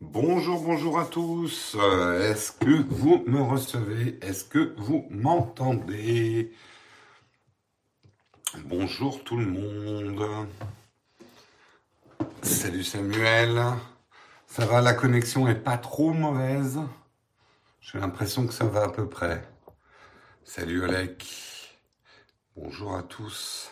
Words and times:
Bonjour, 0.00 0.62
bonjour 0.62 0.98
à 0.98 1.04
tous. 1.04 1.76
Euh, 1.78 2.32
Est-ce 2.32 2.52
que 2.52 2.82
vous 2.88 3.22
me 3.26 3.42
recevez? 3.42 4.18
Est-ce 4.22 4.44
que 4.44 4.74
vous 4.78 5.06
m'entendez? 5.10 6.52
Bonjour 8.64 9.22
tout 9.24 9.36
le 9.36 9.44
monde. 9.44 10.48
Salut 12.42 12.82
Samuel. 12.82 13.62
Ça 14.46 14.64
va, 14.64 14.80
la 14.80 14.94
connexion 14.94 15.46
est 15.48 15.54
pas 15.54 15.76
trop 15.76 16.14
mauvaise? 16.14 16.80
J'ai 17.82 17.98
l'impression 17.98 18.46
que 18.46 18.54
ça 18.54 18.64
va 18.64 18.84
à 18.84 18.88
peu 18.88 19.06
près. 19.06 19.46
Salut 20.44 20.82
Olek. 20.82 21.78
Bonjour 22.56 22.96
à 22.96 23.02
tous. 23.02 23.70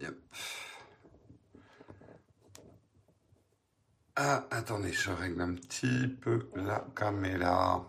Yep. 0.00 0.16
Ah, 4.18 4.46
attendez, 4.50 4.94
je 4.94 5.10
règle 5.10 5.42
un 5.42 5.52
petit 5.52 6.08
peu 6.08 6.48
la 6.54 6.82
caméra. 6.96 7.84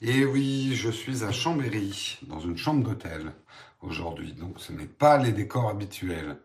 Et 0.00 0.24
oui, 0.24 0.76
je 0.76 0.88
suis 0.88 1.24
à 1.24 1.32
Chambéry, 1.32 2.20
dans 2.22 2.38
une 2.38 2.56
chambre 2.56 2.84
d'hôtel 2.84 3.32
aujourd'hui. 3.80 4.32
Donc 4.32 4.60
ce 4.60 4.72
n'est 4.72 4.86
pas 4.86 5.18
les 5.18 5.32
décors 5.32 5.68
habituels. 5.68 6.36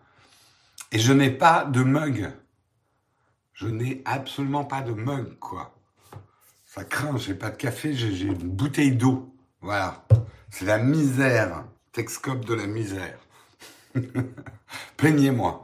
Et 0.92 0.98
je 0.98 1.14
n'ai 1.14 1.30
pas 1.30 1.66
de 1.66 1.84
mug. 1.84 2.32
Je 3.54 3.68
n'ai 3.68 4.02
absolument 4.06 4.66
pas 4.66 4.82
de 4.82 4.94
mug, 4.94 5.38
quoi. 5.38 5.76
Ça 6.66 6.84
craint, 6.84 7.16
j'ai 7.18 7.36
pas 7.36 7.52
de 7.52 7.58
café, 7.58 7.94
j'ai 7.94 8.16
j'ai 8.16 8.26
une 8.26 8.50
bouteille 8.50 8.96
d'eau. 8.96 9.32
Voilà. 9.62 10.04
C'est 10.50 10.66
la 10.66 10.80
misère. 10.80 11.64
Texcope 11.92 12.44
de 12.44 12.56
la 12.56 12.66
misère. 12.66 13.20
Plaignez-moi. 14.98 15.64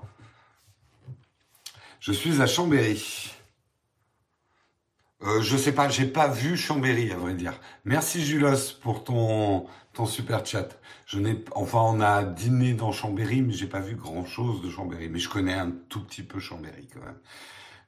Je 2.00 2.12
suis 2.12 2.40
à 2.40 2.46
Chambéry. 2.46 3.34
Euh, 5.24 5.42
je 5.42 5.56
sais 5.58 5.72
pas, 5.72 5.88
j'ai 5.90 6.06
pas 6.08 6.28
vu 6.28 6.58
Chambéry, 6.58 7.12
à 7.12 7.18
vrai 7.18 7.34
dire. 7.34 7.60
Merci 7.86 8.26
Julos 8.26 8.74
pour 8.82 9.04
ton, 9.04 9.66
ton 9.94 10.06
super 10.06 10.46
chat. 10.46 10.68
Je 11.06 11.20
n'ai, 11.20 11.44
enfin, 11.54 11.80
on 11.82 12.02
a 12.02 12.24
dîné 12.24 12.74
dans 12.74 12.92
Chambéry, 12.92 13.42
mais 13.42 13.54
j'ai 13.54 13.68
pas 13.68 13.80
vu 13.80 13.96
grand 13.96 14.26
chose 14.26 14.62
de 14.62 14.70
Chambéry. 14.70 15.10
Mais 15.10 15.20
je 15.20 15.30
connais 15.30 15.54
un 15.54 15.72
tout 15.90 16.04
petit 16.04 16.24
peu 16.24 16.40
Chambéry, 16.40 16.88
quand 16.94 17.00
même. 17.06 17.18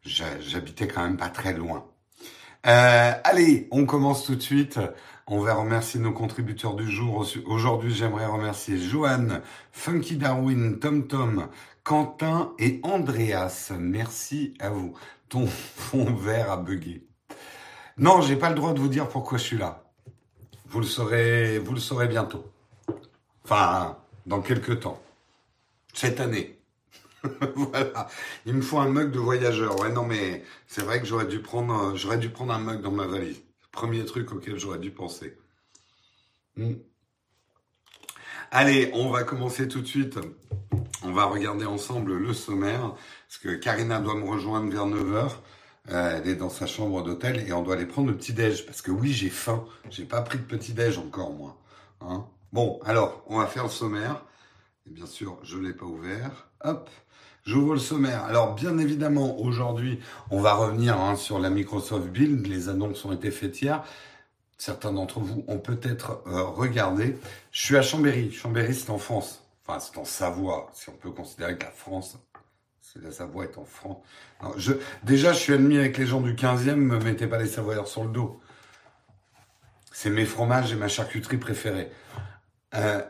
J'ha- 0.05 0.39
J'habitais 0.41 0.87
quand 0.87 1.03
même 1.03 1.17
pas 1.17 1.29
très 1.29 1.53
loin. 1.53 1.85
Euh, 2.67 3.13
allez, 3.23 3.67
on 3.71 3.85
commence 3.85 4.25
tout 4.25 4.35
de 4.35 4.41
suite. 4.41 4.79
On 5.27 5.39
va 5.41 5.55
remercier 5.55 5.99
nos 5.99 6.13
contributeurs 6.13 6.75
du 6.75 6.89
jour. 6.91 7.25
Aujourd'hui, 7.47 7.93
j'aimerais 7.93 8.25
remercier 8.27 8.77
Joanne, 8.79 9.41
Funky 9.71 10.17
Darwin, 10.17 10.79
Tom 10.79 11.07
Tom, 11.07 11.49
Quentin 11.83 12.53
et 12.59 12.79
Andreas. 12.83 13.71
Merci 13.79 14.53
à 14.59 14.69
vous. 14.69 14.93
Ton 15.29 15.47
fond 15.47 16.05
vert 16.13 16.51
a 16.51 16.57
bugué. 16.57 17.07
Non, 17.97 18.21
j'ai 18.21 18.35
pas 18.35 18.49
le 18.49 18.55
droit 18.55 18.73
de 18.73 18.79
vous 18.79 18.89
dire 18.89 19.07
pourquoi 19.07 19.37
je 19.37 19.43
suis 19.43 19.57
là. 19.57 19.83
Vous 20.67 20.79
le 20.79 20.85
saurez, 20.85 21.59
vous 21.59 21.73
le 21.73 21.79
saurez 21.79 22.07
bientôt. 22.07 22.51
Enfin, 23.43 23.97
dans 24.25 24.41
quelques 24.41 24.81
temps. 24.81 25.01
Cette 25.93 26.19
année. 26.19 26.59
voilà. 27.55 28.07
Il 28.45 28.53
me 28.53 28.61
faut 28.61 28.79
un 28.79 28.89
mug 28.89 29.11
de 29.11 29.19
voyageur. 29.19 29.79
Ouais, 29.79 29.91
non, 29.91 30.05
mais 30.05 30.43
c'est 30.67 30.81
vrai 30.81 30.99
que 30.99 31.05
j'aurais 31.05 31.27
dû 31.27 31.39
prendre, 31.39 31.95
j'aurais 31.95 32.17
dû 32.17 32.29
prendre 32.29 32.53
un 32.53 32.59
mug 32.59 32.81
dans 32.81 32.91
ma 32.91 33.07
valise. 33.07 33.41
Premier 33.71 34.03
truc 34.03 34.31
auquel 34.33 34.59
j'aurais 34.59 34.79
dû 34.79 34.91
penser. 34.91 35.37
Hmm. 36.57 36.73
Allez, 38.51 38.91
on 38.93 39.09
va 39.09 39.23
commencer 39.23 39.67
tout 39.67 39.81
de 39.81 39.87
suite. 39.87 40.19
On 41.03 41.11
va 41.11 41.25
regarder 41.25 41.65
ensemble 41.65 42.17
le 42.17 42.33
sommaire, 42.33 42.93
parce 43.27 43.37
que 43.41 43.55
Karina 43.55 43.99
doit 43.99 44.15
me 44.15 44.27
rejoindre 44.27 44.71
vers 44.71 44.85
9h. 44.85 45.31
Elle 45.87 46.27
est 46.27 46.35
dans 46.35 46.49
sa 46.49 46.65
chambre 46.65 47.03
d'hôtel 47.03 47.45
et 47.47 47.53
on 47.53 47.61
doit 47.61 47.75
aller 47.75 47.85
prendre 47.85 48.07
le 48.07 48.17
petit-déj, 48.17 48.65
parce 48.65 48.81
que 48.81 48.91
oui, 48.91 49.13
j'ai 49.13 49.29
faim. 49.29 49.65
J'ai 49.89 50.05
pas 50.05 50.21
pris 50.21 50.39
de 50.39 50.43
petit-déj 50.43 50.97
encore, 50.97 51.31
moi. 51.31 51.57
Hein? 52.01 52.25
Bon, 52.53 52.79
alors, 52.85 53.23
on 53.27 53.37
va 53.37 53.47
faire 53.47 53.63
le 53.63 53.69
sommaire. 53.69 54.23
Et 54.87 54.91
bien 54.91 55.05
sûr, 55.05 55.37
je 55.43 55.57
l'ai 55.57 55.73
pas 55.73 55.85
ouvert. 55.85 56.47
Hop, 56.63 56.89
j'ouvre 57.45 57.73
le 57.73 57.79
sommaire. 57.79 58.23
Alors, 58.25 58.55
bien 58.55 58.77
évidemment, 58.77 59.39
aujourd'hui, 59.39 59.99
on 60.31 60.39
va 60.39 60.53
revenir 60.53 60.99
hein, 60.99 61.15
sur 61.15 61.39
la 61.39 61.49
Microsoft 61.49 62.07
Build. 62.07 62.47
Les 62.47 62.69
annonces 62.69 63.03
ont 63.05 63.11
été 63.11 63.31
faites 63.31 63.61
hier. 63.61 63.83
Certains 64.57 64.93
d'entre 64.93 65.19
vous 65.19 65.43
ont 65.47 65.59
peut-être 65.59 66.23
euh, 66.27 66.43
regardé. 66.43 67.17
Je 67.51 67.65
suis 67.65 67.77
à 67.77 67.81
Chambéry. 67.81 68.31
Chambéry, 68.31 68.73
c'est 68.73 68.89
en 68.89 68.97
France. 68.97 69.43
Enfin, 69.67 69.79
c'est 69.79 69.97
en 69.97 70.05
Savoie, 70.05 70.69
si 70.73 70.89
on 70.89 70.93
peut 70.93 71.11
considérer 71.11 71.57
que 71.57 71.63
la 71.63 71.71
France, 71.71 72.17
la 73.01 73.11
Savoie 73.11 73.45
est 73.45 73.57
en 73.57 73.65
je, 74.57 74.73
déjà, 75.03 75.33
je 75.33 75.39
suis 75.39 75.53
admis 75.53 75.77
avec 75.77 75.97
les 75.97 76.05
gens 76.05 76.21
du 76.21 76.33
15e, 76.33 76.75
me 76.75 76.99
mettez 76.99 77.27
pas 77.27 77.37
les 77.37 77.47
Savoyards 77.47 77.87
sur 77.87 78.03
le 78.03 78.11
dos. 78.11 78.39
C'est 79.91 80.09
mes 80.09 80.25
fromages 80.25 80.71
et 80.71 80.75
ma 80.75 80.87
charcuterie 80.87 81.37
préférée. 81.37 81.89
Euh, 82.73 83.01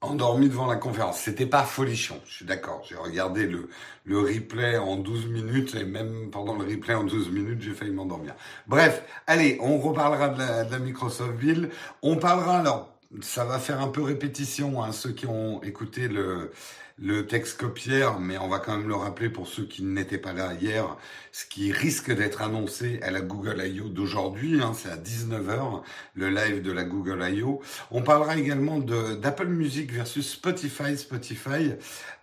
endormi 0.00 0.48
devant 0.48 0.66
la 0.66 0.76
conférence. 0.76 1.20
C'était 1.20 1.46
pas 1.46 1.62
folichon, 1.62 2.20
je 2.26 2.32
suis 2.36 2.44
d'accord. 2.44 2.82
J'ai 2.88 2.96
regardé 2.96 3.46
le, 3.46 3.68
replay 4.08 4.76
en 4.78 4.96
12 4.96 5.26
minutes 5.26 5.74
et 5.74 5.84
même 5.84 6.30
pendant 6.30 6.56
le 6.56 6.64
replay 6.64 6.94
en 6.94 7.04
12 7.04 7.30
minutes, 7.30 7.62
j'ai 7.62 7.74
failli 7.74 7.92
m'endormir. 7.92 8.34
Bref, 8.66 9.02
allez, 9.26 9.58
on 9.60 9.78
reparlera 9.78 10.30
de 10.30 10.38
la, 10.38 10.64
de 10.64 10.72
la 10.72 10.78
Microsoft 10.78 11.34
Build. 11.34 11.70
On 12.02 12.16
parlera 12.16 12.58
alors, 12.58 12.99
ça 13.22 13.44
va 13.44 13.58
faire 13.58 13.80
un 13.80 13.88
peu 13.88 14.02
répétition, 14.02 14.82
hein, 14.82 14.92
ceux 14.92 15.12
qui 15.12 15.26
ont 15.26 15.62
écouté 15.62 16.08
le, 16.08 16.52
le 17.00 17.26
texte 17.26 17.58
copière, 17.58 18.20
mais 18.20 18.36
on 18.36 18.48
va 18.48 18.58
quand 18.58 18.76
même 18.76 18.86
le 18.86 18.94
rappeler 18.94 19.30
pour 19.30 19.48
ceux 19.48 19.64
qui 19.64 19.82
n'étaient 19.82 20.18
pas 20.18 20.34
là 20.34 20.52
hier, 20.60 20.96
ce 21.32 21.46
qui 21.46 21.72
risque 21.72 22.14
d'être 22.14 22.42
annoncé 22.42 23.00
à 23.02 23.10
la 23.10 23.22
Google 23.22 23.62
I.O. 23.64 23.88
d'aujourd'hui, 23.88 24.60
hein, 24.60 24.72
c'est 24.74 24.90
à 24.90 24.96
19h, 24.96 25.82
le 26.14 26.28
live 26.28 26.60
de 26.60 26.70
la 26.70 26.84
Google 26.84 27.24
I.O. 27.26 27.62
On 27.90 28.02
parlera 28.02 28.36
également 28.36 28.78
d'Apple 28.78 29.46
Music 29.46 29.90
versus 29.92 30.30
Spotify. 30.30 30.98
Spotify, 30.98 31.72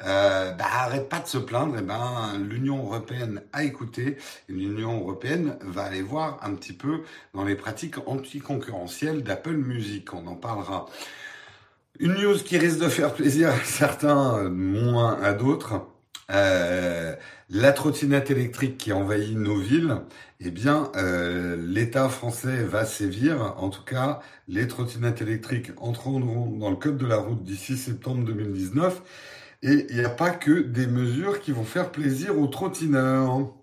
euh, 0.05 0.51
bah, 0.51 0.65
arrête 0.69 1.09
pas 1.09 1.19
de 1.19 1.27
se 1.27 1.39
plaindre, 1.39 1.77
et 1.79 1.81
ben 1.81 2.37
l'Union 2.47 2.77
européenne 2.77 3.41
a 3.53 3.63
écouté, 3.63 4.17
l'Union 4.47 4.99
européenne 4.99 5.57
va 5.61 5.83
aller 5.83 6.03
voir 6.03 6.39
un 6.43 6.53
petit 6.53 6.73
peu 6.73 7.01
dans 7.33 7.43
les 7.43 7.55
pratiques 7.55 7.97
anticoncurrentielles 8.07 9.23
d'Apple 9.23 9.57
Music. 9.57 10.13
On 10.13 10.27
en 10.27 10.35
parlera. 10.35 10.85
Une 11.99 12.13
news 12.13 12.37
qui 12.37 12.59
risque 12.59 12.79
de 12.79 12.89
faire 12.89 13.13
plaisir 13.13 13.49
à 13.49 13.57
certains, 13.63 14.49
moins 14.49 15.19
à 15.19 15.33
d'autres. 15.33 15.87
Euh, 16.29 17.15
la 17.49 17.71
trottinette 17.71 18.29
électrique 18.29 18.77
qui 18.77 18.93
envahit 18.93 19.35
nos 19.35 19.57
villes, 19.57 20.01
eh 20.39 20.51
bien, 20.51 20.91
euh, 20.95 21.57
l'État 21.59 22.07
français 22.09 22.63
va 22.63 22.85
sévir. 22.85 23.55
En 23.57 23.69
tout 23.69 23.83
cas, 23.83 24.19
les 24.47 24.67
trottinettes 24.67 25.21
électriques 25.23 25.71
entreront 25.77 26.19
dans 26.19 26.69
le 26.69 26.75
code 26.75 26.97
de 26.97 27.07
la 27.07 27.17
route 27.17 27.43
d'ici 27.43 27.77
septembre 27.77 28.25
2019. 28.25 29.01
Et 29.63 29.87
il 29.89 29.97
n'y 29.97 30.05
a 30.05 30.09
pas 30.09 30.29
que 30.29 30.61
des 30.61 30.85
mesures 30.85 31.39
qui 31.41 31.51
vont 31.51 31.63
faire 31.63 31.91
plaisir 31.91 32.37
aux 32.37 32.47
trottineurs. 32.47 33.56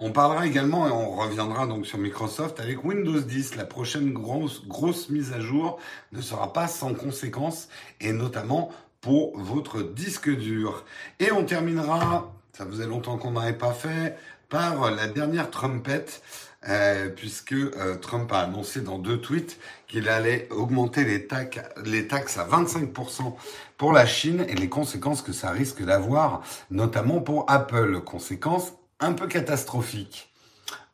On 0.00 0.12
parlera 0.12 0.46
également, 0.46 0.86
et 0.86 0.92
on 0.92 1.16
reviendra 1.16 1.66
donc 1.66 1.84
sur 1.84 1.98
Microsoft, 1.98 2.60
avec 2.60 2.84
Windows 2.84 3.20
10. 3.20 3.56
La 3.56 3.64
prochaine 3.64 4.12
grosse, 4.12 5.08
mise 5.10 5.32
à 5.32 5.40
jour 5.40 5.80
ne 6.12 6.20
sera 6.20 6.52
pas 6.52 6.68
sans 6.68 6.94
conséquences, 6.94 7.68
et 8.00 8.12
notamment 8.12 8.70
pour 9.00 9.36
votre 9.36 9.82
disque 9.82 10.30
dur. 10.30 10.84
Et 11.18 11.32
on 11.32 11.44
terminera, 11.44 12.32
ça 12.52 12.64
faisait 12.64 12.86
longtemps 12.86 13.18
qu'on 13.18 13.32
n'avait 13.32 13.58
pas 13.58 13.72
fait, 13.72 14.16
par 14.48 14.92
la 14.92 15.08
dernière 15.08 15.50
Trumpette, 15.50 16.22
euh, 16.68 17.08
puisque 17.08 17.52
euh, 17.52 17.96
Trump 17.96 18.32
a 18.32 18.40
annoncé 18.40 18.80
dans 18.80 18.98
deux 18.98 19.20
tweets 19.20 19.58
qu'il 19.88 20.08
allait 20.08 20.48
augmenter 20.50 21.04
les, 21.04 21.26
taxes, 21.26 21.60
les 21.84 22.06
taxes 22.06 22.38
à 22.38 22.46
25% 22.46 23.34
pour 23.76 23.92
la 23.92 24.06
Chine 24.06 24.44
et 24.48 24.54
les 24.54 24.68
conséquences 24.68 25.22
que 25.22 25.32
ça 25.32 25.50
risque 25.50 25.84
d'avoir, 25.84 26.42
notamment 26.70 27.20
pour 27.20 27.44
Apple. 27.48 28.00
Conséquences 28.00 28.74
un 29.00 29.12
peu 29.12 29.26
catastrophiques. 29.26 30.32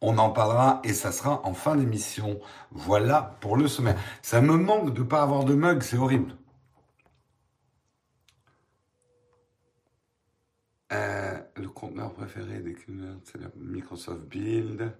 On 0.00 0.18
en 0.18 0.30
parlera 0.30 0.80
et 0.84 0.92
ça 0.92 1.12
sera 1.12 1.40
en 1.46 1.54
fin 1.54 1.76
d'émission. 1.76 2.38
Voilà 2.70 3.36
pour 3.40 3.56
le 3.56 3.68
sommaire. 3.68 3.98
Ça 4.22 4.40
me 4.40 4.56
manque 4.56 4.92
de 4.92 5.02
pas 5.02 5.22
avoir 5.22 5.44
de 5.44 5.54
mug, 5.54 5.82
c'est 5.82 5.96
horrible. 5.96 6.36
Euh, 10.92 11.38
le 11.56 11.68
conteneur 11.68 12.12
préféré 12.12 12.60
des 12.60 12.76
c'est 13.24 13.38
le 13.38 13.50
Microsoft 13.56 14.20
Build. 14.20 14.92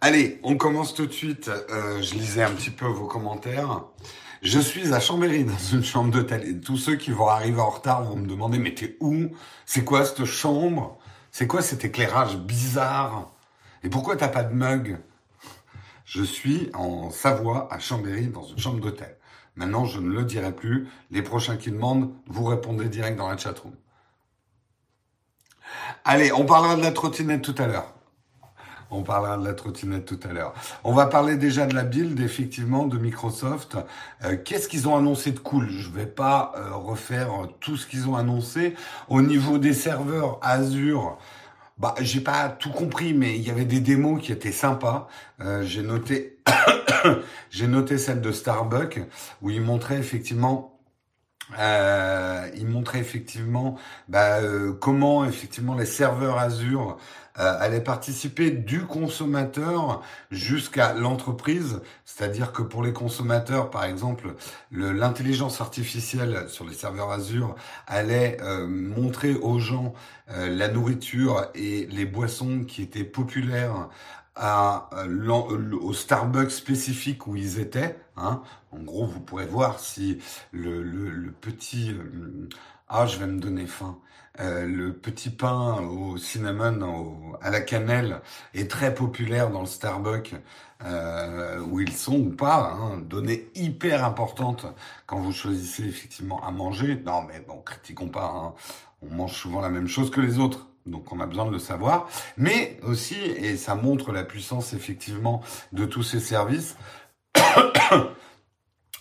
Allez, 0.00 0.40
on 0.42 0.56
commence 0.56 0.94
tout 0.94 1.06
de 1.06 1.12
suite. 1.12 1.48
Euh, 1.48 2.00
je 2.00 2.14
lisais 2.14 2.42
un 2.42 2.54
petit 2.54 2.70
peu 2.70 2.86
vos 2.86 3.06
commentaires. 3.06 3.84
Je 4.46 4.60
suis 4.60 4.94
à 4.94 5.00
Chambéry 5.00 5.42
dans 5.42 5.58
une 5.72 5.82
chambre 5.82 6.12
d'hôtel 6.12 6.48
et 6.48 6.60
tous 6.60 6.76
ceux 6.76 6.94
qui 6.94 7.10
vont 7.10 7.26
arriver 7.26 7.60
en 7.60 7.68
retard 7.68 8.04
vont 8.04 8.14
me 8.14 8.28
demander 8.28 8.60
mais 8.60 8.72
t'es 8.72 8.96
où? 9.00 9.30
C'est 9.64 9.84
quoi 9.84 10.04
cette 10.04 10.24
chambre? 10.24 11.00
C'est 11.32 11.48
quoi 11.48 11.62
cet 11.62 11.84
éclairage 11.84 12.36
bizarre? 12.36 13.32
Et 13.82 13.88
pourquoi 13.88 14.14
t'as 14.14 14.28
pas 14.28 14.44
de 14.44 14.54
mug? 14.54 15.00
Je 16.04 16.22
suis 16.22 16.70
en 16.74 17.10
Savoie 17.10 17.66
à 17.72 17.80
Chambéry 17.80 18.28
dans 18.28 18.44
une 18.44 18.56
chambre 18.56 18.78
d'hôtel. 18.78 19.16
Maintenant, 19.56 19.84
je 19.84 19.98
ne 19.98 20.12
le 20.12 20.22
dirai 20.22 20.52
plus. 20.52 20.86
Les 21.10 21.22
prochains 21.22 21.56
qui 21.56 21.72
demandent, 21.72 22.12
vous 22.28 22.44
répondez 22.44 22.88
direct 22.88 23.18
dans 23.18 23.28
la 23.28 23.36
chatroom. 23.36 23.74
Allez, 26.04 26.30
on 26.30 26.46
parlera 26.46 26.76
de 26.76 26.82
la 26.82 26.92
trottinette 26.92 27.42
tout 27.42 27.56
à 27.58 27.66
l'heure. 27.66 27.95
On 28.90 29.02
parlera 29.02 29.36
de 29.36 29.44
la 29.44 29.54
trottinette 29.54 30.04
tout 30.04 30.20
à 30.28 30.32
l'heure. 30.32 30.54
On 30.84 30.92
va 30.92 31.06
parler 31.06 31.36
déjà 31.36 31.66
de 31.66 31.74
la 31.74 31.84
build, 31.84 32.20
effectivement, 32.20 32.86
de 32.86 32.98
Microsoft. 32.98 33.76
Euh, 34.24 34.36
qu'est-ce 34.42 34.68
qu'ils 34.68 34.88
ont 34.88 34.96
annoncé 34.96 35.32
de 35.32 35.38
cool? 35.38 35.68
Je 35.68 35.90
vais 35.90 36.06
pas 36.06 36.52
euh, 36.56 36.74
refaire 36.74 37.30
tout 37.60 37.76
ce 37.76 37.86
qu'ils 37.86 38.08
ont 38.08 38.16
annoncé. 38.16 38.74
Au 39.08 39.22
niveau 39.22 39.58
des 39.58 39.72
serveurs 39.72 40.38
Azure, 40.42 41.18
bah, 41.78 41.94
j'ai 42.00 42.20
pas 42.20 42.48
tout 42.48 42.70
compris, 42.70 43.12
mais 43.12 43.36
il 43.36 43.42
y 43.42 43.50
avait 43.50 43.66
des 43.66 43.80
démos 43.80 44.22
qui 44.22 44.32
étaient 44.32 44.52
sympas. 44.52 45.08
Euh, 45.40 45.62
j'ai 45.62 45.82
noté, 45.82 46.38
j'ai 47.50 47.66
noté 47.66 47.98
celle 47.98 48.20
de 48.22 48.32
Starbucks 48.32 49.00
où 49.42 49.50
ils 49.50 49.60
montraient 49.60 49.98
effectivement 49.98 50.76
euh, 51.60 52.48
il 52.56 52.66
montrait 52.66 52.98
effectivement 52.98 53.78
bah, 54.08 54.40
euh, 54.40 54.72
comment 54.72 55.24
effectivement 55.24 55.74
les 55.74 55.86
serveurs 55.86 56.38
Azure 56.38 56.98
euh, 57.38 57.56
allaient 57.58 57.82
participer 57.82 58.50
du 58.50 58.84
consommateur 58.84 60.02
jusqu'à 60.30 60.94
l'entreprise. 60.94 61.80
C'est-à-dire 62.04 62.52
que 62.52 62.62
pour 62.62 62.82
les 62.82 62.92
consommateurs, 62.92 63.70
par 63.70 63.84
exemple, 63.84 64.34
l'intelligence 64.70 65.60
artificielle 65.60 66.46
sur 66.48 66.64
les 66.64 66.74
serveurs 66.74 67.10
Azure 67.10 67.54
allait 67.86 68.38
euh, 68.42 68.66
montrer 68.66 69.34
aux 69.34 69.58
gens 69.58 69.94
la 70.28 70.66
nourriture 70.66 71.46
et 71.54 71.86
les 71.86 72.04
boissons 72.04 72.64
qui 72.64 72.82
étaient 72.82 73.04
populaires 73.04 73.88
à, 74.36 74.90
au 75.80 75.92
Starbucks 75.92 76.50
spécifique 76.50 77.26
où 77.26 77.36
ils 77.36 77.58
étaient. 77.58 77.96
Hein. 78.16 78.42
En 78.70 78.78
gros, 78.78 79.06
vous 79.06 79.20
pourrez 79.20 79.46
voir 79.46 79.80
si 79.80 80.18
le, 80.52 80.82
le, 80.82 81.10
le 81.10 81.32
petit... 81.32 81.90
Euh, 81.90 82.48
ah, 82.88 83.06
je 83.06 83.18
vais 83.18 83.26
me 83.26 83.40
donner 83.40 83.66
faim. 83.66 83.98
Euh, 84.40 84.66
le 84.66 84.92
petit 84.92 85.30
pain 85.30 85.80
au 85.82 86.18
cinnamon, 86.18 87.34
à 87.40 87.50
la 87.50 87.60
cannelle, 87.60 88.20
est 88.54 88.70
très 88.70 88.94
populaire 88.94 89.50
dans 89.50 89.60
le 89.60 89.66
Starbucks 89.66 90.34
euh, 90.84 91.60
où 91.60 91.80
ils 91.80 91.92
sont 91.92 92.18
ou 92.18 92.30
pas. 92.30 92.72
Hein, 92.72 92.98
donnée 92.98 93.48
hyper 93.54 94.04
importante 94.04 94.66
quand 95.06 95.18
vous 95.18 95.32
choisissez 95.32 95.84
effectivement 95.84 96.44
à 96.44 96.50
manger. 96.50 97.00
Non, 97.04 97.22
mais 97.22 97.40
bon, 97.40 97.60
critiquons 97.62 98.08
pas. 98.08 98.32
Hein. 98.34 98.54
On 99.02 99.14
mange 99.14 99.32
souvent 99.32 99.60
la 99.60 99.70
même 99.70 99.88
chose 99.88 100.10
que 100.10 100.20
les 100.20 100.38
autres. 100.38 100.66
Donc 100.86 101.12
on 101.12 101.20
a 101.20 101.26
besoin 101.26 101.46
de 101.46 101.50
le 101.50 101.58
savoir. 101.58 102.08
Mais 102.36 102.78
aussi, 102.82 103.16
et 103.16 103.56
ça 103.56 103.74
montre 103.74 104.12
la 104.12 104.22
puissance 104.22 104.72
effectivement 104.72 105.42
de 105.72 105.84
tous 105.84 106.02
ces 106.02 106.20
services, 106.20 106.76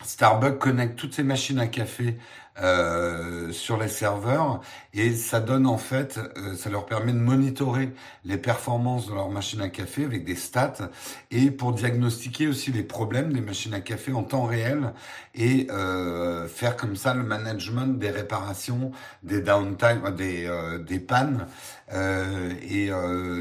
Starbucks 0.03 0.59
connecte 0.59 0.97
toutes 0.97 1.13
ces 1.13 1.23
machines 1.23 1.59
à 1.59 1.67
café 1.67 2.17
euh, 2.61 3.51
sur 3.51 3.77
les 3.77 3.87
serveurs 3.89 4.61
et 4.93 5.13
ça 5.13 5.41
donne 5.41 5.65
en 5.67 5.77
fait, 5.77 6.17
euh, 6.37 6.55
ça 6.55 6.69
leur 6.69 6.85
permet 6.85 7.11
de 7.11 7.17
monitorer 7.17 7.91
les 8.23 8.37
performances 8.37 9.07
de 9.07 9.13
leurs 9.13 9.29
machines 9.29 9.61
à 9.61 9.69
café 9.69 10.05
avec 10.05 10.23
des 10.23 10.35
stats 10.35 10.89
et 11.31 11.51
pour 11.51 11.73
diagnostiquer 11.73 12.47
aussi 12.47 12.71
les 12.71 12.83
problèmes 12.83 13.33
des 13.33 13.41
machines 13.41 13.73
à 13.73 13.81
café 13.81 14.13
en 14.13 14.23
temps 14.23 14.43
réel 14.43 14.93
et 15.33 15.67
euh, 15.69 16.47
faire 16.47 16.77
comme 16.77 16.95
ça 16.95 17.13
le 17.13 17.23
management 17.23 17.97
des 17.97 18.09
réparations, 18.09 18.91
des 19.23 19.41
downtime, 19.41 20.13
des, 20.15 20.49
des 20.85 20.99
pannes 20.99 21.47
et 21.91 22.89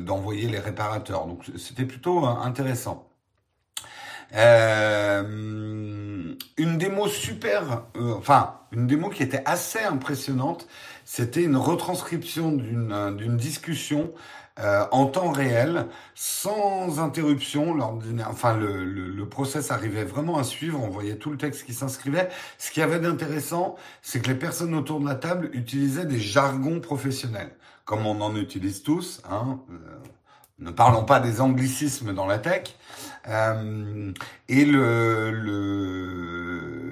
d'envoyer 0.03 0.49
les 0.49 0.59
réparateurs. 0.59 1.27
Donc 1.27 1.45
c'était 1.57 1.85
plutôt 1.85 2.25
intéressant. 2.27 3.14
Euh, 4.35 5.65
une 6.57 6.79
démo 6.79 7.09
super, 7.09 7.83
euh, 7.97 8.15
enfin 8.17 8.55
une 8.73 8.87
démo 8.87 9.09
qui 9.09 9.23
était 9.23 9.43
assez 9.45 9.81
impressionnante. 9.81 10.67
C'était 11.05 11.43
une 11.43 11.57
retranscription 11.57 12.53
d'une 12.53 12.93
euh, 12.93 13.13
d'une 13.13 13.37
discussion 13.37 14.13
euh, 14.61 14.87
en 14.93 15.07
temps 15.07 15.33
réel, 15.33 15.87
sans 16.15 17.01
interruption. 17.01 17.77
Enfin, 18.29 18.57
le, 18.57 18.85
le, 18.85 19.09
le, 19.09 19.29
process 19.29 19.73
arrivait 19.73 20.05
vraiment 20.05 20.39
à 20.39 20.45
suivre. 20.45 20.81
On 20.81 20.89
voyait 20.91 21.17
tout 21.17 21.31
le 21.31 21.37
texte 21.37 21.65
qui 21.65 21.75
s'inscrivait. 21.75 22.29
Ce 22.59 22.71
qui 22.71 22.81
avait 22.81 23.01
d'intéressant, 23.01 23.75
c'est 24.01 24.21
que 24.21 24.29
les 24.29 24.37
personnes 24.37 24.75
autour 24.75 25.01
de 25.01 25.09
la 25.09 25.17
table 25.17 25.51
utilisaient 25.55 26.07
des 26.07 26.21
jargons 26.21 26.79
professionnels, 26.79 27.51
comme 27.85 28.07
on 28.07 28.21
en 28.21 28.37
utilise 28.37 28.85
tous. 28.85 29.23
Hein, 29.29 29.59
ne 30.61 30.71
parlons 30.71 31.05
pas 31.05 31.19
des 31.19 31.41
anglicismes 31.41 32.15
dans 32.15 32.27
la 32.27 32.39
tech. 32.39 32.77
Euh, 33.29 34.13
et 34.49 34.65
le, 34.65 35.31
le, 35.31 36.85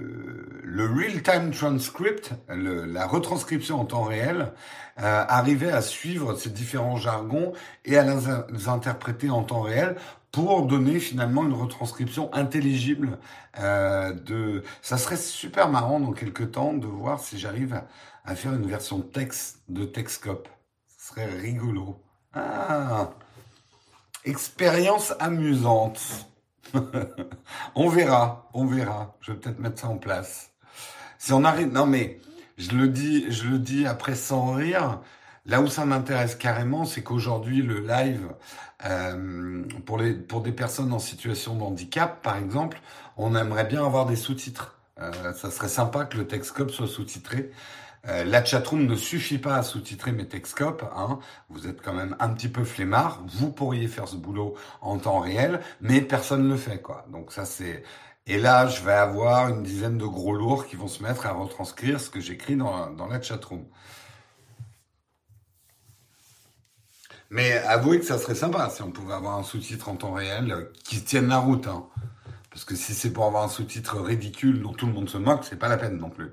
le 0.63 0.87
real-time 0.87 1.51
transcript, 1.51 2.33
le, 2.49 2.85
la 2.87 3.07
retranscription 3.07 3.81
en 3.81 3.85
temps 3.85 4.05
réel, 4.05 4.53
euh, 5.01 5.25
arrivait 5.29 5.73
à 5.73 5.81
suivre 5.83 6.35
ces 6.35 6.51
différents 6.51 6.97
jargons 6.97 7.53
et 7.85 7.97
à 7.97 8.05
les, 8.05 8.69
interpréter 8.69 9.31
en 9.31 9.43
temps 9.43 9.63
réel 9.63 9.97
pour 10.31 10.67
donner 10.67 10.99
finalement 10.99 11.45
une 11.45 11.53
retranscription 11.53 12.33
intelligible 12.35 13.19
euh, 13.59 14.13
de. 14.15 14.63
Ça 14.81 14.97
serait 14.97 15.17
super 15.17 15.69
marrant 15.69 16.01
dans 16.01 16.13
quelques 16.13 16.53
temps 16.53 16.73
de 16.73 16.87
voir 16.87 17.21
si 17.21 17.39
j'arrive 17.39 17.83
à, 18.25 18.35
faire 18.35 18.55
une 18.55 18.67
version 18.67 19.01
texte 19.01 19.63
de 19.69 19.85
Texcop. 19.85 20.49
Ce 20.87 21.09
serait 21.09 21.27
rigolo. 21.27 22.01
Ah. 22.35 23.11
Expérience 24.25 25.15
amusante. 25.19 26.01
on 27.75 27.89
verra, 27.89 28.49
on 28.55 28.67
verra. 28.67 29.17
Je 29.21 29.33
vais 29.33 29.39
peut-être 29.39 29.59
mettre 29.59 29.81
ça 29.81 29.89
en 29.89 29.99
place. 29.99 30.53
Si 31.19 31.33
on 31.33 31.45
arrive, 31.45 31.73
non 31.73 31.87
mais 31.87 32.21
je 32.57 32.71
le 32.71 32.89
dis, 32.89 33.31
je 33.33 33.49
le 33.49 33.59
dis 33.59 33.87
après 33.87 34.15
sans 34.15 34.53
rire. 34.53 35.01
Là 35.45 35.61
où 35.61 35.67
ça 35.67 35.85
m'intéresse 35.85 36.37
carrément, 36.37 36.85
c'est 36.85 37.03
qu'aujourd'hui 37.03 37.63
le 37.63 37.81
live 37.81 38.29
euh, 38.87 39.65
pour 39.87 39.99
les 39.99 40.15
pour 40.15 40.41
des 40.41 40.53
personnes 40.53 40.93
en 40.93 41.01
situation 41.01 41.57
de 41.57 41.63
handicap, 41.63 42.23
par 42.23 42.37
exemple, 42.37 42.81
on 43.17 43.35
aimerait 43.35 43.65
bien 43.65 43.85
avoir 43.85 44.07
des 44.07 44.17
sous-titres. 44.17 44.79
Euh, 45.01 45.33
ça 45.33 45.51
serait 45.51 45.69
sympa 45.69 46.05
que 46.05 46.17
le 46.17 46.29
Texcop 46.29 46.71
soit 46.71 46.87
sous-titré. 46.87 47.51
Euh, 48.09 48.25
la 48.25 48.45
chatroom 48.45 48.87
ne 48.87 48.97
suffit 48.97 49.39
pas 49.39 49.57
à 49.57 49.63
sous-titrer 49.63 50.13
mes 50.13 50.27
texcopes. 50.27 50.85
Hein. 50.97 51.21
Vous 51.49 51.69
êtes 51.69 51.81
quand 51.83 51.93
même 51.93 52.17
un 52.19 52.31
petit 52.31 52.49
peu 52.49 52.65
flemmard. 52.65 53.23
Vous 53.27 53.53
pourriez 53.53 53.87
faire 53.87 54.09
ce 54.09 54.17
boulot 54.17 54.55
en 54.81 54.99
temps 54.99 55.21
réel, 55.21 55.61
mais 55.81 56.01
personne 56.01 56.45
ne 56.45 56.49
le 56.49 56.57
fait, 56.57 56.81
quoi. 56.81 57.07
Donc 57.11 57.33
ça, 57.33 57.45
c'est... 57.45 57.85
Et 58.27 58.39
là, 58.39 58.67
je 58.69 58.83
vais 58.83 58.93
avoir 58.93 59.49
une 59.49 59.63
dizaine 59.63 59.99
de 59.99 60.05
gros 60.05 60.35
lourds 60.35 60.67
qui 60.67 60.77
vont 60.77 60.89
se 60.89 61.03
mettre 61.03 61.27
à 61.27 61.33
retranscrire 61.33 62.01
ce 62.01 62.09
que 62.09 62.21
j'écris 62.21 62.57
dans, 62.57 62.91
dans 62.91 63.09
la 63.09 63.21
chatroom. 63.21 63.65
Mais 67.31 67.57
avouez 67.59 67.99
que 67.99 68.05
ça 68.05 68.19
serait 68.19 68.35
sympa 68.35 68.69
si 68.69 68.83
on 68.83 68.91
pouvait 68.91 69.15
avoir 69.15 69.39
un 69.39 69.43
sous-titre 69.43 69.89
en 69.89 69.97
temps 69.97 70.13
réel 70.13 70.53
euh, 70.53 70.73
qui 70.85 71.03
tienne 71.03 71.29
la 71.29 71.39
route. 71.39 71.67
Hein. 71.67 71.87
Parce 72.51 72.65
que 72.65 72.77
si 72.77 72.93
c'est 72.95 73.13
pour 73.13 73.25
avoir 73.25 73.45
un 73.45 73.49
sous-titre 73.49 73.99
ridicule 73.99 74.61
dont 74.61 74.75
tout 74.75 74.87
le 74.87 74.93
monde 74.93 75.09
se 75.09 75.19
moque, 75.19 75.45
c'est 75.45 75.59
pas 75.59 75.69
la 75.69 75.79
peine 75.79 75.97
non 75.97 76.11
plus. 76.11 76.33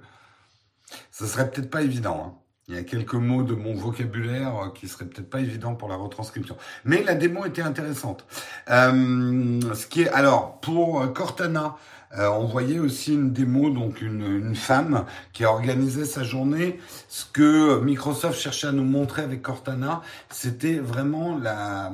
Ce 1.11 1.25
serait 1.25 1.49
peut-être 1.49 1.69
pas 1.69 1.81
évident. 1.81 2.23
Hein. 2.25 2.39
Il 2.69 2.75
y 2.75 2.77
a 2.77 2.83
quelques 2.83 3.15
mots 3.15 3.41
de 3.41 3.55
mon 3.55 3.73
vocabulaire 3.73 4.55
euh, 4.55 4.69
qui 4.69 4.87
seraient 4.87 5.05
peut-être 5.05 5.29
pas 5.29 5.39
évidents 5.39 5.73
pour 5.73 5.89
la 5.89 5.95
retranscription. 5.95 6.55
Mais 6.85 7.01
la 7.01 7.15
démo 7.15 7.43
était 7.45 7.63
intéressante. 7.63 8.25
Euh, 8.69 9.59
ce 9.73 9.87
qui 9.87 10.03
est 10.03 10.09
alors 10.09 10.59
pour 10.61 11.01
euh, 11.01 11.07
Cortana, 11.07 11.75
on 12.11 12.45
voyait 12.45 12.79
aussi 12.79 13.13
une 13.13 13.33
démo, 13.33 13.69
donc 13.69 14.01
une, 14.01 14.23
une, 14.23 14.55
femme 14.55 15.05
qui 15.31 15.45
a 15.45 15.51
organisé 15.51 16.05
sa 16.05 16.23
journée. 16.23 16.79
Ce 17.07 17.23
que 17.23 17.79
Microsoft 17.81 18.39
cherchait 18.39 18.65
à 18.65 18.71
nous 18.71 18.83
montrer 18.83 19.21
avec 19.21 19.43
Cortana, 19.43 20.01
c'était 20.31 20.79
vraiment 20.79 21.37
la 21.37 21.91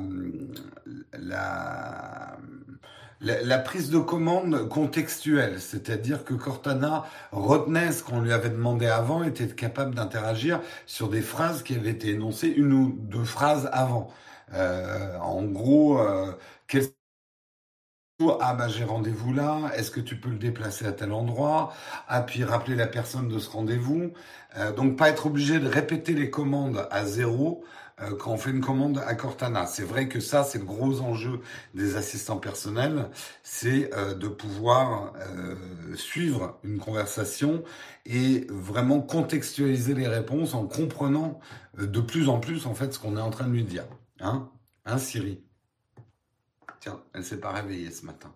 la 1.12 2.38
la, 3.20 3.58
prise 3.58 3.90
de 3.90 3.98
commande 3.98 4.68
contextuelle, 4.68 5.60
c'est-à-dire 5.60 6.24
que 6.24 6.34
Cortana 6.34 7.04
retenait 7.32 7.92
ce 7.92 8.02
qu'on 8.02 8.20
lui 8.20 8.32
avait 8.32 8.50
demandé 8.50 8.86
avant, 8.86 9.22
était 9.22 9.46
capable 9.48 9.94
d'interagir 9.94 10.60
sur 10.86 11.08
des 11.08 11.22
phrases 11.22 11.62
qui 11.62 11.74
avaient 11.74 11.90
été 11.90 12.10
énoncées 12.10 12.48
une 12.48 12.72
ou 12.72 12.96
deux 12.98 13.24
phrases 13.24 13.68
avant. 13.72 14.10
Euh, 14.54 15.18
en 15.18 15.42
gros, 15.42 15.98
euh, 15.98 16.32
ah 18.40 18.54
bah 18.54 18.68
j'ai 18.68 18.84
rendez-vous 18.84 19.34
là, 19.34 19.70
est-ce 19.76 19.90
que 19.90 20.00
tu 20.00 20.18
peux 20.18 20.30
le 20.30 20.38
déplacer 20.38 20.86
à 20.86 20.92
tel 20.92 21.12
endroit? 21.12 21.74
Ah 22.08 22.22
puis 22.22 22.44
rappeler 22.44 22.74
la 22.74 22.86
personne 22.86 23.28
de 23.28 23.38
ce 23.38 23.50
rendez-vous. 23.50 24.12
Euh, 24.56 24.72
donc 24.72 24.96
pas 24.96 25.10
être 25.10 25.26
obligé 25.26 25.58
de 25.58 25.68
répéter 25.68 26.14
les 26.14 26.30
commandes 26.30 26.88
à 26.90 27.04
zéro, 27.04 27.62
euh, 28.02 28.14
quand 28.14 28.32
on 28.32 28.36
fait 28.36 28.50
une 28.50 28.60
commande 28.60 29.02
à 29.06 29.14
Cortana. 29.14 29.66
C'est 29.66 29.82
vrai 29.82 30.08
que 30.08 30.20
ça, 30.20 30.44
c'est 30.44 30.58
le 30.58 30.64
gros 30.64 31.00
enjeu 31.00 31.40
des 31.74 31.96
assistants 31.96 32.36
personnels, 32.36 33.08
c'est 33.42 33.94
euh, 33.94 34.14
de 34.14 34.28
pouvoir 34.28 35.14
euh, 35.16 35.56
suivre 35.94 36.58
une 36.62 36.78
conversation 36.78 37.64
et 38.04 38.46
vraiment 38.50 39.00
contextualiser 39.00 39.94
les 39.94 40.08
réponses 40.08 40.52
en 40.54 40.66
comprenant 40.66 41.40
de 41.78 42.00
plus 42.00 42.28
en 42.28 42.38
plus 42.38 42.66
en 42.66 42.74
fait 42.74 42.92
ce 42.92 42.98
qu'on 42.98 43.16
est 43.16 43.20
en 43.20 43.30
train 43.30 43.46
de 43.46 43.52
lui 43.52 43.64
dire. 43.64 43.86
Hein, 44.20 44.50
hein 44.84 44.98
Siri? 44.98 45.42
Tiens, 46.80 47.02
elle 47.14 47.24
s'est 47.24 47.40
pas 47.40 47.52
réveillée 47.52 47.90
ce 47.90 48.04
matin. 48.04 48.34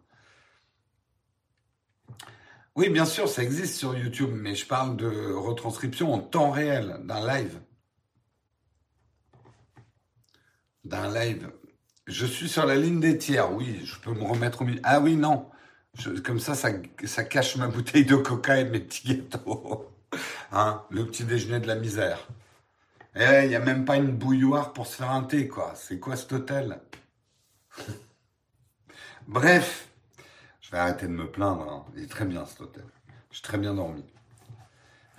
Oui, 2.76 2.88
bien 2.88 3.04
sûr, 3.04 3.28
ça 3.28 3.42
existe 3.42 3.74
sur 3.74 3.96
YouTube, 3.98 4.30
mais 4.32 4.54
je 4.54 4.66
parle 4.66 4.96
de 4.96 5.32
retranscription 5.34 6.14
en 6.14 6.18
temps 6.18 6.50
réel, 6.50 7.00
d'un 7.04 7.26
live. 7.26 7.60
D'un 10.84 11.12
live. 11.12 11.50
Je 12.06 12.26
suis 12.26 12.48
sur 12.48 12.66
la 12.66 12.74
ligne 12.74 13.00
des 13.00 13.18
tiers, 13.18 13.52
oui, 13.52 13.82
je 13.84 13.98
peux 13.98 14.12
me 14.12 14.24
remettre 14.24 14.62
au 14.62 14.64
milieu. 14.64 14.80
Ah 14.82 15.00
oui, 15.00 15.16
non. 15.16 15.48
comme 16.24 16.40
ça, 16.40 16.54
ça, 16.54 17.24
cache 17.24 17.56
ma 17.56 17.68
bouteille 17.68 18.04
de 18.04 18.16
coca 18.16 18.58
et 18.58 18.64
mes 18.64 18.80
petits 18.80 19.14
gâteaux. 19.14 19.86
Hein, 20.52 20.82
le 20.90 21.06
petit 21.06 21.22
déjeuner 21.22 21.60
de 21.60 21.68
la 21.68 21.76
misère. 21.76 22.26
Eh, 23.14 23.44
il 23.44 23.50
n'y 23.50 23.54
a 23.54 23.60
même 23.60 23.84
pas 23.84 23.96
une 23.96 24.10
bouilloire 24.10 24.72
pour 24.72 24.88
se 24.88 24.96
faire 24.96 25.12
un 25.12 25.22
thé, 25.22 25.46
quoi. 25.46 25.74
C'est 25.76 26.00
quoi 26.00 26.16
cet 26.16 26.32
hôtel? 26.32 26.80
Bref, 29.28 29.88
je 30.60 30.72
vais 30.72 30.78
arrêter 30.78 31.06
de 31.06 31.12
me 31.12 31.30
plaindre. 31.30 31.62
Hein. 31.70 31.84
Il 31.96 32.02
est 32.02 32.10
très 32.10 32.24
bien 32.24 32.44
cet 32.46 32.62
hôtel. 32.62 32.84
J'ai 33.30 33.42
très 33.42 33.58
bien 33.58 33.74
dormi. 33.74 34.04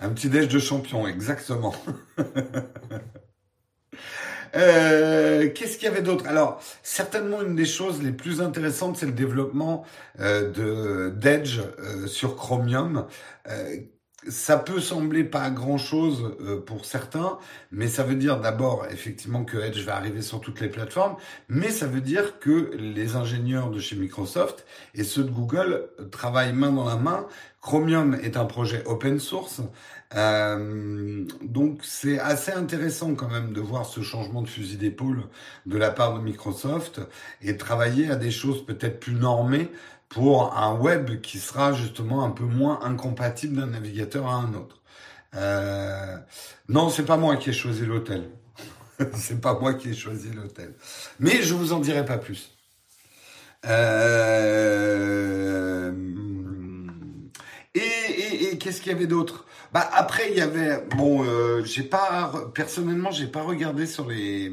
Un 0.00 0.10
petit 0.10 0.28
déj 0.28 0.48
de 0.48 0.58
champion, 0.58 1.06
exactement. 1.06 1.74
Euh, 4.54 5.50
qu'est-ce 5.50 5.78
qu'il 5.78 5.88
y 5.88 5.90
avait 5.90 6.02
d'autre? 6.02 6.26
Alors, 6.26 6.60
certainement 6.82 7.42
une 7.42 7.54
des 7.56 7.64
choses 7.64 8.02
les 8.02 8.12
plus 8.12 8.40
intéressantes, 8.40 8.96
c'est 8.98 9.06
le 9.06 9.12
développement 9.12 9.84
euh, 10.20 10.50
de 10.50 11.10
d'Edge 11.10 11.60
euh, 11.78 12.06
sur 12.06 12.36
Chromium, 12.36 13.06
ça 14.28 14.56
peut 14.56 14.80
sembler 14.80 15.24
pas 15.24 15.50
grand 15.50 15.78
chose 15.78 16.36
euh, 16.40 16.60
pour 16.60 16.84
certains, 16.84 17.38
mais 17.70 17.88
ça 17.88 18.04
veut 18.04 18.14
dire 18.14 18.40
d'abord 18.40 18.86
effectivement 18.90 19.44
que 19.44 19.58
Edge 19.58 19.84
va 19.84 19.96
arriver 19.96 20.22
sur 20.22 20.40
toutes 20.40 20.60
les 20.60 20.68
plateformes, 20.68 21.16
mais 21.48 21.70
ça 21.70 21.86
veut 21.86 22.00
dire 22.00 22.38
que 22.38 22.70
les 22.76 23.16
ingénieurs 23.16 23.70
de 23.70 23.80
chez 23.80 23.96
Microsoft 23.96 24.64
et 24.94 25.04
ceux 25.04 25.24
de 25.24 25.30
Google 25.30 25.88
travaillent 26.10 26.52
main 26.52 26.70
dans 26.70 26.84
la 26.84 26.96
main. 26.96 27.26
Chromium 27.60 28.14
est 28.14 28.36
un 28.36 28.44
projet 28.44 28.82
open 28.86 29.20
source, 29.20 29.60
euh, 30.16 31.24
donc 31.42 31.78
c'est 31.82 32.18
assez 32.18 32.50
intéressant 32.50 33.14
quand 33.14 33.28
même 33.28 33.52
de 33.52 33.60
voir 33.60 33.86
ce 33.86 34.00
changement 34.00 34.42
de 34.42 34.48
fusil 34.48 34.76
d'épaule 34.76 35.22
de 35.66 35.78
la 35.78 35.90
part 35.90 36.14
de 36.14 36.20
Microsoft 36.20 37.00
et 37.40 37.56
travailler 37.56 38.10
à 38.10 38.16
des 38.16 38.32
choses 38.32 38.66
peut-être 38.66 38.98
plus 38.98 39.14
normées 39.14 39.70
pour 40.12 40.56
un 40.56 40.74
web 40.74 41.22
qui 41.22 41.38
sera 41.38 41.72
justement 41.72 42.22
un 42.24 42.30
peu 42.30 42.44
moins 42.44 42.80
incompatible 42.82 43.56
d'un 43.56 43.68
navigateur 43.68 44.26
à 44.26 44.34
un 44.34 44.52
autre. 44.52 44.82
Euh, 45.34 46.18
non, 46.68 46.90
c'est 46.90 47.06
pas 47.06 47.16
moi 47.16 47.36
qui 47.36 47.48
ai 47.50 47.54
choisi 47.54 47.86
l'hôtel. 47.86 48.28
c'est 49.14 49.40
pas 49.40 49.58
moi 49.58 49.72
qui 49.74 49.88
ai 49.90 49.94
choisi 49.94 50.30
l'hôtel. 50.30 50.74
Mais 51.18 51.42
je 51.42 51.54
vous 51.54 51.72
en 51.72 51.80
dirai 51.80 52.04
pas 52.04 52.18
plus. 52.18 52.50
Euh, 53.64 54.32
et, 57.74 58.50
et, 58.50 58.58
qu'est-ce 58.58 58.82
qu'il 58.82 58.92
y 58.92 58.94
avait 58.94 59.06
d'autre? 59.06 59.46
Bah 59.72 59.88
après 59.94 60.30
il 60.30 60.36
y 60.36 60.42
avait 60.42 60.84
bon, 60.96 61.24
euh, 61.24 61.64
j'ai 61.64 61.84
pas 61.84 62.30
personnellement 62.54 63.10
j'ai 63.10 63.28
pas 63.28 63.42
regardé 63.42 63.86
sur 63.86 64.06
les 64.10 64.52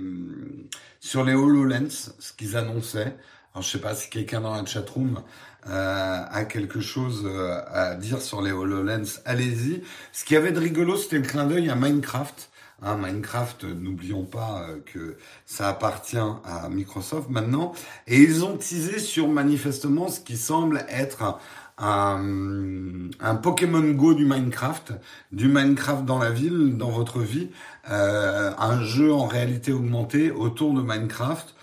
sur 1.02 1.26
les 1.26 1.34
Hololens 1.34 2.14
ce 2.20 2.32
qu'ils 2.34 2.56
annonçaient. 2.56 3.18
Alors 3.54 3.64
je 3.64 3.70
sais 3.70 3.82
pas 3.82 3.96
si 3.96 4.10
quelqu'un 4.10 4.42
dans 4.42 4.54
la 4.56 4.64
chatroom 4.66 5.24
a 5.66 6.46
quelque 6.46 6.80
chose 6.80 7.24
euh, 7.26 7.62
à 7.72 7.96
dire 7.96 8.22
sur 8.22 8.42
les 8.42 8.52
HoloLens, 8.52 9.22
allez-y. 9.26 9.82
Ce 10.12 10.24
qui 10.24 10.36
avait 10.36 10.52
de 10.52 10.60
rigolo, 10.60 10.98
c'était 10.98 11.18
le 11.18 11.24
clin 11.24 11.46
d'œil 11.46 11.70
à 11.70 11.76
Minecraft. 11.76 12.50
Hein, 12.82 12.96
Minecraft, 12.96 13.66
n'oublions 13.66 14.24
pas 14.24 14.64
euh, 14.64 14.80
que 14.86 15.18
ça 15.46 15.68
appartient 15.68 16.18
à 16.18 16.70
Microsoft 16.70 17.30
maintenant. 17.30 17.74
Et 18.08 18.22
ils 18.22 18.46
ont 18.46 18.56
teasé 18.56 19.00
sur 19.00 19.28
manifestement 19.28 20.08
ce 20.08 20.22
qui 20.22 20.38
semble 20.38 20.86
être 20.90 21.40
un, 21.78 23.10
un, 23.20 23.36
Pokémon 23.36 23.82
Go 23.92 24.14
du 24.14 24.26
Minecraft, 24.26 24.94
du 25.32 25.48
Minecraft 25.48 26.06
dans 26.06 26.20
la 26.20 26.30
ville, 26.30 26.78
dans 26.78 26.90
votre 26.90 27.20
vie, 27.20 27.50
euh, 27.90 28.52
un 28.58 28.84
jeu 28.84 29.14
en 29.14 29.28
réalité 29.28 29.72
augmentée 29.72 30.32
autour 30.32 30.74
de 30.74 30.82
Minecraft. 30.82 31.56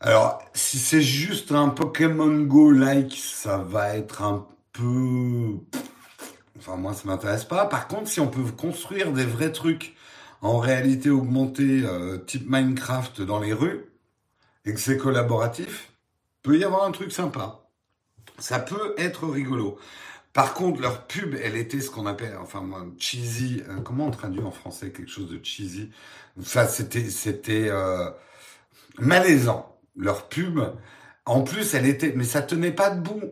Alors, 0.00 0.40
si 0.54 0.78
c'est 0.78 1.02
juste 1.02 1.50
un 1.50 1.70
Pokémon 1.70 2.42
Go-like, 2.42 3.16
ça 3.16 3.58
va 3.58 3.96
être 3.96 4.22
un 4.22 4.46
peu... 4.72 5.56
Enfin, 6.56 6.76
moi, 6.76 6.94
ça 6.94 7.02
m'intéresse 7.06 7.44
pas. 7.44 7.66
Par 7.66 7.88
contre, 7.88 8.08
si 8.08 8.20
on 8.20 8.28
peut 8.28 8.42
construire 8.52 9.12
des 9.12 9.24
vrais 9.24 9.50
trucs 9.50 9.96
en 10.40 10.58
réalité 10.58 11.10
augmentée, 11.10 11.82
euh, 11.84 12.16
type 12.18 12.48
Minecraft 12.48 13.22
dans 13.22 13.40
les 13.40 13.52
rues, 13.52 13.86
et 14.64 14.72
que 14.72 14.78
c'est 14.78 14.98
collaboratif, 14.98 15.92
peut 16.42 16.56
y 16.56 16.64
avoir 16.64 16.84
un 16.84 16.92
truc 16.92 17.10
sympa. 17.10 17.68
Ça 18.38 18.60
peut 18.60 18.94
être 18.98 19.26
rigolo. 19.26 19.78
Par 20.32 20.54
contre, 20.54 20.80
leur 20.80 21.08
pub, 21.08 21.34
elle 21.42 21.56
était 21.56 21.80
ce 21.80 21.90
qu'on 21.90 22.06
appelle, 22.06 22.36
enfin, 22.40 22.64
cheesy. 22.98 23.62
Euh, 23.68 23.80
comment 23.80 24.06
on 24.06 24.10
traduit 24.12 24.42
en 24.42 24.52
français 24.52 24.92
quelque 24.92 25.10
chose 25.10 25.28
de 25.28 25.40
cheesy? 25.42 25.90
Enfin, 26.38 26.66
c'était, 26.68 27.10
c'était 27.10 27.68
euh, 27.68 28.10
malaisant 28.98 29.77
leur 29.98 30.28
pub. 30.28 30.60
En 31.26 31.42
plus, 31.42 31.74
elle 31.74 31.86
était, 31.86 32.14
mais 32.16 32.24
ça 32.24 32.40
tenait 32.40 32.72
pas 32.72 32.90
debout. 32.90 33.22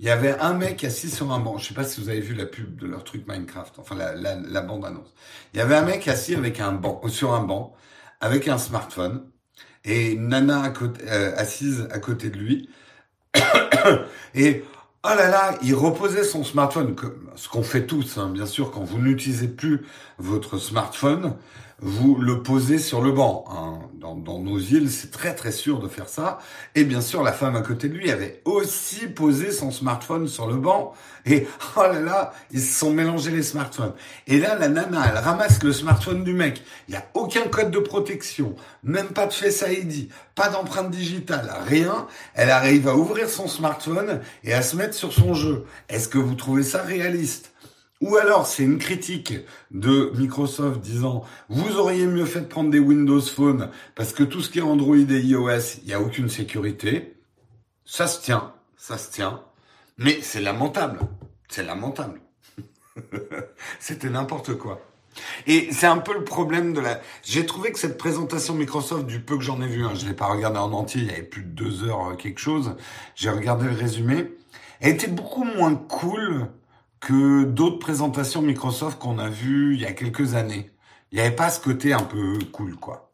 Il 0.00 0.06
y 0.06 0.10
avait 0.10 0.36
un 0.40 0.54
mec 0.54 0.82
assis 0.82 1.08
sur 1.08 1.32
un 1.32 1.38
banc. 1.38 1.56
Je 1.58 1.68
sais 1.68 1.74
pas 1.74 1.84
si 1.84 2.00
vous 2.00 2.08
avez 2.08 2.20
vu 2.20 2.34
la 2.34 2.46
pub 2.46 2.76
de 2.80 2.86
leur 2.86 3.04
truc 3.04 3.28
Minecraft, 3.28 3.78
enfin 3.78 3.94
la, 3.94 4.60
bande 4.62 4.84
annonce. 4.84 5.14
Il 5.52 5.58
y 5.58 5.60
avait 5.60 5.76
un 5.76 5.84
mec 5.84 6.08
assis 6.08 6.34
avec 6.34 6.58
un 6.58 6.72
banc, 6.72 7.00
sur 7.06 7.32
un 7.32 7.44
banc, 7.44 7.76
avec 8.20 8.48
un 8.48 8.58
smartphone, 8.58 9.24
et 9.84 10.16
nana 10.16 10.72
euh, 11.06 11.32
assise 11.36 11.86
à 11.92 12.00
côté 12.00 12.30
de 12.30 12.38
lui. 12.38 12.68
et 14.34 14.64
oh 15.04 15.08
là 15.16 15.28
là, 15.28 15.58
il 15.62 15.74
reposait 15.74 16.24
son 16.24 16.42
smartphone, 16.42 16.96
ce 17.36 17.48
qu'on 17.48 17.62
fait 17.62 17.86
tous, 17.86 18.18
hein, 18.18 18.30
bien 18.30 18.46
sûr, 18.46 18.72
quand 18.72 18.82
vous 18.82 18.98
n'utilisez 18.98 19.48
plus 19.48 19.86
votre 20.18 20.58
smartphone, 20.58 21.36
vous 21.84 22.16
le 22.16 22.42
posez 22.42 22.78
sur 22.78 23.02
le 23.02 23.12
banc. 23.12 23.44
Hein. 23.50 23.78
Dans, 24.00 24.38
nos 24.38 24.58
îles, 24.58 24.90
c'est 24.90 25.10
très 25.10 25.34
très 25.34 25.52
sûr 25.52 25.80
de 25.80 25.88
faire 25.88 26.08
ça. 26.08 26.38
Et 26.74 26.84
bien 26.84 27.00
sûr, 27.00 27.22
la 27.22 27.32
femme 27.32 27.56
à 27.56 27.62
côté 27.62 27.88
de 27.88 27.94
lui 27.94 28.10
avait 28.10 28.42
aussi 28.44 29.06
posé 29.06 29.50
son 29.50 29.70
smartphone 29.70 30.28
sur 30.28 30.46
le 30.46 30.56
banc. 30.56 30.92
Et 31.26 31.46
oh 31.76 31.82
là 31.82 32.00
là, 32.00 32.32
ils 32.50 32.60
se 32.60 32.78
sont 32.78 32.90
mélangés 32.90 33.30
les 33.30 33.42
smartphones. 33.42 33.92
Et 34.26 34.38
là, 34.38 34.56
la 34.56 34.68
nana, 34.68 35.04
elle 35.10 35.18
ramasse 35.18 35.62
le 35.62 35.72
smartphone 35.72 36.24
du 36.24 36.32
mec. 36.32 36.62
Il 36.88 36.92
n'y 36.92 36.96
a 36.96 37.06
aucun 37.14 37.48
code 37.48 37.70
de 37.70 37.78
protection, 37.78 38.56
même 38.82 39.08
pas 39.08 39.26
de 39.26 39.32
Face 39.32 39.64
ID, 39.66 40.08
pas 40.34 40.48
d'empreinte 40.48 40.90
digitale, 40.90 41.50
rien. 41.66 42.06
Elle 42.34 42.50
arrive 42.50 42.88
à 42.88 42.96
ouvrir 42.96 43.28
son 43.28 43.48
smartphone 43.48 44.20
et 44.42 44.54
à 44.54 44.62
se 44.62 44.76
mettre 44.76 44.94
sur 44.94 45.12
son 45.12 45.34
jeu. 45.34 45.64
Est-ce 45.88 46.08
que 46.08 46.18
vous 46.18 46.34
trouvez 46.34 46.62
ça 46.62 46.82
réaliste? 46.82 47.53
Ou 48.04 48.16
alors 48.16 48.46
c'est 48.46 48.62
une 48.62 48.76
critique 48.76 49.32
de 49.70 50.12
Microsoft 50.14 50.80
disant 50.80 51.24
vous 51.48 51.78
auriez 51.78 52.06
mieux 52.06 52.26
fait 52.26 52.42
de 52.42 52.46
prendre 52.46 52.68
des 52.68 52.78
Windows 52.78 53.22
Phone 53.22 53.70
parce 53.94 54.12
que 54.12 54.22
tout 54.22 54.42
ce 54.42 54.50
qui 54.50 54.58
est 54.58 54.62
Android 54.62 54.94
et 54.94 55.20
iOS, 55.20 55.78
il 55.82 55.86
n'y 55.86 55.94
a 55.94 56.00
aucune 56.02 56.28
sécurité. 56.28 57.16
Ça 57.86 58.06
se 58.06 58.20
tient, 58.20 58.52
ça 58.76 58.98
se 58.98 59.10
tient. 59.10 59.40
Mais 59.96 60.18
c'est 60.20 60.42
lamentable. 60.42 61.00
C'est 61.48 61.62
lamentable. 61.62 62.20
C'était 63.80 64.10
n'importe 64.10 64.52
quoi. 64.58 64.82
Et 65.46 65.68
c'est 65.72 65.86
un 65.86 65.98
peu 65.98 66.12
le 66.12 66.24
problème 66.24 66.74
de 66.74 66.80
la. 66.80 67.00
J'ai 67.22 67.46
trouvé 67.46 67.72
que 67.72 67.78
cette 67.78 67.96
présentation 67.96 68.52
Microsoft, 68.52 69.06
du 69.06 69.20
peu 69.20 69.38
que 69.38 69.44
j'en 69.44 69.62
ai 69.62 69.66
vu, 69.66 69.82
hein, 69.82 69.92
je 69.94 70.06
l'ai 70.06 70.14
pas 70.14 70.26
regardé 70.26 70.58
en 70.58 70.72
entier, 70.72 71.00
il 71.00 71.06
y 71.06 71.10
avait 71.10 71.22
plus 71.22 71.42
de 71.42 71.48
deux 71.48 71.84
heures 71.84 72.10
euh, 72.10 72.16
quelque 72.16 72.40
chose. 72.40 72.76
J'ai 73.14 73.30
regardé 73.30 73.64
le 73.64 73.74
résumé. 73.74 74.34
Elle 74.80 74.92
était 74.92 75.06
beaucoup 75.06 75.44
moins 75.44 75.74
cool 75.74 76.48
que 77.04 77.44
d'autres 77.44 77.78
présentations 77.78 78.40
Microsoft 78.40 78.98
qu'on 78.98 79.18
a 79.18 79.28
vues 79.28 79.74
il 79.74 79.82
y 79.82 79.84
a 79.84 79.92
quelques 79.92 80.34
années. 80.34 80.70
Il 81.12 81.16
n'y 81.16 81.20
avait 81.20 81.36
pas 81.36 81.50
ce 81.50 81.60
côté 81.60 81.92
un 81.92 82.02
peu 82.02 82.38
cool, 82.50 82.76
quoi. 82.76 83.12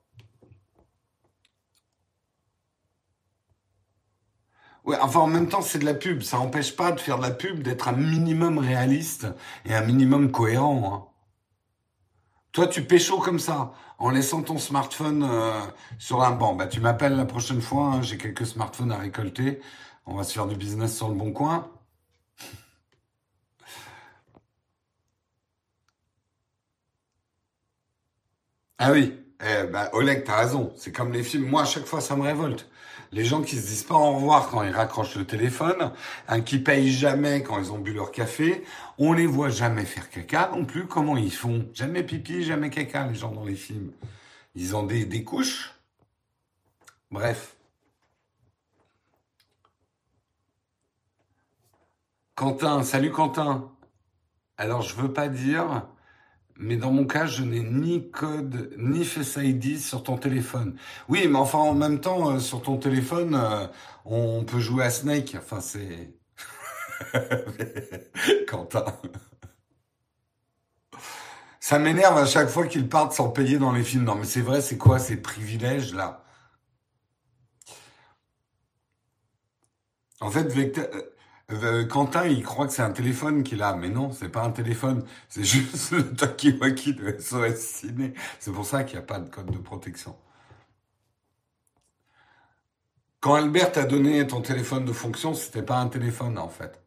Ouais, 4.85 4.97
enfin 5.03 5.21
en 5.21 5.27
même 5.27 5.49
temps 5.49 5.61
c'est 5.61 5.79
de 5.81 5.85
la 5.85 5.93
pub, 5.95 6.23
ça 6.23 6.39
n'empêche 6.39 6.75
pas 6.75 6.91
de 6.93 7.01
faire 7.01 7.19
de 7.19 7.23
la 7.23 7.31
pub, 7.31 7.63
d'être 7.63 7.89
un 7.89 7.93
minimum 7.93 8.59
réaliste 8.59 9.27
et 9.67 9.75
un 9.75 9.83
minimum 9.83 10.31
cohérent. 10.31 10.95
Hein. 10.95 11.05
Toi 12.53 12.67
tu 12.67 12.83
pécho 12.83 13.19
comme 13.19 13.39
ça, 13.39 13.75
en 13.99 14.11
laissant 14.11 14.43
ton 14.43 14.57
smartphone 14.59 15.23
euh, 15.23 15.61
sur 15.99 16.23
un 16.23 16.31
banc. 16.31 16.55
Bah 16.55 16.67
tu 16.67 16.81
m'appelles 16.81 17.17
la 17.17 17.27
prochaine 17.27 17.61
fois, 17.61 17.87
hein, 17.87 18.03
j'ai 18.03 18.17
quelques 18.17 18.47
smartphones 18.47 18.91
à 18.93 18.97
récolter, 18.99 19.61
on 20.07 20.15
va 20.15 20.25
se 20.25 20.33
faire 20.33 20.47
du 20.47 20.57
business 20.57 20.97
sur 20.97 21.09
le 21.09 21.15
bon 21.15 21.33
coin. 21.33 21.71
Ah 28.83 28.93
oui, 28.93 29.15
eh 29.43 29.65
ben, 29.65 29.91
Oleg, 29.93 30.25
t'as 30.25 30.39
raison. 30.39 30.73
C'est 30.75 30.91
comme 30.91 31.13
les 31.13 31.23
films. 31.23 31.47
Moi, 31.47 31.61
à 31.63 31.65
chaque 31.67 31.85
fois, 31.85 32.01
ça 32.01 32.17
me 32.17 32.23
révolte. 32.23 32.67
Les 33.13 33.27
gens 33.27 33.43
qui 33.43 33.57
se 33.57 33.67
disent 33.67 33.83
pas 33.83 33.95
au 33.95 34.15
revoir 34.15 34.49
quand 34.49 34.63
ils 34.63 34.71
raccrochent 34.71 35.17
le 35.17 35.27
téléphone, 35.27 35.93
hein, 36.29 36.41
qui 36.41 36.59
payent 36.59 36.91
jamais 36.91 37.43
quand 37.43 37.59
ils 37.59 37.73
ont 37.73 37.79
bu 37.79 37.93
leur 37.93 38.11
café, 38.11 38.65
on 38.97 39.13
les 39.13 39.27
voit 39.27 39.51
jamais 39.51 39.85
faire 39.85 40.09
caca 40.09 40.51
non 40.55 40.65
plus. 40.65 40.87
Comment 40.87 41.19
ils 41.19 41.31
font? 41.31 41.69
Jamais 41.75 42.03
pipi, 42.05 42.43
jamais 42.43 42.71
caca, 42.71 43.07
les 43.07 43.15
gens 43.15 43.33
dans 43.33 43.45
les 43.45 43.55
films. 43.55 43.93
Ils 44.55 44.75
ont 44.75 44.85
des, 44.85 45.05
des 45.05 45.25
couches. 45.25 45.75
Bref. 47.11 47.57
Quentin, 52.35 52.83
salut 52.83 53.11
Quentin. 53.11 53.71
Alors 54.57 54.81
je 54.81 54.95
veux 54.95 55.13
pas 55.13 55.29
dire, 55.29 55.87
mais 56.61 56.77
dans 56.77 56.93
mon 56.93 57.07
cas, 57.07 57.27
je 57.27 57.43
n'ai 57.43 57.61
ni 57.61 58.11
code 58.11 58.75
ni 58.79 59.05
Face 59.05 59.37
ID 59.37 59.79
sur 59.81 60.03
ton 60.03 60.19
téléphone. 60.19 60.77
Oui, 61.09 61.27
mais 61.29 61.39
enfin 61.39 61.59
en 61.59 61.75
même 61.75 62.01
temps, 62.01 62.33
euh, 62.33 62.39
sur 62.39 62.63
ton 62.63 62.77
téléphone, 62.77 63.35
euh, 63.35 63.67
on 64.05 64.45
peut 64.45 64.61
jouer 64.61 64.85
à 64.85 64.91
Snake. 64.91 65.37
Enfin 65.39 65.61
c'est 65.61 66.15
Quentin. 68.47 68.85
Ça 71.61 71.79
m'énerve 71.79 72.19
à 72.19 72.27
chaque 72.27 72.49
fois 72.49 72.67
qu'ils 72.67 72.89
partent 72.89 73.13
sans 73.13 73.31
payer 73.31 73.59
dans 73.59 73.73
les 73.73 73.83
films. 73.83 74.05
Non, 74.05 74.17
mais 74.17 74.25
c'est 74.25 74.41
vrai, 74.43 74.61
c'est 74.61 74.77
quoi 74.79 74.99
ces 74.99 75.17
privilèges 75.17 75.95
là? 75.95 76.25
En 80.21 80.31
fait, 80.31 80.45
Vector, 80.53 80.85
euh, 81.53 81.87
Quentin, 81.87 82.27
il 82.27 82.43
croit 82.43 82.67
que 82.67 82.73
c'est 82.73 82.83
un 82.83 82.91
téléphone 82.93 83.43
qu'il 83.43 83.63
a, 83.63 83.75
mais 83.75 83.89
non, 83.89 84.13
c'est 84.13 84.29
pas 84.29 84.43
un 84.43 84.51
téléphone, 84.51 85.05
c'est 85.29 85.45
juste 85.45 85.93
le 85.93 86.15
Takiwaki 86.15 86.95
de 86.95 87.17
SOS 87.19 87.57
Ciné. 87.57 88.15
C'est 88.39 88.53
pour 88.53 88.67
ça 88.67 88.85
qu'il 88.85 88.99
n'y 88.99 89.05
a 89.05 89.07
pas 89.07 89.19
de 89.19 89.29
code 89.29 89.51
de 89.51 89.59
protection. 89.59 90.17
Quand 93.21 93.35
Albert 93.35 93.73
t'a 93.73 93.85
donné 93.85 94.27
ton 94.27 94.41
téléphone 94.41 94.85
de 94.87 94.93
fonction, 94.93 95.35
c'était 95.35 95.63
pas 95.63 95.79
un 95.79 95.89
téléphone 95.89 96.39
en 96.39 96.49
fait. 96.49 96.83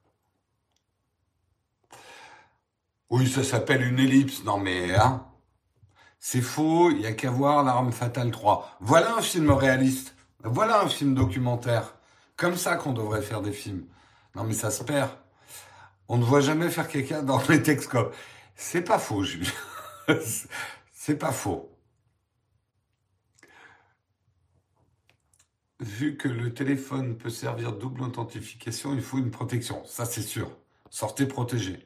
Oui, 3.12 3.30
ça 3.30 3.44
s'appelle 3.44 3.84
une 3.84 4.00
ellipse. 4.00 4.44
Non 4.44 4.58
mais 4.58 4.96
hein, 4.96 5.28
c'est 6.20 6.42
faux. 6.42 6.90
Il 6.90 7.02
y 7.02 7.06
a 7.06 7.14
qu'à 7.14 7.30
voir 7.30 7.64
l'arme 7.64 7.92
fatale 7.92 8.32
3. 8.32 8.78
Voilà 8.80 9.16
un 9.18 9.22
film 9.22 9.52
réaliste. 9.52 10.16
Voilà 10.44 10.82
un 10.82 10.90
film 10.90 11.14
documentaire. 11.14 11.96
Comme 12.36 12.56
ça 12.56 12.78
qu'on 12.78 12.94
devrait 12.94 13.22
faire 13.22 13.42
des 13.42 13.52
films. 13.52 13.86
Non 14.36 14.44
mais 14.44 14.54
ça 14.54 14.72
se 14.72 14.84
perd. 14.84 15.12
On 16.08 16.18
ne 16.18 16.24
voit 16.24 16.42
jamais 16.42 16.70
faire 16.70 16.88
quelqu'un 16.88 17.24
dans 17.24 17.42
les 17.50 17.62
Texcopes. 17.62 18.16
C'est 18.56 18.82
pas 18.84 19.00
faux, 19.00 19.24
Jules. 19.24 19.48
C'est 20.94 21.18
pas 21.18 21.32
faux. 21.32 21.70
Vu 25.80 26.16
que 26.18 26.30
le 26.30 26.54
téléphone 26.54 27.18
peut 27.18 27.30
servir 27.30 27.74
double 27.74 28.04
authentification, 28.04 28.94
il 28.94 29.02
faut 29.02 29.18
une 29.18 29.32
protection. 29.32 29.84
Ça, 29.86 30.06
c'est 30.06 30.22
sûr. 30.22 30.50
Sortez 30.90 31.26
protégé. 31.26 31.86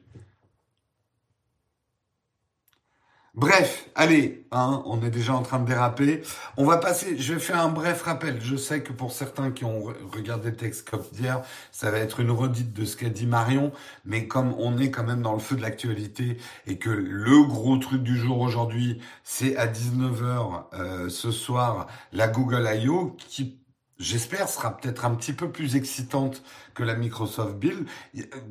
Bref, 3.38 3.88
allez, 3.94 4.44
hein, 4.50 4.82
on 4.84 5.00
est 5.00 5.10
déjà 5.10 5.32
en 5.32 5.42
train 5.42 5.60
de 5.60 5.64
déraper. 5.64 6.22
On 6.56 6.64
va 6.64 6.76
passer, 6.76 7.16
je 7.16 7.34
vais 7.34 7.38
faire 7.38 7.60
un 7.60 7.68
bref 7.68 8.02
rappel. 8.02 8.40
Je 8.42 8.56
sais 8.56 8.82
que 8.82 8.92
pour 8.92 9.12
certains 9.12 9.52
qui 9.52 9.64
ont 9.64 9.94
regardé 10.12 10.52
Texcop 10.52 11.08
d'hier, 11.12 11.42
ça 11.70 11.92
va 11.92 11.98
être 11.98 12.18
une 12.18 12.32
redite 12.32 12.72
de 12.72 12.84
ce 12.84 12.96
qu'a 12.96 13.10
dit 13.10 13.26
Marion, 13.26 13.70
mais 14.04 14.26
comme 14.26 14.54
on 14.58 14.76
est 14.76 14.90
quand 14.90 15.04
même 15.04 15.22
dans 15.22 15.34
le 15.34 15.38
feu 15.38 15.54
de 15.54 15.62
l'actualité 15.62 16.38
et 16.66 16.78
que 16.78 16.90
le 16.90 17.44
gros 17.44 17.76
truc 17.76 18.02
du 18.02 18.18
jour 18.18 18.40
aujourd'hui, 18.40 19.00
c'est 19.22 19.56
à 19.56 19.68
19h 19.68 20.64
euh, 20.74 21.08
ce 21.08 21.30
soir, 21.30 21.86
la 22.12 22.26
Google 22.26 22.68
I.O. 22.74 23.14
qui 23.18 23.56
j'espère, 23.98 24.48
sera 24.48 24.76
peut-être 24.76 25.04
un 25.04 25.14
petit 25.14 25.32
peu 25.32 25.50
plus 25.50 25.76
excitante 25.76 26.42
que 26.74 26.82
la 26.82 26.94
Microsoft 26.94 27.56
Build. 27.56 27.86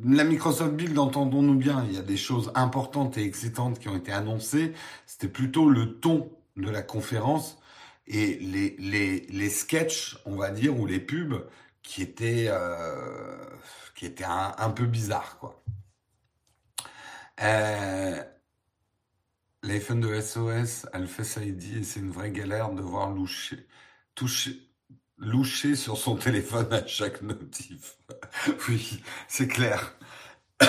La 0.03 0.23
Microsoft 0.23 0.73
Build, 0.73 0.97
entendons-nous 0.97 1.55
bien, 1.55 1.85
il 1.87 1.95
y 1.95 1.97
a 1.97 2.03
des 2.03 2.17
choses 2.17 2.51
importantes 2.55 3.17
et 3.17 3.23
excitantes 3.23 3.79
qui 3.79 3.89
ont 3.89 3.95
été 3.95 4.11
annoncées. 4.11 4.73
C'était 5.05 5.29
plutôt 5.29 5.69
le 5.69 5.99
ton 5.99 6.31
de 6.57 6.69
la 6.69 6.81
conférence 6.81 7.59
et 8.07 8.37
les, 8.39 8.75
les, 8.79 9.21
les 9.29 9.49
sketchs, 9.49 10.17
on 10.25 10.35
va 10.35 10.51
dire, 10.51 10.77
ou 10.79 10.85
les 10.85 10.99
pubs 10.99 11.45
qui 11.83 12.01
étaient, 12.01 12.47
euh, 12.49 13.37
qui 13.95 14.05
étaient 14.05 14.25
un, 14.25 14.69
peu 14.71 14.85
bizarres, 14.85 15.37
quoi. 15.39 15.63
Euh, 17.41 18.23
L'iPhone 19.63 20.01
de 20.01 20.19
SOS 20.19 20.87
a 20.91 20.99
le 20.99 21.05
Face 21.05 21.37
ID 21.37 21.77
et 21.77 21.83
c'est 21.83 21.99
une 21.99 22.11
vraie 22.11 22.31
galère 22.31 22.71
de 22.71 22.81
voir 22.81 23.11
loucher, 23.11 23.67
toucher, 24.15 24.66
loucher 25.17 25.75
sur 25.75 25.97
son 25.97 26.15
téléphone 26.15 26.71
à 26.71 26.85
chaque 26.85 27.21
notif. 27.21 27.97
oui, 28.69 29.01
c'est 29.27 29.47
clair. 29.47 29.93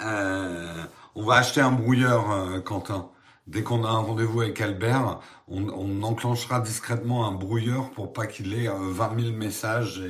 Euh, 0.00 0.84
on 1.14 1.24
va 1.24 1.36
acheter 1.36 1.62
un 1.62 1.72
brouilleur, 1.72 2.30
euh, 2.30 2.60
Quentin. 2.60 3.10
Dès 3.46 3.62
qu'on 3.62 3.82
a 3.82 3.88
un 3.88 4.00
rendez-vous 4.00 4.42
avec 4.42 4.60
Albert, 4.60 5.20
on, 5.48 6.02
enclenchera 6.02 6.60
discrètement 6.60 7.26
un 7.26 7.32
brouilleur 7.32 7.90
pour 7.92 8.12
pas 8.12 8.26
qu'il 8.26 8.52
ait 8.52 8.68
20 8.68 8.74
euh, 8.74 9.20
000 9.22 9.34
messages 9.34 10.02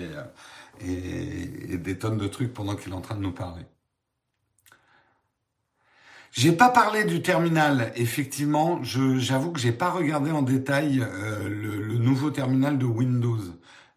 et 0.81 1.77
des 1.79 1.99
tonnes 1.99 2.19
de 2.19 2.27
trucs 2.27 2.53
pendant 2.53 2.75
qu'il 2.75 2.91
est 2.93 2.97
en 2.97 3.01
train 3.01 3.15
de 3.15 3.21
nous 3.21 3.33
parler. 3.33 3.63
J'ai 6.37 6.53
pas 6.53 6.69
parlé 6.69 7.05
du 7.05 7.23
terminal. 7.23 7.93
Effectivement, 7.97 8.83
j'avoue 8.83 9.53
que 9.53 9.59
j'ai 9.59 9.73
pas 9.73 9.89
regardé 9.89 10.31
en 10.31 10.43
détail 10.43 11.01
euh, 11.01 11.49
le, 11.49 11.97
nouveau 11.97 12.31
terminal 12.31 12.77
de 12.77 12.85
Windows. 12.85 13.41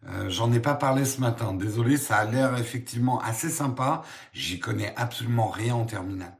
Euh, 0.08 0.30
J'en 0.30 0.50
ai 0.50 0.58
pas 0.58 0.74
parlé 0.74 1.04
ce 1.04 1.20
matin. 1.20 1.52
Désolé, 1.52 1.98
ça 1.98 2.16
a 2.16 2.24
l'air 2.24 2.56
effectivement 2.56 3.20
assez 3.20 3.50
sympa. 3.50 4.02
J'y 4.32 4.58
connais 4.58 4.94
absolument 4.96 5.48
rien 5.48 5.74
en 5.74 5.84
terminal, 5.84 6.34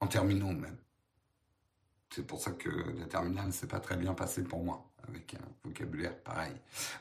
en 0.00 0.06
terminaux 0.06 0.48
même. 0.48 0.76
C'est 2.14 2.26
pour 2.26 2.42
ça 2.42 2.50
que 2.50 2.68
le 2.68 3.08
terminal 3.08 3.50
s'est 3.50 3.68
pas 3.68 3.80
très 3.80 3.96
bien 3.96 4.12
passé 4.12 4.42
pour 4.42 4.62
moi 4.62 4.88
avec 5.08 5.34
un 5.34 5.48
vocabulaire 5.64 6.14
pareil. 6.18 6.52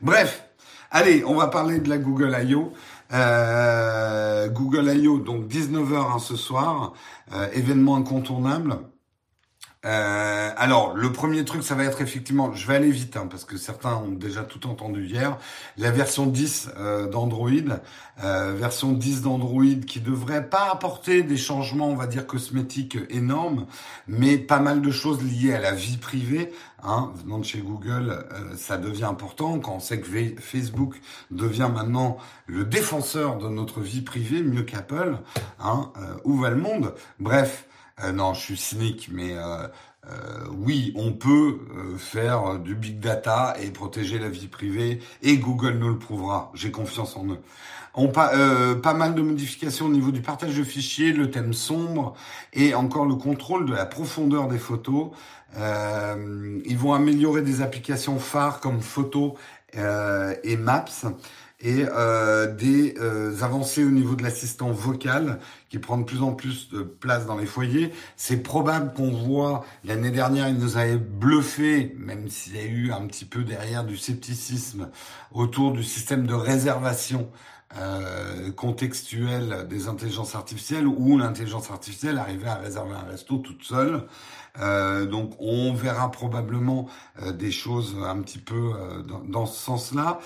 Bref, 0.01 0.45
allez, 0.91 1.23
on 1.25 1.35
va 1.35 1.47
parler 1.47 1.79
de 1.79 1.89
la 1.89 1.97
Google 1.97 2.35
I.O. 2.43 2.73
Euh, 3.13 4.49
Google 4.49 4.89
I.O. 4.95 5.19
donc 5.19 5.47
19h 5.47 5.95
hein, 5.95 6.19
ce 6.19 6.35
soir, 6.35 6.93
euh, 7.33 7.47
événement 7.53 7.95
incontournable. 7.95 8.79
Euh, 9.85 10.51
alors, 10.57 10.95
le 10.95 11.11
premier 11.11 11.45
truc, 11.45 11.63
ça 11.63 11.75
va 11.75 11.83
être 11.83 12.01
effectivement, 12.01 12.53
je 12.53 12.67
vais 12.67 12.75
aller 12.75 12.89
vite, 12.89 13.15
hein, 13.15 13.27
parce 13.29 13.45
que 13.45 13.57
certains 13.57 13.95
ont 13.95 14.11
déjà 14.11 14.43
tout 14.43 14.67
entendu 14.67 15.05
hier, 15.05 15.37
la 15.77 15.91
version 15.91 16.25
10 16.25 16.71
euh, 16.77 17.07
d'Android, 17.07 17.51
euh, 18.23 18.53
version 18.57 18.91
10 18.91 19.21
d'Android 19.21 19.63
qui 19.85 19.99
devrait 19.99 20.49
pas 20.49 20.71
apporter 20.71 21.21
des 21.21 21.37
changements, 21.37 21.89
on 21.89 21.95
va 21.95 22.07
dire, 22.07 22.25
cosmétiques 22.25 22.97
énormes, 23.09 23.67
mais 24.07 24.37
pas 24.37 24.59
mal 24.59 24.81
de 24.81 24.91
choses 24.91 25.21
liées 25.23 25.53
à 25.53 25.61
la 25.61 25.73
vie 25.73 25.97
privée. 25.97 26.51
Hein, 26.83 27.11
venant 27.23 27.39
de 27.39 27.43
chez 27.43 27.59
Google, 27.59 28.23
ça 28.55 28.77
devient 28.77 29.05
important 29.05 29.57
quand 29.59 29.77
on 29.77 29.79
sait 29.79 29.99
que 29.99 30.07
Facebook 30.39 31.01
devient 31.31 31.69
maintenant 31.73 32.17
le 32.45 32.65
défenseur 32.65 33.39
de 33.39 33.49
notre 33.49 33.81
vie 33.81 34.01
privée, 34.01 34.43
mieux 34.43 34.61
qu'Apple. 34.61 35.17
Hein, 35.59 35.91
où 36.23 36.37
va 36.37 36.51
le 36.51 36.57
monde? 36.57 36.93
Bref, 37.19 37.66
euh, 38.03 38.11
non, 38.11 38.33
je 38.33 38.41
suis 38.41 38.57
cynique, 38.57 39.09
mais 39.11 39.33
euh, 39.33 39.67
euh, 40.07 40.45
oui, 40.51 40.93
on 40.95 41.13
peut 41.13 41.59
faire 41.97 42.59
du 42.59 42.75
big 42.75 42.99
data 42.99 43.55
et 43.61 43.71
protéger 43.71 44.19
la 44.19 44.29
vie 44.29 44.47
privée, 44.47 44.99
et 45.23 45.37
Google 45.37 45.77
nous 45.79 45.89
le 45.89 45.97
prouvera. 45.97 46.51
J'ai 46.53 46.71
confiance 46.71 47.17
en 47.17 47.25
eux. 47.25 47.39
On 47.99 48.09
pas, 48.09 48.31
pas 48.75 48.93
mal 48.93 49.15
de 49.15 49.23
modifications 49.23 49.87
au 49.87 49.89
niveau 49.89 50.11
du 50.11 50.21
partage 50.21 50.55
de 50.55 50.63
fichiers, 50.63 51.13
le 51.13 51.31
thème 51.31 51.53
sombre 51.53 52.13
et 52.53 52.75
encore 52.75 53.05
le 53.07 53.15
contrôle 53.15 53.65
de 53.65 53.73
la 53.73 53.87
profondeur 53.87 54.47
des 54.47 54.59
photos. 54.59 55.09
ils 55.55 56.77
vont 56.77 56.93
améliorer 56.93 57.41
des 57.41 57.63
applications 57.63 58.19
phares 58.19 58.59
comme 58.59 58.81
Photo 58.81 59.35
et 59.73 60.57
Maps 60.57 60.85
et 61.59 61.85
euh, 61.91 62.53
des 62.53 62.95
euh, 62.99 63.41
avancées 63.41 63.83
au 63.83 63.89
niveau 63.89 64.15
de 64.15 64.23
l'assistant 64.23 64.71
vocal 64.71 65.39
qui 65.69 65.79
prend 65.79 65.97
de 65.97 66.03
plus 66.03 66.21
en 66.21 66.33
plus 66.33 66.69
de 66.69 66.81
place 66.83 67.25
dans 67.25 67.37
les 67.37 67.47
foyers. 67.47 67.91
C'est 68.15 68.37
probable 68.37 68.93
qu'on 68.93 69.11
voit, 69.11 69.65
l'année 69.83 70.11
dernière, 70.11 70.47
il 70.49 70.57
nous 70.57 70.77
avait 70.77 70.97
bluffé, 70.97 71.95
même 71.97 72.29
s'il 72.29 72.55
y 72.55 72.59
a 72.59 72.65
eu 72.65 72.91
un 72.91 73.07
petit 73.07 73.25
peu 73.25 73.43
derrière 73.43 73.83
du 73.83 73.97
scepticisme 73.97 74.89
autour 75.31 75.71
du 75.71 75.83
système 75.83 76.27
de 76.27 76.33
réservation 76.35 77.29
euh, 77.75 78.49
contextuel 78.53 79.67
des 79.67 79.89
intelligences 79.89 80.35
artificielles 80.35 80.87
où 80.87 81.17
l'intelligence 81.17 81.69
artificielle 81.69 82.17
arrivait 82.17 82.47
à 82.47 82.55
réserver 82.55 82.93
un 82.93 83.11
resto 83.11 83.37
toute 83.39 83.63
seule. 83.63 84.03
Euh, 84.59 85.05
donc 85.05 85.33
on 85.39 85.73
verra 85.73 86.11
probablement 86.11 86.87
euh, 87.21 87.31
des 87.31 87.51
choses 87.51 87.95
un 88.03 88.21
petit 88.21 88.39
peu 88.39 88.73
dans, 89.07 89.19
dans, 89.19 89.45
ce 89.45 89.57
sens-là. 89.63 90.19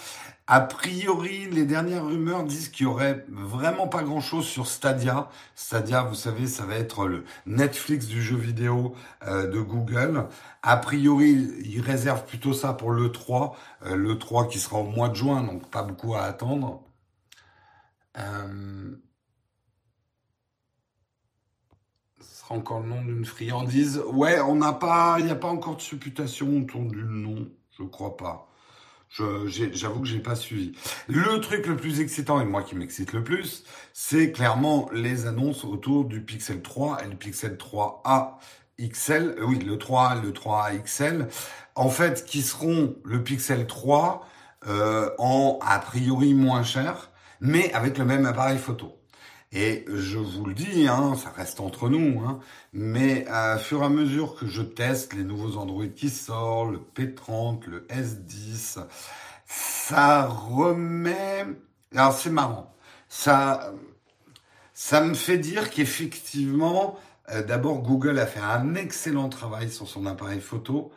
A 0.54 0.60
priori, 0.60 1.50
les 1.50 1.64
dernières 1.64 2.06
rumeurs 2.06 2.44
disent 2.44 2.68
qu'il 2.68 2.84
y 2.86 2.90
aurait 2.90 3.26
vraiment 3.30 3.88
pas 3.88 4.04
grand-chose 4.04 4.46
sur 4.46 4.68
Stadia. 4.68 5.30
Stadia, 5.56 6.04
vous 6.04 6.14
savez, 6.14 6.46
ça 6.46 6.66
va 6.66 6.76
être 6.76 7.08
le 7.08 7.24
Netflix 7.46 8.08
du 8.08 8.22
jeu 8.22 8.36
vidéo 8.36 8.94
euh, 9.26 9.48
de 9.48 9.62
Google. 9.62 10.28
A 10.62 10.76
priori, 10.76 11.50
ils 11.64 11.80
réservent 11.80 12.26
plutôt 12.26 12.52
ça 12.52 12.74
pour 12.74 12.92
le 12.92 13.14
3, 13.14 13.56
euh, 13.86 13.96
le 13.96 14.20
3 14.20 14.50
qui 14.50 14.60
sera 14.60 14.80
au 14.80 14.84
mois 14.84 15.08
de 15.08 15.16
juin, 15.16 15.42
donc 15.42 15.70
pas 15.70 15.84
beaucoup 15.84 16.16
à 16.16 16.24
attendre. 16.24 16.84
Euh... 18.18 18.96
Ce 22.20 22.41
encore 22.52 22.82
le 22.82 22.90
nom 22.90 23.02
d'une 23.02 23.26
friandise. 23.26 24.02
Ouais, 24.12 24.40
on 24.42 24.56
n'a 24.56 24.74
pas, 24.74 25.18
il 25.20 25.26
n'y 25.26 25.32
a 25.32 25.36
pas 25.36 25.50
encore 25.50 25.78
de 25.78 25.82
supputation 25.82 26.48
autour 26.58 26.84
du 26.84 27.04
nom, 27.04 27.48
je 27.78 27.84
crois 27.84 28.18
pas. 28.18 28.48
J'avoue 29.10 30.02
que 30.02 30.08
j'ai 30.08 30.20
pas 30.20 30.36
suivi. 30.36 30.72
Le 31.08 31.42
truc 31.42 31.68
le 31.68 31.76
plus 31.76 32.00
excitant 32.00 32.40
et 32.40 32.46
moi 32.46 32.64
qui 32.64 32.76
m'excite 32.76 33.12
le 33.12 33.24
plus, 33.24 33.66
c'est 33.92 34.32
clairement 34.32 34.90
les 34.94 35.26
annonces 35.26 35.66
autour 35.66 36.06
du 36.06 36.22
Pixel 36.22 36.62
3 36.62 37.04
et 37.04 37.10
le 37.10 37.16
Pixel 37.16 37.58
3a 37.58 38.36
XL. 38.80 39.36
Euh, 39.38 39.46
oui, 39.46 39.60
le 39.60 39.78
3 39.78 40.16
le 40.16 40.32
3a 40.32 40.82
XL. 40.82 41.28
En 41.76 41.90
fait, 41.90 42.26
qui 42.26 42.42
seront 42.42 42.96
le 43.04 43.22
Pixel 43.22 43.68
3 43.68 44.26
euh, 44.68 45.10
en 45.18 45.60
a 45.62 45.80
priori 45.80 46.34
moins 46.34 46.64
cher, 46.64 47.12
mais 47.42 47.74
avec 47.74 47.98
le 47.98 48.06
même 48.06 48.26
appareil 48.26 48.60
photo. 48.60 49.01
Et 49.54 49.84
je 49.94 50.18
vous 50.18 50.46
le 50.46 50.54
dis, 50.54 50.88
hein, 50.88 51.16
ça 51.16 51.30
reste 51.30 51.60
entre 51.60 51.90
nous, 51.90 52.22
hein, 52.22 52.40
mais 52.72 53.26
à 53.28 53.58
fur 53.58 53.82
et 53.82 53.86
à 53.86 53.90
mesure 53.90 54.36
que 54.36 54.48
je 54.48 54.62
teste 54.62 55.14
les 55.14 55.24
nouveaux 55.24 55.58
Android 55.58 55.88
qui 55.88 56.10
sortent, 56.10 56.72
le 56.72 56.80
P30, 56.80 57.68
le 57.68 57.86
S10, 57.90 58.80
ça 59.46 60.26
remet... 60.26 61.46
Alors 61.94 62.14
c'est 62.14 62.30
marrant, 62.30 62.74
ça, 63.10 63.74
ça 64.74 65.02
me 65.02 65.14
fait 65.14 65.38
dire 65.38 65.70
qu'effectivement, 65.70 66.98
euh, 67.30 67.44
d'abord 67.44 67.82
Google 67.82 68.20
a 68.20 68.26
fait 68.26 68.40
un 68.40 68.76
excellent 68.76 69.28
travail 69.28 69.70
sur 69.70 69.90
son 69.90 70.06
appareil 70.06 70.40
photo, 70.40 70.94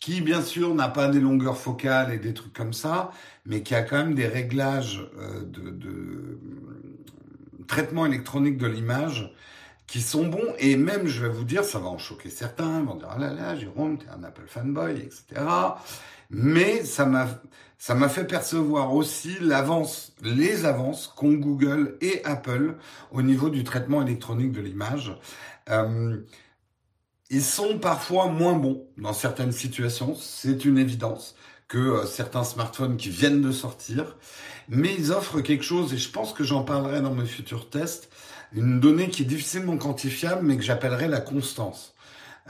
qui 0.00 0.22
bien 0.22 0.40
sûr 0.40 0.74
n'a 0.74 0.88
pas 0.88 1.08
des 1.08 1.20
longueurs 1.20 1.58
focales 1.58 2.10
et 2.10 2.18
des 2.18 2.32
trucs 2.32 2.54
comme 2.54 2.72
ça, 2.72 3.10
mais 3.44 3.62
qui 3.62 3.74
a 3.74 3.82
quand 3.82 3.98
même 3.98 4.14
des 4.14 4.26
réglages 4.26 5.06
euh, 5.18 5.42
de, 5.42 5.70
de 5.70 6.38
traitement 7.72 8.04
électronique 8.04 8.58
de 8.58 8.66
l'image 8.66 9.32
qui 9.86 10.02
sont 10.02 10.26
bons. 10.26 10.54
Et 10.58 10.76
même, 10.76 11.06
je 11.06 11.22
vais 11.22 11.32
vous 11.32 11.44
dire, 11.44 11.64
ça 11.64 11.78
va 11.78 11.86
en 11.86 11.96
choquer 11.96 12.28
certains. 12.28 12.82
Vont 12.82 12.96
dire, 12.96 13.08
ah 13.10 13.18
là 13.18 13.32
là, 13.32 13.56
Jérôme, 13.56 13.96
t'es 13.96 14.08
un 14.10 14.22
Apple 14.22 14.46
fanboy, 14.46 14.98
etc. 14.98 15.40
Mais 16.28 16.84
ça 16.84 17.06
m'a, 17.06 17.28
ça 17.78 17.94
m'a 17.94 18.10
fait 18.10 18.26
percevoir 18.26 18.94
aussi 18.94 19.38
l'avance, 19.40 20.12
les 20.22 20.66
avances 20.66 21.10
qu'ont 21.16 21.32
Google 21.32 21.96
et 22.02 22.22
Apple 22.24 22.76
au 23.10 23.22
niveau 23.22 23.48
du 23.48 23.64
traitement 23.64 24.02
électronique 24.02 24.52
de 24.52 24.60
l'image. 24.60 25.16
Euh, 25.70 26.18
ils 27.30 27.42
sont 27.42 27.78
parfois 27.78 28.26
moins 28.26 28.52
bons 28.54 28.86
dans 28.98 29.14
certaines 29.14 29.52
situations, 29.52 30.14
c'est 30.14 30.66
une 30.66 30.76
évidence 30.76 31.34
que 31.72 31.78
euh, 31.78 32.06
certains 32.06 32.44
smartphones 32.44 32.96
qui 32.96 33.08
viennent 33.08 33.42
de 33.42 33.52
sortir 33.52 34.16
mais 34.68 34.94
ils 34.96 35.12
offrent 35.12 35.40
quelque 35.40 35.64
chose, 35.64 35.92
et 35.92 35.98
je 35.98 36.10
pense 36.10 36.32
que 36.32 36.44
j'en 36.44 36.62
parlerai 36.62 37.00
dans 37.00 37.14
mes 37.14 37.26
futurs 37.26 37.68
tests, 37.68 38.10
une 38.54 38.80
donnée 38.80 39.08
qui 39.08 39.22
est 39.22 39.26
difficilement 39.26 39.76
quantifiable, 39.76 40.42
mais 40.42 40.56
que 40.56 40.62
j'appellerai 40.62 41.08
la 41.08 41.20
constance. 41.20 41.94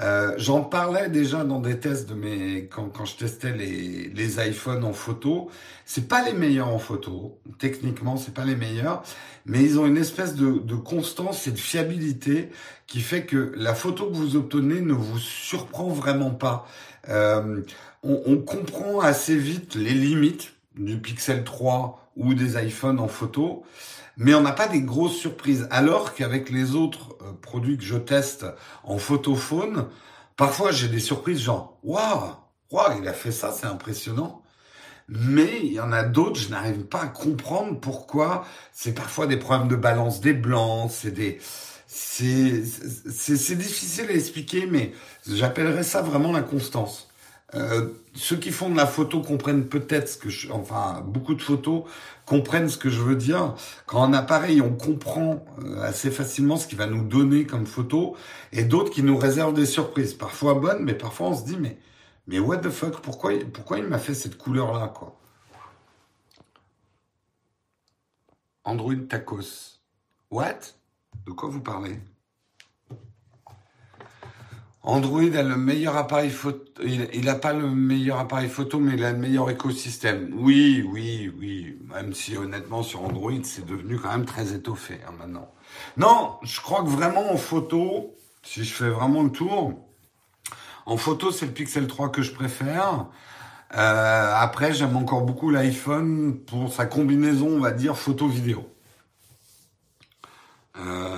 Euh, 0.00 0.32
J'en 0.38 0.62
parlais 0.62 1.10
déjà 1.10 1.44
dans 1.44 1.60
des 1.60 1.78
tests 1.78 2.08
de 2.08 2.14
mes 2.14 2.66
quand, 2.66 2.88
quand 2.88 3.04
je 3.04 3.16
testais 3.16 3.52
les, 3.52 4.08
les 4.08 4.48
iPhones 4.48 4.84
en 4.84 4.94
photo. 4.94 5.50
C'est 5.84 6.08
pas 6.08 6.24
les 6.24 6.32
meilleurs 6.32 6.68
en 6.68 6.78
photo, 6.78 7.38
techniquement 7.58 8.16
c'est 8.16 8.32
pas 8.32 8.46
les 8.46 8.56
meilleurs, 8.56 9.02
mais 9.44 9.62
ils 9.62 9.78
ont 9.78 9.86
une 9.86 9.98
espèce 9.98 10.34
de, 10.34 10.60
de 10.60 10.74
constance 10.76 11.46
et 11.46 11.50
de 11.50 11.58
fiabilité 11.58 12.50
qui 12.86 13.00
fait 13.00 13.26
que 13.26 13.52
la 13.54 13.74
photo 13.74 14.06
que 14.06 14.14
vous 14.14 14.36
obtenez 14.36 14.80
ne 14.80 14.94
vous 14.94 15.18
surprend 15.18 15.88
vraiment 15.88 16.30
pas. 16.30 16.66
Euh, 17.08 17.62
on, 18.02 18.38
comprend 18.38 19.00
assez 19.00 19.36
vite 19.36 19.74
les 19.74 19.94
limites 19.94 20.54
du 20.76 20.98
Pixel 20.98 21.44
3 21.44 22.10
ou 22.16 22.34
des 22.34 22.62
iPhones 22.62 22.98
en 22.98 23.08
photo, 23.08 23.64
mais 24.16 24.34
on 24.34 24.40
n'a 24.40 24.52
pas 24.52 24.68
des 24.68 24.82
grosses 24.82 25.16
surprises. 25.16 25.68
Alors 25.70 26.14
qu'avec 26.14 26.50
les 26.50 26.74
autres 26.74 27.16
euh, 27.22 27.32
produits 27.40 27.78
que 27.78 27.84
je 27.84 27.96
teste 27.96 28.46
en 28.84 28.98
photophone, 28.98 29.86
parfois 30.36 30.72
j'ai 30.72 30.88
des 30.88 31.00
surprises 31.00 31.40
genre 31.40 31.78
waouh, 31.84 32.34
waouh, 32.70 32.98
il 33.00 33.08
a 33.08 33.12
fait 33.12 33.32
ça, 33.32 33.52
c'est 33.52 33.66
impressionnant. 33.66 34.42
Mais 35.08 35.60
il 35.62 35.72
y 35.72 35.80
en 35.80 35.92
a 35.92 36.04
d'autres, 36.04 36.40
je 36.40 36.48
n'arrive 36.48 36.84
pas 36.84 37.02
à 37.02 37.06
comprendre 37.06 37.78
pourquoi. 37.80 38.44
C'est 38.72 38.94
parfois 38.94 39.26
des 39.26 39.36
problèmes 39.36 39.68
de 39.68 39.76
balance 39.76 40.20
des 40.20 40.32
blancs, 40.32 40.90
c'est 40.90 41.10
des 41.10 41.38
c'est 41.94 43.56
difficile 43.56 44.06
à 44.08 44.14
expliquer, 44.14 44.66
mais 44.66 44.92
j'appellerais 45.28 45.82
ça 45.82 46.00
vraiment 46.00 46.32
la 46.32 46.40
constance. 46.40 47.11
Euh, 47.54 47.88
ceux 48.14 48.36
qui 48.36 48.50
font 48.50 48.70
de 48.70 48.76
la 48.76 48.86
photo 48.86 49.20
comprennent 49.20 49.68
peut-être 49.68 50.08
ce 50.08 50.16
que 50.16 50.30
je, 50.30 50.50
enfin, 50.50 51.02
beaucoup 51.06 51.34
de 51.34 51.42
photos 51.42 51.84
comprennent 52.24 52.68
ce 52.68 52.78
que 52.78 52.88
je 52.88 53.00
veux 53.00 53.16
dire. 53.16 53.54
Quand 53.86 54.02
un 54.02 54.14
appareil, 54.14 54.60
on 54.62 54.74
comprend 54.74 55.44
euh, 55.62 55.82
assez 55.82 56.10
facilement 56.10 56.56
ce 56.56 56.66
qu'il 56.66 56.78
va 56.78 56.86
nous 56.86 57.04
donner 57.04 57.46
comme 57.46 57.66
photo, 57.66 58.16
et 58.52 58.64
d'autres 58.64 58.90
qui 58.90 59.02
nous 59.02 59.18
réservent 59.18 59.54
des 59.54 59.66
surprises, 59.66 60.14
parfois 60.14 60.54
bonnes, 60.54 60.82
mais 60.82 60.94
parfois 60.94 61.28
on 61.28 61.36
se 61.36 61.44
dit, 61.44 61.56
mais, 61.58 61.78
mais 62.26 62.38
what 62.38 62.58
the 62.58 62.70
fuck, 62.70 63.00
pourquoi, 63.00 63.32
pourquoi 63.52 63.78
il 63.78 63.84
m'a 63.84 63.98
fait 63.98 64.14
cette 64.14 64.38
couleur-là, 64.38 64.88
quoi? 64.88 65.18
Android 68.64 69.06
Tacos. 69.08 69.80
What? 70.30 70.74
De 71.26 71.32
quoi 71.32 71.50
vous 71.50 71.60
parlez? 71.60 71.98
Android 74.84 75.36
a 75.36 75.42
le 75.42 75.56
meilleur 75.56 75.96
appareil 75.96 76.30
photo. 76.30 76.82
Il 76.82 77.24
n'a 77.24 77.36
pas 77.36 77.52
le 77.52 77.68
meilleur 77.70 78.18
appareil 78.18 78.48
photo, 78.48 78.80
mais 78.80 78.94
il 78.94 79.04
a 79.04 79.12
le 79.12 79.18
meilleur 79.18 79.48
écosystème. 79.48 80.30
Oui, 80.34 80.84
oui, 80.92 81.32
oui. 81.38 81.78
Même 81.84 82.12
si 82.14 82.36
honnêtement 82.36 82.82
sur 82.82 83.02
Android, 83.04 83.32
c'est 83.44 83.64
devenu 83.64 83.98
quand 83.98 84.10
même 84.10 84.24
très 84.24 84.52
étoffé 84.52 84.98
hein, 85.06 85.12
maintenant. 85.18 85.52
Non, 85.96 86.36
je 86.42 86.60
crois 86.60 86.82
que 86.82 86.88
vraiment 86.88 87.32
en 87.32 87.36
photo, 87.36 88.14
si 88.42 88.64
je 88.64 88.74
fais 88.74 88.88
vraiment 88.88 89.22
le 89.22 89.30
tour, 89.30 89.74
en 90.84 90.96
photo 90.96 91.30
c'est 91.30 91.46
le 91.46 91.52
Pixel 91.52 91.86
3 91.86 92.10
que 92.10 92.22
je 92.22 92.32
préfère. 92.32 93.06
Euh, 93.74 94.32
après, 94.34 94.74
j'aime 94.74 94.96
encore 94.96 95.22
beaucoup 95.22 95.50
l'iPhone 95.50 96.38
pour 96.46 96.72
sa 96.72 96.86
combinaison, 96.86 97.48
on 97.48 97.60
va 97.60 97.70
dire, 97.70 97.96
photo-vidéo. 97.96 98.68
Euh, 100.78 101.11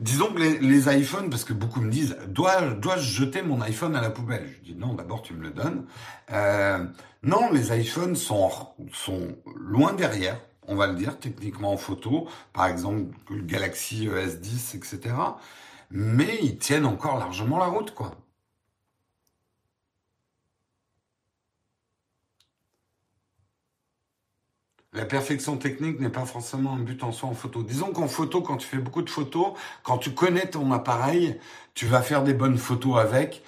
disons 0.00 0.32
que 0.32 0.40
les, 0.40 0.88
iPhones, 0.88 1.30
parce 1.30 1.44
que 1.44 1.52
beaucoup 1.52 1.80
me 1.80 1.90
disent, 1.90 2.16
dois, 2.26 2.62
dois-je 2.62 3.02
jeter 3.02 3.42
mon 3.42 3.60
iPhone 3.60 3.94
à 3.94 4.00
la 4.00 4.10
poubelle? 4.10 4.48
Je 4.58 4.72
dis 4.72 4.78
non, 4.78 4.94
d'abord 4.94 5.22
tu 5.22 5.34
me 5.34 5.42
le 5.42 5.50
donnes. 5.50 5.84
Euh, 6.32 6.84
non, 7.22 7.50
les 7.52 7.78
iPhones 7.78 8.16
sont, 8.16 8.50
sont 8.92 9.36
loin 9.56 9.92
derrière, 9.92 10.40
on 10.66 10.74
va 10.74 10.86
le 10.86 10.94
dire, 10.94 11.18
techniquement 11.18 11.72
en 11.72 11.76
photo, 11.76 12.28
par 12.52 12.66
exemple 12.66 13.14
le 13.30 13.42
Galaxy 13.42 14.08
S10, 14.08 14.76
etc. 14.76 15.14
Mais 15.90 16.38
ils 16.42 16.58
tiennent 16.58 16.86
encore 16.86 17.18
largement 17.18 17.58
la 17.58 17.66
route, 17.66 17.92
quoi. 17.92 18.12
La 24.92 25.04
perfection 25.04 25.56
technique 25.56 26.00
n'est 26.00 26.10
pas 26.10 26.26
forcément 26.26 26.74
un 26.74 26.80
but 26.80 27.04
en 27.04 27.12
soi 27.12 27.28
en 27.28 27.34
photo. 27.34 27.62
Disons 27.62 27.92
qu'en 27.92 28.08
photo, 28.08 28.42
quand 28.42 28.56
tu 28.56 28.66
fais 28.66 28.78
beaucoup 28.78 29.02
de 29.02 29.10
photos, 29.10 29.52
quand 29.84 29.98
tu 29.98 30.12
connais 30.12 30.50
ton 30.50 30.72
appareil, 30.72 31.38
tu 31.74 31.86
vas 31.86 32.02
faire 32.02 32.24
des 32.24 32.34
bonnes 32.34 32.58
photos 32.58 32.98
avec 32.98 33.44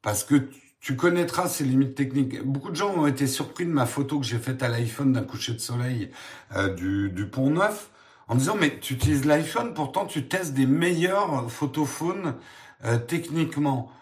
parce 0.00 0.24
que 0.24 0.48
tu 0.80 0.96
connaîtras 0.96 1.48
ses 1.48 1.64
limites 1.64 1.94
techniques. 1.94 2.42
Beaucoup 2.42 2.70
de 2.70 2.76
gens 2.76 2.94
ont 2.94 3.06
été 3.06 3.26
surpris 3.26 3.66
de 3.66 3.70
ma 3.70 3.84
photo 3.84 4.18
que 4.18 4.24
j'ai 4.24 4.38
faite 4.38 4.62
à 4.62 4.68
l'iPhone 4.68 5.12
d'un 5.12 5.24
coucher 5.24 5.52
de 5.52 5.58
soleil 5.58 6.10
euh, 6.56 6.72
du, 6.74 7.26
Pont 7.26 7.50
Neuf 7.50 7.90
en 8.28 8.36
disant 8.36 8.56
mais 8.58 8.78
tu 8.80 8.94
utilises 8.94 9.26
l'iPhone, 9.26 9.74
pourtant 9.74 10.06
tu 10.06 10.26
testes 10.26 10.54
des 10.54 10.66
meilleurs 10.66 11.50
photophones 11.50 12.36
euh, 12.84 12.96
techniquement. 12.98 13.92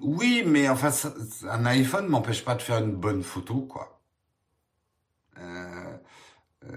Oui, 0.00 0.42
mais 0.44 0.68
enfin, 0.68 0.90
un 1.48 1.66
iPhone 1.66 2.08
m'empêche 2.08 2.44
pas 2.44 2.54
de 2.56 2.62
faire 2.62 2.78
une 2.78 2.92
bonne 2.92 3.22
photo, 3.22 3.60
quoi. 3.62 3.95
Euh, 5.40 5.96
euh, 6.64 6.76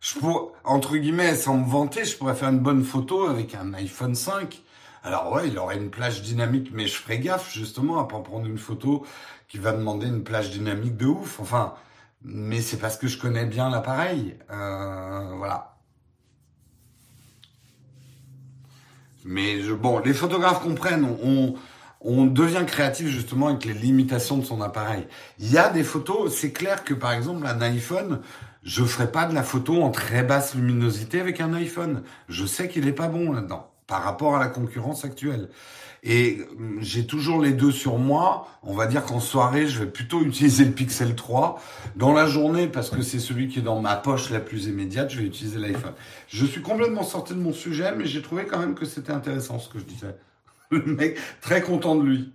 je 0.00 0.18
pour, 0.18 0.52
entre 0.64 0.96
guillemets, 0.96 1.34
sans 1.34 1.56
me 1.56 1.68
vanter, 1.68 2.04
je 2.04 2.16
pourrais 2.16 2.34
faire 2.34 2.50
une 2.50 2.60
bonne 2.60 2.84
photo 2.84 3.26
avec 3.26 3.54
un 3.54 3.74
iPhone 3.74 4.14
5. 4.14 4.62
Alors 5.02 5.32
ouais, 5.32 5.48
il 5.48 5.58
aurait 5.58 5.76
une 5.76 5.90
plage 5.90 6.22
dynamique, 6.22 6.70
mais 6.72 6.86
je 6.86 6.94
ferai 6.94 7.18
gaffe 7.18 7.52
justement 7.52 7.98
à 7.98 8.08
pas 8.08 8.18
prendre 8.20 8.46
une 8.46 8.58
photo 8.58 9.06
qui 9.48 9.58
va 9.58 9.72
demander 9.72 10.06
une 10.06 10.24
plage 10.24 10.50
dynamique 10.50 10.96
de 10.96 11.06
ouf. 11.06 11.40
Enfin, 11.40 11.74
mais 12.22 12.60
c'est 12.60 12.78
parce 12.78 12.96
que 12.96 13.06
je 13.06 13.18
connais 13.18 13.46
bien 13.46 13.70
l'appareil. 13.70 14.36
Euh, 14.50 15.34
voilà. 15.36 15.76
Mais 19.24 19.60
bon, 19.62 19.98
les 19.98 20.14
photographes 20.14 20.62
comprennent. 20.62 21.16
On 21.22 21.54
devient 22.26 22.64
créatif 22.66 23.08
justement 23.08 23.48
avec 23.48 23.64
les 23.64 23.74
limitations 23.74 24.38
de 24.38 24.44
son 24.44 24.60
appareil. 24.62 25.06
Il 25.38 25.50
y 25.50 25.58
a 25.58 25.70
des 25.70 25.84
photos, 25.84 26.34
c'est 26.34 26.52
clair 26.52 26.84
que 26.84 26.94
par 26.94 27.12
exemple 27.12 27.46
un 27.46 27.60
iPhone, 27.60 28.20
je 28.62 28.84
ferai 28.84 29.10
pas 29.10 29.26
de 29.26 29.34
la 29.34 29.42
photo 29.42 29.82
en 29.82 29.90
très 29.90 30.22
basse 30.22 30.54
luminosité 30.54 31.20
avec 31.20 31.40
un 31.40 31.52
iPhone. 31.54 32.02
Je 32.28 32.46
sais 32.46 32.68
qu'il 32.68 32.86
est 32.88 32.92
pas 32.92 33.08
bon 33.08 33.32
là-dedans 33.32 33.70
par 33.86 34.02
rapport 34.02 34.36
à 34.36 34.40
la 34.40 34.48
concurrence 34.48 35.04
actuelle. 35.04 35.48
Et 36.02 36.40
hum, 36.58 36.78
j'ai 36.80 37.06
toujours 37.06 37.40
les 37.40 37.52
deux 37.52 37.72
sur 37.72 37.98
moi. 37.98 38.48
On 38.62 38.74
va 38.74 38.86
dire 38.86 39.04
qu'en 39.04 39.20
soirée, 39.20 39.66
je 39.66 39.80
vais 39.80 39.90
plutôt 39.90 40.22
utiliser 40.22 40.64
le 40.64 40.72
Pixel 40.72 41.14
3. 41.14 41.60
Dans 41.96 42.12
la 42.12 42.26
journée, 42.26 42.68
parce 42.68 42.90
que 42.90 43.02
c'est 43.02 43.18
celui 43.18 43.48
qui 43.48 43.60
est 43.60 43.62
dans 43.62 43.80
ma 43.80 43.96
poche 43.96 44.30
la 44.30 44.40
plus 44.40 44.66
immédiate, 44.66 45.10
je 45.10 45.18
vais 45.18 45.26
utiliser 45.26 45.58
l'iPhone. 45.58 45.94
Je 46.28 46.46
suis 46.46 46.62
complètement 46.62 47.02
sorti 47.02 47.34
de 47.34 47.40
mon 47.40 47.52
sujet, 47.52 47.92
mais 47.96 48.06
j'ai 48.06 48.22
trouvé 48.22 48.44
quand 48.46 48.58
même 48.58 48.74
que 48.74 48.84
c'était 48.84 49.12
intéressant 49.12 49.58
ce 49.58 49.68
que 49.68 49.78
je 49.78 49.84
disais. 49.84 50.14
Le 50.70 50.82
mec, 50.84 51.18
très 51.40 51.62
content 51.62 51.96
de 51.96 52.04
lui. 52.04 52.32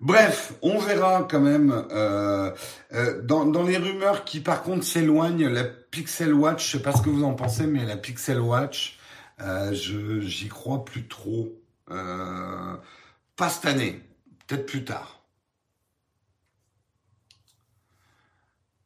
Bref, 0.00 0.54
on 0.62 0.78
verra 0.78 1.26
quand 1.28 1.40
même 1.40 1.72
euh, 1.90 2.52
euh, 2.92 3.20
dans, 3.22 3.64
les 3.64 3.78
rumeurs 3.78 4.24
qui 4.24 4.40
par 4.40 4.62
contre 4.62 4.84
s'éloignent, 4.84 5.48
la 5.48 5.64
Pixel 5.64 6.32
Watch, 6.32 6.64
je 6.66 6.76
sais 6.76 6.82
pas 6.82 6.92
ce 6.92 7.02
que 7.02 7.10
vous 7.10 7.24
en 7.24 7.34
pensez, 7.34 7.66
mais 7.66 7.84
la 7.84 7.96
Pixel 7.96 8.38
Watch, 8.38 8.98
euh, 9.40 9.72
j'y 9.72 10.48
crois 10.48 10.84
plus 10.84 11.08
trop. 11.08 11.52
Pas 11.88 13.48
cette 13.48 13.66
année, 13.66 14.00
peut-être 14.46 14.66
plus 14.66 14.84
tard. 14.84 15.24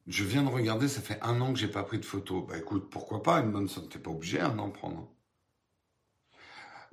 Je 0.07 0.25
viens 0.25 0.43
de 0.43 0.49
regarder, 0.49 0.89
ça 0.89 1.01
fait 1.01 1.19
un 1.23 1.41
an 1.41 1.53
que 1.53 1.59
j'ai 1.59 1.69
pas 1.69 1.83
pris 1.83 1.99
de 1.99 2.05
photo. 2.05 2.43
Bah 2.43 2.57
écoute, 2.59 2.89
pourquoi 2.91 3.23
pas 3.23 3.39
une 3.41 3.53
bonne 3.53 3.69
somme, 3.69 3.89
t'es 3.89 3.99
pas 3.99 4.11
obligé 4.11 4.41
un 4.41 4.59
an 4.59 4.69
de 4.69 4.73
prendre. 4.73 5.12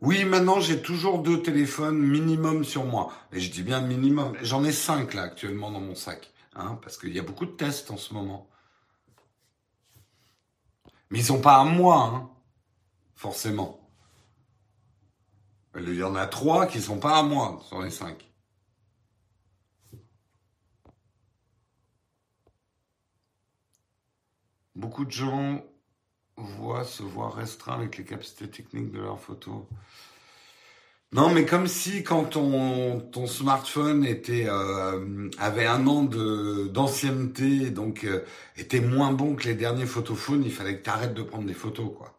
Oui, 0.01 0.23
maintenant 0.23 0.61
j'ai 0.61 0.81
toujours 0.81 1.21
deux 1.21 1.41
téléphones 1.41 1.97
minimum 1.99 2.63
sur 2.63 2.85
moi. 2.85 3.11
Et 3.33 3.39
je 3.39 3.51
dis 3.51 3.63
bien 3.63 3.81
minimum. 3.81 4.37
J'en 4.41 4.63
ai 4.63 4.71
cinq 4.71 5.13
là 5.13 5.23
actuellement 5.23 5.71
dans 5.71 5.81
mon 5.81 5.95
sac, 5.95 6.31
hein, 6.55 6.79
parce 6.81 6.97
qu'il 6.97 7.13
y 7.13 7.19
a 7.19 7.23
beaucoup 7.23 7.45
de 7.45 7.51
tests 7.51 7.91
en 7.91 7.97
ce 7.97 8.13
moment. 8.13 8.49
Mais 11.09 11.19
ils 11.19 11.25
sont 11.25 11.41
pas 11.41 11.57
à 11.57 11.63
moi, 11.63 12.03
hein, 12.03 12.29
forcément. 13.15 13.79
Il 15.75 15.93
y 15.95 16.03
en 16.03 16.15
a 16.15 16.27
trois 16.27 16.67
qui 16.67 16.81
sont 16.81 16.99
pas 16.99 17.17
à 17.19 17.23
moi 17.23 17.61
sur 17.67 17.81
les 17.81 17.91
cinq. 17.91 18.29
Beaucoup 24.75 25.03
de 25.05 25.11
gens 25.11 25.61
voient 26.57 26.83
se 26.83 27.03
voir 27.03 27.33
restreint 27.33 27.73
avec 27.73 27.97
les 27.97 28.03
capacités 28.03 28.49
techniques 28.49 28.91
de 28.91 28.99
leurs 28.99 29.19
photos. 29.19 29.63
Non, 31.11 31.33
mais 31.33 31.43
comme 31.43 31.65
si 31.65 32.03
quand 32.03 32.25
ton, 32.25 32.99
ton 32.99 33.25
smartphone 33.25 34.05
était 34.05 34.45
euh, 34.47 35.29
avait 35.39 35.65
un 35.65 35.87
an 35.87 36.03
de 36.03 36.67
d'ancienneté, 36.67 37.71
donc 37.71 38.03
euh, 38.03 38.23
était 38.57 38.79
moins 38.79 39.11
bon 39.11 39.35
que 39.35 39.45
les 39.45 39.55
derniers 39.55 39.87
photophones, 39.87 40.43
il 40.45 40.51
fallait 40.51 40.79
que 40.79 40.83
tu 40.83 41.13
de 41.13 41.23
prendre 41.23 41.47
des 41.47 41.55
photos, 41.55 41.91
quoi. 41.97 42.18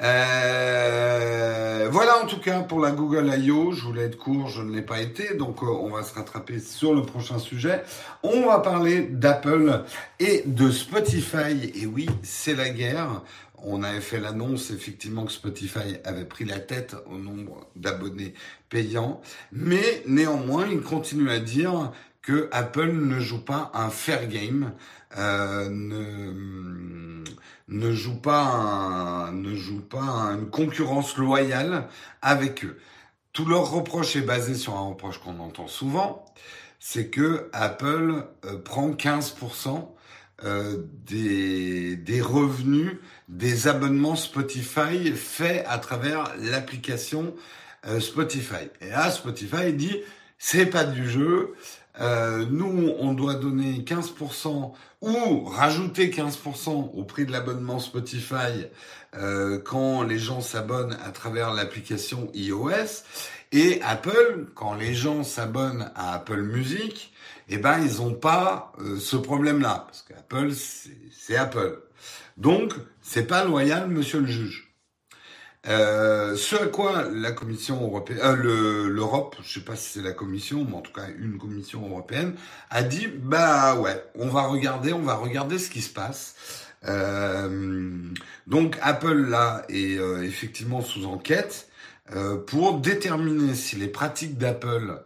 Euh, 0.00 1.88
voilà 1.90 2.22
en 2.22 2.26
tout 2.26 2.40
cas 2.40 2.60
pour 2.60 2.80
la 2.80 2.90
Google 2.90 3.32
I.O. 3.38 3.72
Je 3.72 3.82
voulais 3.82 4.04
être 4.04 4.18
court, 4.18 4.48
je 4.48 4.62
ne 4.62 4.74
l'ai 4.74 4.82
pas 4.82 5.00
été, 5.00 5.34
donc 5.34 5.62
euh, 5.62 5.66
on 5.66 5.90
va 5.90 6.02
se 6.02 6.14
rattraper 6.14 6.58
sur 6.58 6.94
le 6.94 7.02
prochain 7.02 7.38
sujet. 7.38 7.82
On 8.22 8.46
va 8.46 8.58
parler 8.58 9.02
d'Apple 9.02 9.84
et 10.18 10.42
de 10.46 10.70
Spotify. 10.70 11.72
Et 11.74 11.86
oui, 11.86 12.08
c'est 12.22 12.54
la 12.54 12.70
guerre. 12.70 13.22
On 13.58 13.82
avait 13.82 14.00
fait 14.00 14.20
l'annonce 14.20 14.70
effectivement 14.70 15.24
que 15.24 15.32
Spotify 15.32 15.96
avait 16.04 16.26
pris 16.26 16.44
la 16.44 16.58
tête 16.58 16.96
au 17.10 17.16
nombre 17.16 17.66
d'abonnés 17.76 18.34
payants, 18.68 19.22
mais 19.52 20.02
néanmoins, 20.06 20.66
il 20.70 20.82
continue 20.82 21.30
à 21.30 21.38
dire 21.38 21.92
que 22.20 22.48
Apple 22.52 22.92
ne 22.92 23.20
joue 23.20 23.42
pas 23.42 23.70
un 23.74 23.90
fair 23.90 24.26
game, 24.28 24.72
euh, 25.16 25.68
ne, 25.70 27.24
ne 27.68 27.92
joue 27.92 28.16
pas 28.16 28.42
un, 28.42 29.32
ne 29.32 29.54
joue 29.54 29.80
pas 29.80 30.32
une 30.34 30.48
concurrence 30.50 31.16
loyale 31.16 31.88
avec 32.22 32.64
eux. 32.64 32.78
Tout 33.32 33.46
leur 33.46 33.70
reproche 33.70 34.16
est 34.16 34.22
basé 34.22 34.54
sur 34.54 34.76
un 34.76 34.88
reproche 34.88 35.18
qu'on 35.18 35.40
entend 35.40 35.66
souvent, 35.66 36.24
c'est 36.78 37.08
que 37.08 37.48
Apple 37.52 38.26
euh, 38.44 38.58
prend 38.58 38.90
15% 38.90 39.88
euh, 40.44 40.84
des, 41.06 41.96
des 41.96 42.20
revenus 42.20 42.98
des 43.28 43.68
abonnements 43.68 44.16
Spotify 44.16 45.12
faits 45.12 45.64
à 45.68 45.78
travers 45.78 46.34
l'application 46.38 47.34
euh, 47.86 48.00
Spotify. 48.00 48.68
Et 48.80 48.88
là, 48.88 49.10
Spotify 49.10 49.72
dit, 49.72 50.00
c'est 50.38 50.66
pas 50.66 50.84
du 50.84 51.08
jeu, 51.08 51.54
euh, 52.00 52.44
nous, 52.50 52.92
on 52.98 53.12
doit 53.12 53.34
donner 53.34 53.84
15% 53.86 54.72
ou 55.00 55.44
rajouter 55.44 56.10
15% 56.10 56.90
au 56.92 57.04
prix 57.04 57.24
de 57.24 57.32
l'abonnement 57.32 57.78
Spotify 57.78 58.66
euh, 59.16 59.60
quand 59.60 60.02
les 60.02 60.18
gens 60.18 60.40
s'abonnent 60.40 60.96
à 61.04 61.10
travers 61.10 61.52
l'application 61.52 62.30
iOS. 62.34 63.04
Et 63.52 63.80
Apple, 63.82 64.46
quand 64.54 64.74
les 64.74 64.94
gens 64.94 65.22
s'abonnent 65.22 65.92
à 65.94 66.14
Apple 66.14 66.42
Music, 66.42 67.12
eh 67.48 67.58
ben 67.58 67.78
ils 67.78 68.02
n'ont 68.02 68.14
pas 68.14 68.72
euh, 68.80 68.98
ce 68.98 69.16
problème-là 69.16 69.84
parce 69.86 70.02
qu'Apple 70.02 70.50
c'est 70.52 71.36
Apple. 71.36 71.78
Donc 72.36 72.74
c'est 73.02 73.26
pas 73.26 73.44
loyal, 73.44 73.88
monsieur 73.88 74.20
le 74.20 74.26
juge. 74.26 74.73
Euh, 75.66 76.36
ce 76.36 76.56
à 76.56 76.66
quoi 76.66 77.08
la 77.10 77.32
Commission 77.32 77.82
européenne, 77.82 78.20
euh, 78.22 78.88
l'Europe, 78.88 79.36
je 79.42 79.54
sais 79.54 79.64
pas 79.64 79.76
si 79.76 79.92
c'est 79.94 80.02
la 80.02 80.12
Commission, 80.12 80.66
mais 80.68 80.76
en 80.76 80.82
tout 80.82 80.92
cas 80.92 81.06
une 81.18 81.38
Commission 81.38 81.88
européenne, 81.88 82.34
a 82.70 82.82
dit 82.82 83.06
bah 83.06 83.80
ouais, 83.80 84.04
on 84.14 84.28
va 84.28 84.42
regarder, 84.42 84.92
on 84.92 85.02
va 85.02 85.14
regarder 85.14 85.58
ce 85.58 85.70
qui 85.70 85.80
se 85.80 85.90
passe. 85.90 86.34
Euh, 86.86 88.12
donc 88.46 88.76
Apple 88.82 89.28
là 89.28 89.64
est 89.68 89.98
euh, 89.98 90.22
effectivement 90.22 90.82
sous 90.82 91.06
enquête 91.06 91.68
euh, 92.14 92.36
pour 92.36 92.78
déterminer 92.78 93.54
si 93.54 93.76
les 93.76 93.88
pratiques 93.88 94.38
d'Apple 94.38 95.02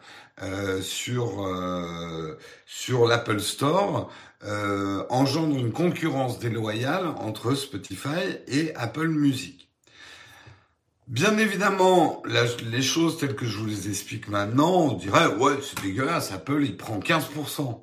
sur 0.82 1.44
sur 2.64 3.08
l'Apple 3.08 3.40
Store 3.40 4.08
engendrent 5.10 5.58
une 5.58 5.72
concurrence 5.72 6.38
déloyale 6.38 7.08
entre 7.18 7.54
Spotify 7.54 8.38
et 8.46 8.72
Apple 8.76 9.08
Music. 9.08 9.67
Bien 11.08 11.38
évidemment, 11.38 12.22
les 12.26 12.82
choses 12.82 13.16
telles 13.16 13.34
que 13.34 13.46
je 13.46 13.56
vous 13.56 13.64
les 13.64 13.88
explique 13.88 14.28
maintenant, 14.28 14.72
on 14.72 14.92
dirait 14.92 15.26
ouais 15.26 15.54
c'est 15.62 15.80
dégueulasse, 15.80 16.32
Apple 16.32 16.62
il 16.62 16.76
prend 16.76 16.98
15% 16.98 17.80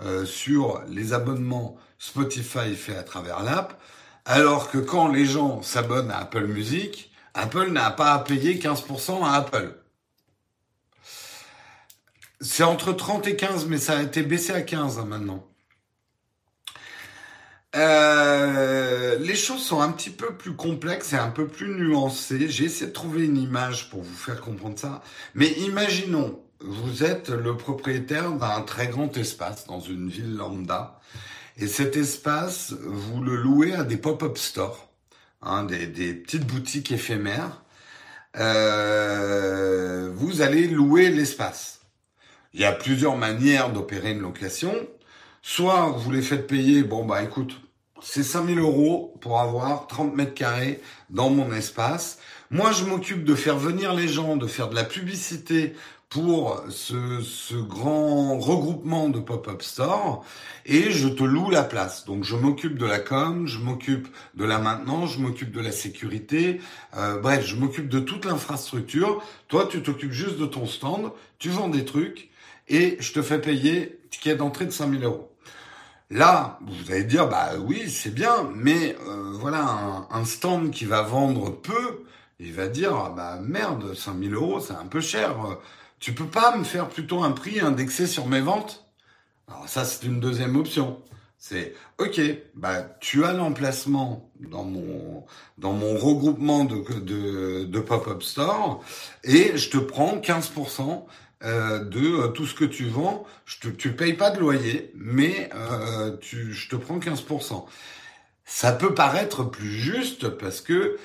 euh, 0.00 0.24
sur 0.24 0.82
les 0.88 1.12
abonnements 1.12 1.76
Spotify 1.98 2.74
faits 2.74 2.96
à 2.96 3.02
travers 3.02 3.42
l'app, 3.42 3.78
alors 4.24 4.70
que 4.70 4.78
quand 4.78 5.08
les 5.08 5.26
gens 5.26 5.60
s'abonnent 5.60 6.10
à 6.10 6.20
Apple 6.20 6.46
Music, 6.46 7.12
Apple 7.34 7.70
n'a 7.72 7.90
pas 7.90 8.14
à 8.14 8.20
payer 8.20 8.54
15% 8.54 9.22
à 9.22 9.34
Apple. 9.34 9.76
C'est 12.40 12.64
entre 12.64 12.94
30 12.94 13.26
et 13.26 13.36
15, 13.36 13.66
mais 13.66 13.76
ça 13.76 13.98
a 13.98 14.02
été 14.02 14.22
baissé 14.22 14.50
à 14.50 14.62
15 14.62 14.98
hein, 14.98 15.04
maintenant. 15.04 15.46
Euh, 17.74 19.18
les 19.18 19.34
choses 19.34 19.64
sont 19.64 19.80
un 19.80 19.90
petit 19.92 20.10
peu 20.10 20.34
plus 20.34 20.54
complexes 20.54 21.12
et 21.12 21.16
un 21.16 21.30
peu 21.30 21.46
plus 21.46 21.74
nuancées. 21.74 22.48
J'ai 22.48 22.64
essayé 22.64 22.86
de 22.86 22.92
trouver 22.92 23.24
une 23.24 23.38
image 23.38 23.88
pour 23.90 24.02
vous 24.02 24.14
faire 24.14 24.40
comprendre 24.40 24.78
ça. 24.78 25.02
Mais 25.34 25.48
imaginons, 25.52 26.42
vous 26.60 27.02
êtes 27.02 27.30
le 27.30 27.56
propriétaire 27.56 28.32
d'un 28.32 28.62
très 28.62 28.88
grand 28.88 29.16
espace 29.16 29.66
dans 29.66 29.80
une 29.80 30.08
ville 30.08 30.36
lambda. 30.36 31.00
Et 31.56 31.66
cet 31.66 31.96
espace, 31.96 32.74
vous 32.80 33.22
le 33.22 33.36
louez 33.36 33.74
à 33.74 33.84
des 33.84 33.96
pop-up 33.96 34.38
stores, 34.38 34.90
hein, 35.42 35.64
des, 35.64 35.86
des, 35.86 36.14
petites 36.14 36.46
boutiques 36.46 36.92
éphémères. 36.92 37.62
Euh, 38.38 40.10
vous 40.14 40.40
allez 40.40 40.66
louer 40.66 41.10
l'espace. 41.10 41.80
Il 42.54 42.60
y 42.60 42.64
a 42.64 42.72
plusieurs 42.72 43.16
manières 43.16 43.70
d'opérer 43.70 44.12
une 44.12 44.20
location. 44.20 44.74
Soit 45.42 45.90
vous 45.96 46.12
les 46.12 46.22
faites 46.22 46.46
payer, 46.46 46.84
bon 46.84 47.04
bah 47.04 47.22
écoute, 47.24 47.60
c'est 48.00 48.22
5000 48.22 48.60
euros 48.60 49.14
pour 49.20 49.40
avoir 49.40 49.88
30 49.88 50.14
mètres 50.14 50.34
carrés 50.34 50.80
dans 51.10 51.30
mon 51.30 51.52
espace. 51.52 52.18
Moi, 52.50 52.70
je 52.70 52.84
m'occupe 52.84 53.24
de 53.24 53.34
faire 53.34 53.58
venir 53.58 53.92
les 53.92 54.06
gens, 54.06 54.36
de 54.36 54.46
faire 54.46 54.68
de 54.68 54.76
la 54.76 54.84
publicité 54.84 55.74
pour 56.08 56.62
ce, 56.68 57.20
ce 57.22 57.54
grand 57.54 58.38
regroupement 58.38 59.08
de 59.08 59.18
pop-up 59.18 59.62
store 59.62 60.24
et 60.64 60.90
je 60.90 61.08
te 61.08 61.24
loue 61.24 61.50
la 61.50 61.64
place. 61.64 62.04
Donc 62.04 62.22
je 62.22 62.36
m'occupe 62.36 62.78
de 62.78 62.86
la 62.86 63.00
com, 63.00 63.46
je 63.46 63.58
m'occupe 63.58 64.08
de 64.34 64.44
la 64.44 64.58
maintenance, 64.58 65.14
je 65.14 65.20
m'occupe 65.20 65.50
de 65.50 65.60
la 65.60 65.72
sécurité, 65.72 66.60
euh, 66.96 67.18
bref, 67.18 67.46
je 67.46 67.56
m'occupe 67.56 67.88
de 67.88 67.98
toute 67.98 68.26
l'infrastructure. 68.26 69.22
Toi, 69.48 69.66
tu 69.68 69.82
t'occupes 69.82 70.12
juste 70.12 70.38
de 70.38 70.46
ton 70.46 70.66
stand, 70.66 71.12
tu 71.38 71.48
vends 71.48 71.68
des 71.68 71.84
trucs 71.84 72.30
et 72.72 72.96
je 72.98 73.12
te 73.12 73.22
fais 73.22 73.40
payer 73.40 74.00
ticket 74.10 74.34
d'entrée 74.34 74.64
de 74.64 74.70
5000 74.70 75.04
euros. 75.04 75.30
Là, 76.10 76.58
vous 76.66 76.90
allez 76.90 77.04
dire, 77.04 77.28
bah 77.28 77.50
oui, 77.58 77.88
c'est 77.88 78.12
bien, 78.12 78.50
mais 78.54 78.96
euh, 79.06 79.32
voilà, 79.38 80.06
un, 80.10 80.24
stand 80.24 80.70
qui 80.70 80.84
va 80.84 81.02
vendre 81.02 81.50
peu, 81.50 82.04
il 82.40 82.52
va 82.52 82.68
dire, 82.68 82.94
ah 82.94 83.12
bah 83.14 83.38
merde, 83.40 83.94
5000 83.94 84.34
euros, 84.34 84.60
c'est 84.60 84.74
un 84.74 84.86
peu 84.86 85.00
cher. 85.00 85.36
Tu 86.00 86.12
peux 86.12 86.26
pas 86.26 86.56
me 86.56 86.64
faire 86.64 86.88
plutôt 86.88 87.22
un 87.22 87.30
prix 87.30 87.60
indexé 87.60 88.06
sur 88.06 88.26
mes 88.26 88.40
ventes? 88.40 88.84
Alors 89.48 89.68
ça, 89.68 89.84
c'est 89.84 90.06
une 90.06 90.20
deuxième 90.20 90.56
option. 90.56 91.00
C'est 91.38 91.74
ok, 91.98 92.20
bah 92.54 92.82
tu 93.00 93.24
as 93.24 93.32
l'emplacement 93.32 94.30
dans 94.38 94.64
mon 94.64 95.24
dans 95.58 95.72
mon 95.72 95.96
regroupement 95.96 96.64
de 96.64 97.80
pop-up 97.80 98.22
store 98.22 98.80
et 99.24 99.56
je 99.56 99.68
te 99.68 99.78
prends 99.78 100.18
15% 100.18 101.04
euh, 101.44 101.84
de 101.84 102.00
euh, 102.00 102.28
tout 102.28 102.46
ce 102.46 102.54
que 102.54 102.64
tu 102.64 102.86
vends. 102.86 103.24
Je 103.46 103.58
te, 103.58 103.68
tu 103.68 103.92
payes 103.92 104.14
pas 104.14 104.30
de 104.30 104.38
loyer, 104.38 104.92
mais 104.94 105.50
euh, 105.54 106.16
tu, 106.18 106.52
je 106.52 106.68
te 106.68 106.76
prends 106.76 106.98
15%. 106.98 107.64
ça 108.44 108.72
peut 108.72 108.94
paraître 108.94 109.44
plus 109.44 109.70
juste 109.70 110.28
parce 110.28 110.60
que 110.60 110.98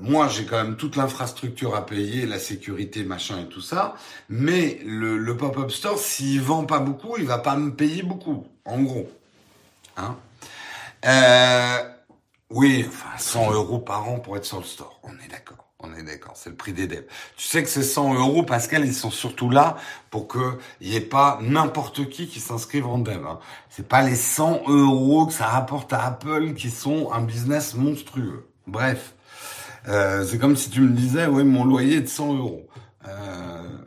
moi 0.00 0.26
j'ai 0.28 0.46
quand 0.46 0.62
même 0.62 0.76
toute 0.76 0.96
l'infrastructure 0.96 1.76
à 1.76 1.86
payer, 1.86 2.26
la 2.26 2.38
sécurité, 2.38 3.04
machin 3.04 3.40
et 3.40 3.48
tout 3.48 3.60
ça, 3.60 3.94
mais 4.28 4.80
le, 4.84 5.36
pop-up 5.36 5.70
store, 5.70 5.98
s'il 5.98 6.40
vend 6.40 6.64
pas 6.64 6.80
beaucoup, 6.80 7.16
il 7.18 7.26
va 7.26 7.38
pas 7.38 7.56
me 7.56 7.70
payer 7.74 8.02
beaucoup, 8.02 8.46
en 8.64 8.82
gros. 8.82 9.10
Hein 9.96 10.16
oui, 12.50 12.84
enfin 12.88 13.16
100 13.18 13.52
euros 13.52 13.78
par 13.78 14.08
an 14.08 14.18
pour 14.18 14.36
être 14.36 14.46
sur 14.46 14.58
le 14.58 14.64
store, 14.64 15.00
on 15.02 15.12
est 15.24 15.30
d'accord. 15.30 15.67
On 15.80 15.94
est 15.94 16.02
d'accord, 16.02 16.32
c'est 16.34 16.50
le 16.50 16.56
prix 16.56 16.72
des 16.72 16.88
devs. 16.88 17.04
Tu 17.36 17.46
sais 17.46 17.62
que 17.62 17.68
ces 17.68 17.84
100 17.84 18.14
euros, 18.14 18.42
Pascal, 18.42 18.84
ils 18.84 18.94
sont 18.94 19.12
surtout 19.12 19.48
là 19.48 19.76
pour 20.10 20.26
que 20.26 20.58
il 20.80 20.88
y 20.88 20.96
ait 20.96 21.00
pas 21.00 21.38
n'importe 21.40 22.08
qui 22.08 22.26
qui 22.26 22.40
s'inscrive 22.40 22.86
en 22.86 22.98
dev. 22.98 23.24
Hein. 23.24 23.38
C'est 23.70 23.86
pas 23.86 24.02
les 24.02 24.16
100 24.16 24.62
euros 24.66 25.26
que 25.26 25.32
ça 25.32 25.46
rapporte 25.46 25.92
à 25.92 26.04
Apple 26.04 26.54
qui 26.54 26.70
sont 26.70 27.12
un 27.12 27.22
business 27.22 27.74
monstrueux. 27.74 28.48
Bref, 28.66 29.14
euh, 29.86 30.26
c'est 30.26 30.38
comme 30.38 30.56
si 30.56 30.68
tu 30.68 30.80
me 30.80 30.92
disais, 30.92 31.26
oui, 31.26 31.44
mon 31.44 31.64
loyer 31.64 31.98
est 31.98 32.02
de 32.02 32.06
100 32.08 32.34
euros. 32.34 32.68
Euh... 33.06 33.78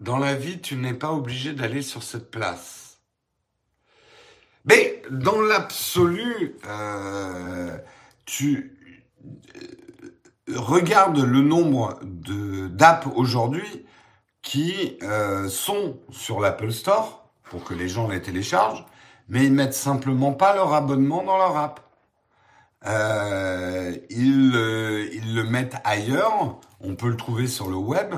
Dans 0.00 0.18
la 0.18 0.34
vie, 0.34 0.60
tu 0.60 0.74
n'es 0.76 0.94
pas 0.94 1.12
obligé 1.12 1.52
d'aller 1.52 1.82
sur 1.82 2.02
cette 2.02 2.30
place. 2.30 2.98
Mais 4.64 4.97
dans 5.10 5.40
l'absolu, 5.40 6.56
euh, 6.66 7.76
tu 8.24 8.78
euh, 9.24 10.54
regardes 10.56 11.18
le 11.18 11.40
nombre 11.40 11.98
d'apps 12.02 13.08
aujourd'hui 13.14 13.86
qui 14.42 14.98
euh, 15.02 15.48
sont 15.48 15.98
sur 16.10 16.40
l'Apple 16.40 16.72
Store 16.72 17.30
pour 17.44 17.64
que 17.64 17.74
les 17.74 17.88
gens 17.88 18.08
les 18.08 18.22
téléchargent, 18.22 18.86
mais 19.28 19.44
ils 19.44 19.52
mettent 19.52 19.74
simplement 19.74 20.32
pas 20.32 20.54
leur 20.54 20.72
abonnement 20.74 21.22
dans 21.22 21.36
leur 21.36 21.56
app. 21.56 21.80
Euh, 22.86 23.96
ils, 24.10 25.10
ils 25.12 25.34
le 25.34 25.44
mettent 25.44 25.76
ailleurs. 25.84 26.60
On 26.80 26.94
peut 26.94 27.08
le 27.08 27.16
trouver 27.16 27.46
sur 27.46 27.68
le 27.68 27.76
web. 27.76 28.14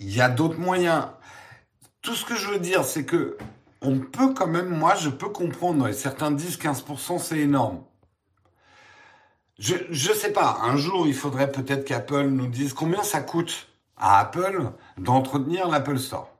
Il 0.00 0.14
y 0.14 0.20
a 0.20 0.28
d'autres 0.28 0.58
moyens. 0.58 1.08
Tout 2.02 2.14
ce 2.14 2.24
que 2.24 2.36
je 2.36 2.48
veux 2.48 2.60
dire, 2.60 2.84
c'est 2.84 3.04
que 3.04 3.36
on 3.82 4.00
peut 4.00 4.34
quand 4.34 4.46
même, 4.46 4.68
moi, 4.68 4.94
je 4.94 5.08
peux 5.10 5.28
comprendre, 5.28 5.88
et 5.88 5.92
certains 5.92 6.30
disent 6.30 6.58
15%, 6.58 7.18
c'est 7.18 7.38
énorme. 7.38 7.84
Je, 9.58 9.74
je 9.90 10.12
sais 10.12 10.32
pas, 10.32 10.58
un 10.62 10.76
jour, 10.76 11.06
il 11.06 11.14
faudrait 11.14 11.50
peut-être 11.50 11.84
qu'Apple 11.84 12.28
nous 12.28 12.46
dise 12.46 12.72
combien 12.72 13.02
ça 13.02 13.20
coûte 13.20 13.68
à 13.96 14.20
Apple 14.20 14.70
d'entretenir 14.98 15.68
l'Apple 15.68 15.98
Store. 15.98 16.30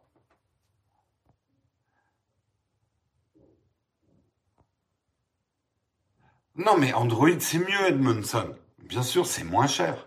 Non, 6.57 6.77
mais 6.77 6.93
Android, 6.93 7.39
c'est 7.39 7.59
mieux, 7.59 7.87
Edmondson. 7.87 8.55
Bien 8.81 9.03
sûr, 9.03 9.27
c'est 9.27 9.45
moins 9.45 9.67
cher. 9.69 10.07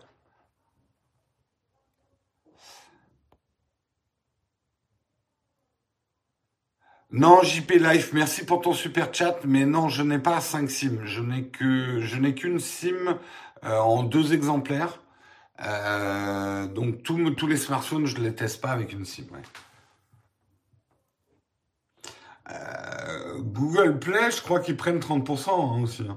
Non, 7.14 7.44
JP 7.44 7.72
Life, 7.72 8.14
merci 8.14 8.46
pour 8.46 8.62
ton 8.62 8.72
super 8.72 9.14
chat, 9.14 9.40
mais 9.44 9.66
non, 9.66 9.90
je 9.90 10.02
n'ai 10.02 10.18
pas 10.18 10.40
5 10.40 10.70
SIM. 10.72 11.02
Je 11.04 11.22
n'ai 11.22 12.34
qu'une 12.34 12.60
SIM 12.60 13.20
euh, 13.66 13.80
en 13.80 14.04
deux 14.04 14.34
exemplaires. 14.34 15.02
Euh, 15.62 16.68
donc 16.68 17.04
tous 17.04 17.48
les 17.48 17.58
smartphones, 17.58 18.06
je 18.06 18.18
ne 18.18 18.24
les 18.24 18.34
teste 18.34 18.62
pas 18.62 18.70
avec 18.72 18.94
une 18.94 19.04
SIM. 19.04 19.26
Euh, 22.50 23.40
Google 23.40 24.00
Play, 24.00 24.32
je 24.32 24.42
crois 24.42 24.62
qu'ils 24.62 24.78
prennent 24.78 25.00
30% 25.00 25.50
hein, 25.50 25.84
aussi. 25.84 26.08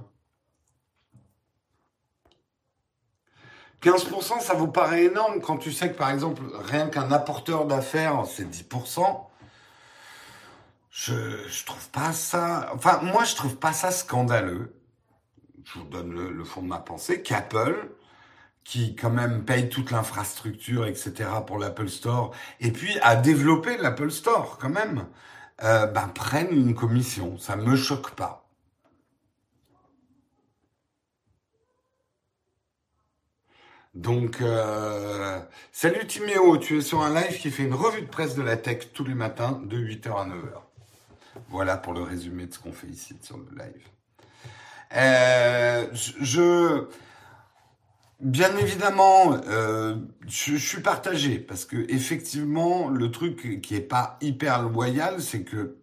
15%, 3.82 4.40
ça 4.40 4.54
vous 4.54 4.68
paraît 4.68 5.06
énorme 5.06 5.40
quand 5.40 5.56
tu 5.56 5.72
sais 5.72 5.90
que 5.90 5.98
par 5.98 6.10
exemple, 6.10 6.42
rien 6.54 6.86
qu'un 6.88 7.10
apporteur 7.10 7.66
d'affaires, 7.66 8.24
c'est 8.26 8.48
10%. 8.48 9.26
Je, 10.94 11.64
trouve 11.66 11.88
pas 11.90 12.12
ça. 12.12 12.70
Enfin, 12.74 13.00
moi, 13.02 13.24
je 13.24 13.34
trouve 13.34 13.56
pas 13.56 13.72
ça 13.72 13.90
scandaleux. 13.90 14.72
Je 15.64 15.78
vous 15.80 15.84
donne 15.86 16.12
le, 16.12 16.44
fond 16.44 16.62
de 16.62 16.68
ma 16.68 16.78
pensée 16.78 17.22
qu'Apple, 17.22 17.90
qui 18.64 18.94
quand 18.96 19.10
même 19.10 19.44
paye 19.44 19.68
toute 19.68 19.90
l'infrastructure, 19.90 20.86
etc. 20.86 21.30
pour 21.46 21.58
l'Apple 21.58 21.88
Store, 21.88 22.32
et 22.60 22.70
puis 22.72 22.98
a 23.00 23.16
développé 23.16 23.76
l'Apple 23.78 24.10
Store 24.12 24.58
quand 24.58 24.70
même, 24.70 25.06
euh, 25.64 25.86
ben, 25.86 26.08
prenne 26.08 26.52
une 26.52 26.74
commission. 26.74 27.38
Ça 27.38 27.56
me 27.56 27.76
choque 27.76 28.12
pas. 28.12 28.48
Donc, 33.94 34.40
euh, 34.42 35.40
salut 35.72 36.06
Timéo, 36.06 36.56
tu 36.58 36.78
es 36.78 36.80
sur 36.82 37.02
un 37.02 37.14
live 37.14 37.38
qui 37.40 37.50
fait 37.50 37.64
une 37.64 37.74
revue 37.74 38.02
de 38.02 38.06
presse 38.06 38.34
de 38.36 38.42
la 38.42 38.56
tech 38.56 38.92
tous 38.92 39.04
les 39.04 39.14
matins 39.14 39.60
de 39.64 39.76
8h 39.78 40.08
à 40.16 40.26
9h. 40.26 40.63
Voilà 41.48 41.76
pour 41.76 41.92
le 41.92 42.02
résumé 42.02 42.46
de 42.46 42.54
ce 42.54 42.58
qu'on 42.58 42.72
fait 42.72 42.88
ici 42.88 43.14
sur 43.22 43.38
le 43.38 43.46
live. 43.56 43.88
Euh, 44.96 45.86
je, 45.92 46.86
bien 48.20 48.56
évidemment, 48.56 49.36
euh, 49.46 49.96
je, 50.26 50.56
suis 50.56 50.80
partagé 50.80 51.38
parce 51.38 51.64
que 51.64 51.76
effectivement, 51.88 52.88
le 52.88 53.10
truc 53.10 53.60
qui 53.60 53.74
est 53.74 53.80
pas 53.80 54.18
hyper 54.20 54.62
loyal, 54.62 55.20
c'est 55.20 55.42
que 55.42 55.76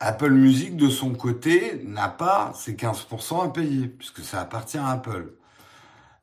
Apple 0.00 0.30
Music 0.30 0.76
de 0.76 0.88
son 0.88 1.14
côté 1.14 1.82
n'a 1.84 2.08
pas 2.08 2.52
ses 2.54 2.74
15% 2.74 3.44
à 3.44 3.48
payer 3.48 3.88
puisque 3.88 4.20
ça 4.20 4.40
appartient 4.40 4.78
à 4.78 4.88
Apple. 4.88 5.32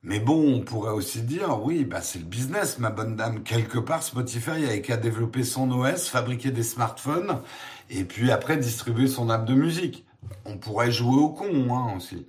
Mais 0.06 0.20
bon, 0.20 0.56
on 0.58 0.62
pourrait 0.62 0.92
aussi 0.92 1.24
dire, 1.24 1.62
oui, 1.64 1.84
bah 1.84 2.00
c'est 2.02 2.20
le 2.20 2.26
business, 2.26 2.78
ma 2.80 2.92
bonne 2.92 3.16
dame. 3.16 3.44
Quelque 3.44 3.80
part, 3.80 4.04
Spotify 4.04 4.52
avait 4.52 4.82
qu'à 4.82 4.98
développer 4.98 5.44
son 5.44 5.72
OS, 5.72 6.10
fabriquer 6.10 6.52
des 6.52 6.64
smartphones, 6.64 7.42
et 7.90 8.06
puis 8.06 8.32
après 8.32 8.58
distribuer 8.58 9.08
son 9.08 9.30
app 9.32 9.46
de 9.46 9.56
musique. 9.56 10.06
On 10.46 10.58
pourrait 10.58 10.92
jouer 10.92 11.18
au 11.18 11.30
con 11.30 11.76
hein, 11.76 11.96
aussi. 11.98 12.28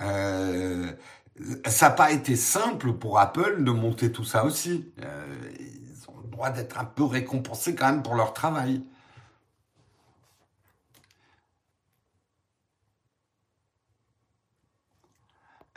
Euh, 0.00 0.92
ça 1.66 1.88
n'a 1.88 1.94
pas 1.94 2.12
été 2.12 2.36
simple 2.36 2.92
pour 2.94 3.18
Apple 3.18 3.64
de 3.64 3.70
monter 3.72 4.12
tout 4.12 4.24
ça 4.24 4.44
aussi. 4.44 4.92
Euh, 5.02 5.26
ils 5.60 6.08
ont 6.10 6.20
le 6.22 6.28
droit 6.30 6.50
d'être 6.50 6.78
un 6.78 6.84
peu 6.84 7.04
récompensés 7.04 7.74
quand 7.74 7.86
même 7.90 8.02
pour 8.02 8.14
leur 8.14 8.32
travail. 8.34 8.82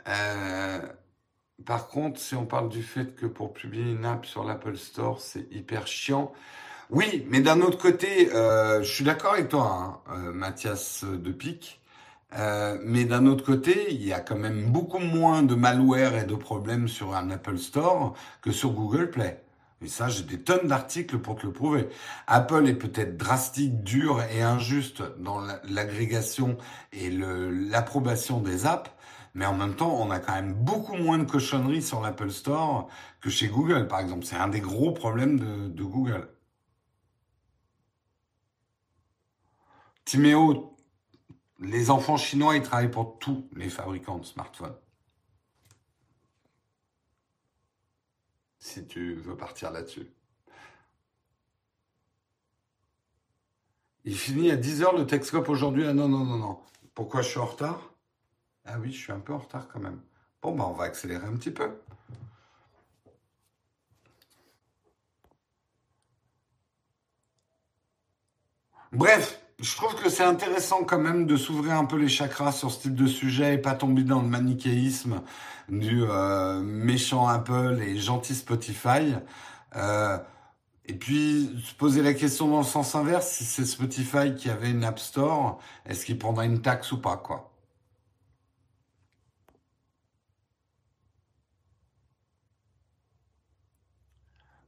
Euh, 0.08 0.80
par 1.66 1.88
contre, 1.88 2.20
si 2.20 2.34
on 2.36 2.46
parle 2.46 2.68
du 2.68 2.82
fait 2.82 3.16
que 3.16 3.26
pour 3.26 3.52
publier 3.52 3.90
une 3.90 4.04
app 4.04 4.24
sur 4.24 4.44
l'Apple 4.44 4.76
Store, 4.76 5.20
c'est 5.20 5.52
hyper 5.52 5.86
chiant. 5.86 6.32
Oui, 6.90 7.26
mais 7.28 7.40
d'un 7.40 7.60
autre 7.60 7.78
côté, 7.78 8.32
euh, 8.32 8.82
je 8.82 8.90
suis 8.90 9.04
d'accord 9.04 9.32
avec 9.32 9.48
toi, 9.48 10.00
hein, 10.08 10.12
euh, 10.12 10.32
Mathias 10.32 11.04
de 11.04 11.32
Pic. 11.32 11.80
Euh, 12.38 12.78
mais 12.84 13.04
d'un 13.04 13.26
autre 13.26 13.44
côté, 13.44 13.92
il 13.92 14.04
y 14.04 14.12
a 14.12 14.20
quand 14.20 14.36
même 14.36 14.70
beaucoup 14.70 14.98
moins 14.98 15.42
de 15.42 15.54
malware 15.54 16.16
et 16.16 16.24
de 16.24 16.34
problèmes 16.34 16.86
sur 16.86 17.14
un 17.14 17.30
Apple 17.30 17.58
Store 17.58 18.14
que 18.42 18.52
sur 18.52 18.70
Google 18.70 19.10
Play. 19.10 19.42
Et 19.82 19.88
ça, 19.88 20.08
j'ai 20.08 20.22
des 20.22 20.40
tonnes 20.40 20.68
d'articles 20.68 21.18
pour 21.18 21.36
te 21.36 21.46
le 21.46 21.52
prouver. 21.52 21.88
Apple 22.26 22.66
est 22.66 22.74
peut-être 22.74 23.16
drastique, 23.16 23.82
dur 23.82 24.22
et 24.32 24.42
injuste 24.42 25.02
dans 25.18 25.40
l'agrégation 25.68 26.56
et 26.92 27.10
l'approbation 27.10 28.40
des 28.40 28.66
apps, 28.66 28.90
mais 29.36 29.44
en 29.44 29.54
même 29.54 29.76
temps, 29.76 29.94
on 30.00 30.10
a 30.10 30.18
quand 30.18 30.32
même 30.32 30.54
beaucoup 30.54 30.96
moins 30.96 31.18
de 31.18 31.30
cochonneries 31.30 31.82
sur 31.82 32.00
l'Apple 32.00 32.30
Store 32.30 32.88
que 33.20 33.28
chez 33.28 33.48
Google, 33.48 33.86
par 33.86 34.00
exemple. 34.00 34.24
C'est 34.24 34.36
un 34.36 34.48
des 34.48 34.60
gros 34.60 34.92
problèmes 34.92 35.38
de, 35.38 35.82
Google. 35.84 36.26
Timéo, 40.06 40.74
les 41.60 41.90
enfants 41.90 42.16
chinois, 42.16 42.56
ils 42.56 42.62
travaillent 42.62 42.90
pour 42.90 43.18
tous 43.18 43.46
les 43.54 43.68
fabricants 43.68 44.16
de 44.16 44.24
smartphones. 44.24 44.76
Si 48.58 48.86
tu 48.86 49.16
veux 49.16 49.36
partir 49.36 49.70
là-dessus. 49.70 50.10
Il 54.06 54.16
finit 54.16 54.50
à 54.50 54.56
10h 54.56 54.96
le 54.96 55.06
Texcope 55.06 55.50
aujourd'hui. 55.50 55.84
Ah 55.86 55.92
non, 55.92 56.08
non, 56.08 56.24
non, 56.24 56.38
non. 56.38 56.58
Pourquoi 56.94 57.20
je 57.20 57.28
suis 57.28 57.38
en 57.38 57.44
retard? 57.44 57.95
Ah 58.66 58.78
oui, 58.80 58.92
je 58.92 58.98
suis 58.98 59.12
un 59.12 59.20
peu 59.20 59.32
en 59.32 59.38
retard 59.38 59.68
quand 59.68 59.80
même. 59.80 60.00
Bon, 60.42 60.54
bah, 60.54 60.66
on 60.68 60.72
va 60.74 60.84
accélérer 60.84 61.26
un 61.26 61.36
petit 61.36 61.50
peu. 61.50 61.70
Bref, 68.92 69.40
je 69.60 69.76
trouve 69.76 69.94
que 69.96 70.08
c'est 70.08 70.22
intéressant 70.24 70.84
quand 70.84 70.98
même 70.98 71.26
de 71.26 71.36
s'ouvrir 71.36 71.74
un 71.74 71.84
peu 71.84 71.96
les 71.96 72.08
chakras 72.08 72.52
sur 72.52 72.70
ce 72.70 72.82
type 72.82 72.94
de 72.94 73.06
sujet 73.06 73.54
et 73.54 73.58
pas 73.58 73.74
tomber 73.74 74.02
dans 74.04 74.22
le 74.22 74.28
manichéisme 74.28 75.22
du 75.68 76.02
euh, 76.04 76.60
méchant 76.62 77.26
Apple 77.26 77.80
et 77.82 77.96
gentil 77.98 78.34
Spotify. 78.34 79.14
Euh, 79.76 80.18
Et 80.86 80.94
puis, 80.94 81.50
se 81.64 81.74
poser 81.74 82.02
la 82.02 82.14
question 82.14 82.48
dans 82.48 82.58
le 82.58 82.64
sens 82.64 82.94
inverse, 82.96 83.28
si 83.30 83.44
c'est 83.44 83.66
Spotify 83.66 84.34
qui 84.36 84.50
avait 84.50 84.70
une 84.72 84.84
App 84.84 84.98
Store, 85.00 85.60
est-ce 85.86 86.06
qu'il 86.06 86.18
prendra 86.18 86.46
une 86.46 86.62
taxe 86.62 86.92
ou 86.92 87.00
pas, 87.00 87.16
quoi? 87.18 87.55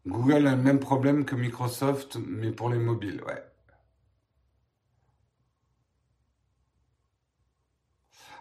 Google 0.09 0.49
a 0.49 0.57
le 0.57 0.63
même 0.63 0.81
problème 0.81 1.25
que 1.25 1.37
Microsoft, 1.37 2.19
mais 2.27 2.51
pour 2.51 2.69
les 2.69 2.79
mobiles, 2.79 3.23
ouais. 3.27 3.45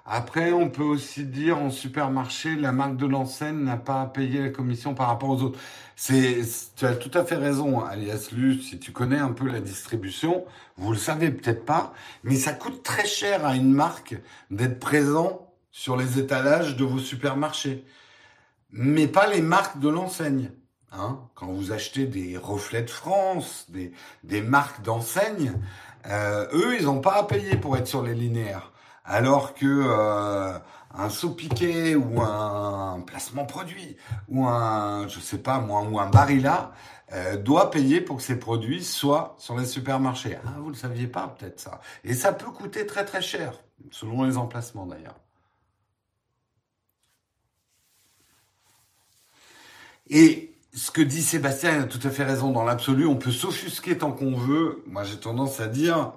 Après, 0.06 0.54
on 0.54 0.70
peut 0.70 0.84
aussi 0.84 1.26
dire 1.26 1.58
en 1.60 1.70
supermarché, 1.70 2.56
la 2.56 2.72
marque 2.72 2.96
de 2.96 3.06
l'enseigne 3.06 3.58
n'a 3.64 3.76
pas 3.78 4.02
à 4.02 4.06
payer 4.08 4.42
la 4.42 4.50
commission 4.50 4.96
par 4.96 5.08
rapport 5.08 5.30
aux 5.30 5.42
autres. 5.44 5.60
C'est, 5.98 6.42
tu 6.78 6.86
as 6.86 6.96
tout 6.96 7.12
à 7.14 7.26
fait 7.26 7.36
raison, 7.36 7.82
alias 7.84 8.30
Lu, 8.32 8.62
si 8.62 8.80
tu 8.80 8.92
connais 8.94 9.18
un 9.20 9.34
peu 9.34 9.48
la 9.48 9.60
distribution, 9.60 10.46
vous 10.78 10.94
le 10.94 10.98
savez 10.98 11.30
peut-être 11.32 11.66
pas, 11.66 11.94
mais 12.24 12.36
ça 12.36 12.54
coûte 12.54 12.84
très 12.84 13.06
cher 13.06 13.46
à 13.46 13.56
une 13.56 13.74
marque 13.74 14.16
d'être 14.50 14.80
présent 14.80 15.54
sur 15.72 15.98
les 15.98 16.20
étalages 16.20 16.78
de 16.78 16.86
vos 16.86 17.00
supermarchés. 17.00 17.86
Mais 18.72 19.08
pas 19.08 19.28
les 19.28 19.42
marques 19.42 19.80
de 19.80 19.90
l'enseigne. 19.90 20.52
Hein 20.92 21.20
Quand 21.36 21.48
vous 21.48 21.72
achetez 21.72 22.06
des 22.06 22.38
reflets 22.38 22.84
de 22.84 22.90
France, 22.90 23.68
des, 24.24 24.42
marques 24.42 24.82
d'enseigne, 24.84 25.54
euh, 26.08 26.48
eux, 26.54 26.78
ils 26.80 26.86
n'ont 26.86 27.02
pas 27.02 27.16
à 27.16 27.24
payer 27.24 27.58
pour 27.58 27.76
être 27.78 27.88
sur 27.88 28.04
les 28.04 28.16
linéaires 28.16 28.72
alors 29.08 29.54
que 29.56 29.66
euh, 29.66 30.60
un 30.94 31.10
saut 31.10 31.32
piqué 31.32 31.96
ou 31.96 32.22
un 32.22 33.02
placement 33.06 33.46
produit 33.46 33.96
ou 34.28 34.46
un 34.46 35.08
je 35.08 35.20
sais 35.20 35.38
pas 35.38 35.60
moi 35.60 35.82
ou 35.82 36.00
un 36.00 36.10
barilla 36.10 36.74
euh, 37.14 37.38
doit 37.38 37.72
payer 37.72 38.02
pour 38.02 38.18
que 38.18 38.24
ces 38.24 38.38
produits 38.38 38.84
soient 38.84 39.36
sur 39.40 39.58
les 39.58 39.66
supermarchés. 39.66 40.38
Ah, 40.46 40.56
vous 40.60 40.70
le 40.70 40.76
saviez 40.76 41.08
pas 41.08 41.28
peut-être 41.28 41.60
ça. 41.60 41.80
Et 42.04 42.14
ça 42.14 42.34
peut 42.34 42.52
coûter 42.52 42.86
très 42.86 43.06
très 43.06 43.22
cher 43.22 43.54
selon 43.92 44.24
les 44.24 44.38
emplacements 44.38 44.86
d'ailleurs. 44.86 45.16
Et 50.10 50.54
ce 50.78 50.92
que 50.92 51.02
dit 51.02 51.24
Sébastien, 51.24 51.76
il 51.76 51.82
a 51.82 51.84
tout 51.86 52.00
à 52.04 52.12
fait 52.12 52.24
raison. 52.24 52.52
Dans 52.52 52.64
l'absolu, 52.64 53.08
on 53.08 53.16
peut 53.16 53.32
s'offusquer 53.32 53.98
tant 53.98 54.12
qu'on 54.12 54.36
veut. 54.38 54.84
Moi, 54.86 55.04
j'ai 55.04 55.20
tendance 55.20 55.60
à 55.60 55.68
dire, 55.68 56.14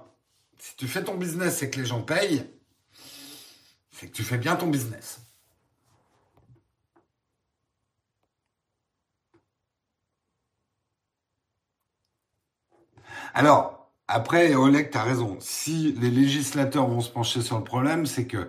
si 0.58 0.76
tu 0.76 0.86
fais 0.86 1.02
ton 1.02 1.16
business 1.16 1.62
et 1.62 1.70
que 1.70 1.80
les 1.80 1.86
gens 1.86 2.02
payent, 2.02 2.44
c'est 3.90 4.08
que 4.08 4.12
tu 4.12 4.22
fais 4.22 4.36
bien 4.36 4.56
ton 4.56 4.66
business. 4.66 5.22
Alors, 13.32 13.90
après, 14.08 14.54
Oleg, 14.54 14.90
tu 14.90 14.98
as 14.98 15.04
raison. 15.04 15.38
Si 15.40 15.92
les 15.92 16.10
législateurs 16.10 16.86
vont 16.86 17.00
se 17.00 17.10
pencher 17.10 17.40
sur 17.40 17.56
le 17.56 17.64
problème, 17.64 18.04
c'est 18.04 18.26
que, 18.26 18.48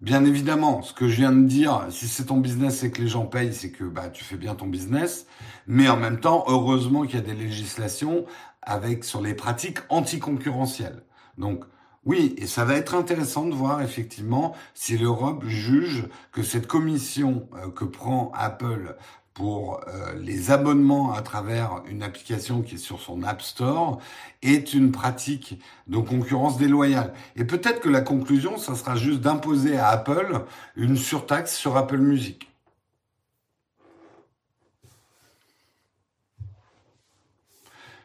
bien 0.00 0.24
évidemment, 0.24 0.82
ce 0.82 0.92
que 0.92 1.08
je 1.08 1.16
viens 1.16 1.32
de 1.32 1.46
dire, 1.46 1.86
si 1.90 2.08
c'est 2.08 2.26
ton 2.26 2.38
business 2.38 2.82
et 2.82 2.90
que 2.90 3.02
les 3.02 3.08
gens 3.08 3.26
payent, 3.26 3.52
c'est 3.52 3.70
que 3.70 3.84
bah, 3.84 4.08
tu 4.08 4.24
fais 4.24 4.36
bien 4.36 4.54
ton 4.54 4.66
business. 4.66 5.26
Mais 5.66 5.88
en 5.88 5.96
même 5.96 6.20
temps, 6.20 6.44
heureusement 6.48 7.02
qu'il 7.02 7.16
y 7.16 7.22
a 7.22 7.24
des 7.24 7.34
législations 7.34 8.24
avec 8.62 9.04
sur 9.04 9.20
les 9.20 9.34
pratiques 9.34 9.78
anticoncurrentielles. 9.88 11.02
Donc, 11.38 11.64
oui, 12.06 12.34
et 12.38 12.46
ça 12.46 12.64
va 12.64 12.76
être 12.76 12.94
intéressant 12.94 13.46
de 13.46 13.54
voir 13.54 13.82
effectivement 13.82 14.54
si 14.72 14.96
l'Europe 14.96 15.44
juge 15.44 16.08
que 16.32 16.42
cette 16.42 16.66
commission 16.66 17.46
euh, 17.56 17.70
que 17.70 17.84
prend 17.84 18.32
Apple 18.34 18.96
pour 19.34 19.80
euh, 19.86 20.14
les 20.14 20.50
abonnements 20.50 21.12
à 21.12 21.22
travers 21.22 21.82
une 21.88 22.02
application 22.02 22.62
qui 22.62 22.74
est 22.74 22.78
sur 22.78 23.00
son 23.00 23.22
App 23.22 23.42
Store 23.42 24.00
est 24.42 24.74
une 24.74 24.92
pratique 24.92 25.60
de 25.86 25.98
concurrence 25.98 26.58
déloyale. 26.58 27.12
Et 27.36 27.44
peut-être 27.44 27.80
que 27.80 27.88
la 27.88 28.00
conclusion, 28.00 28.58
ça 28.58 28.74
sera 28.74 28.96
juste 28.96 29.20
d'imposer 29.20 29.78
à 29.78 29.88
Apple 29.88 30.44
une 30.76 30.96
surtaxe 30.96 31.56
sur 31.56 31.76
Apple 31.76 31.98
Music. 31.98 32.50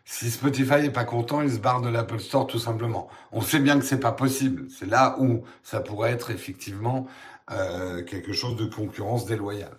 Si 0.07 0.29
Spotify 0.29 0.75
est 0.75 0.91
pas 0.91 1.03
content, 1.03 1.41
il 1.41 1.51
se 1.51 1.57
barre 1.57 1.81
de 1.81 1.89
l'Apple 1.89 2.19
Store 2.19 2.45
tout 2.47 2.59
simplement. 2.59 3.09
On 3.31 3.41
sait 3.41 3.59
bien 3.59 3.79
que 3.79 3.85
c'est 3.85 3.99
pas 3.99 4.11
possible. 4.11 4.67
C'est 4.69 4.85
là 4.85 5.17
où 5.19 5.43
ça 5.63 5.81
pourrait 5.81 6.11
être 6.11 6.29
effectivement 6.29 7.07
euh, 7.51 8.03
quelque 8.03 8.31
chose 8.31 8.55
de 8.55 8.65
concurrence 8.65 9.25
déloyale. 9.25 9.75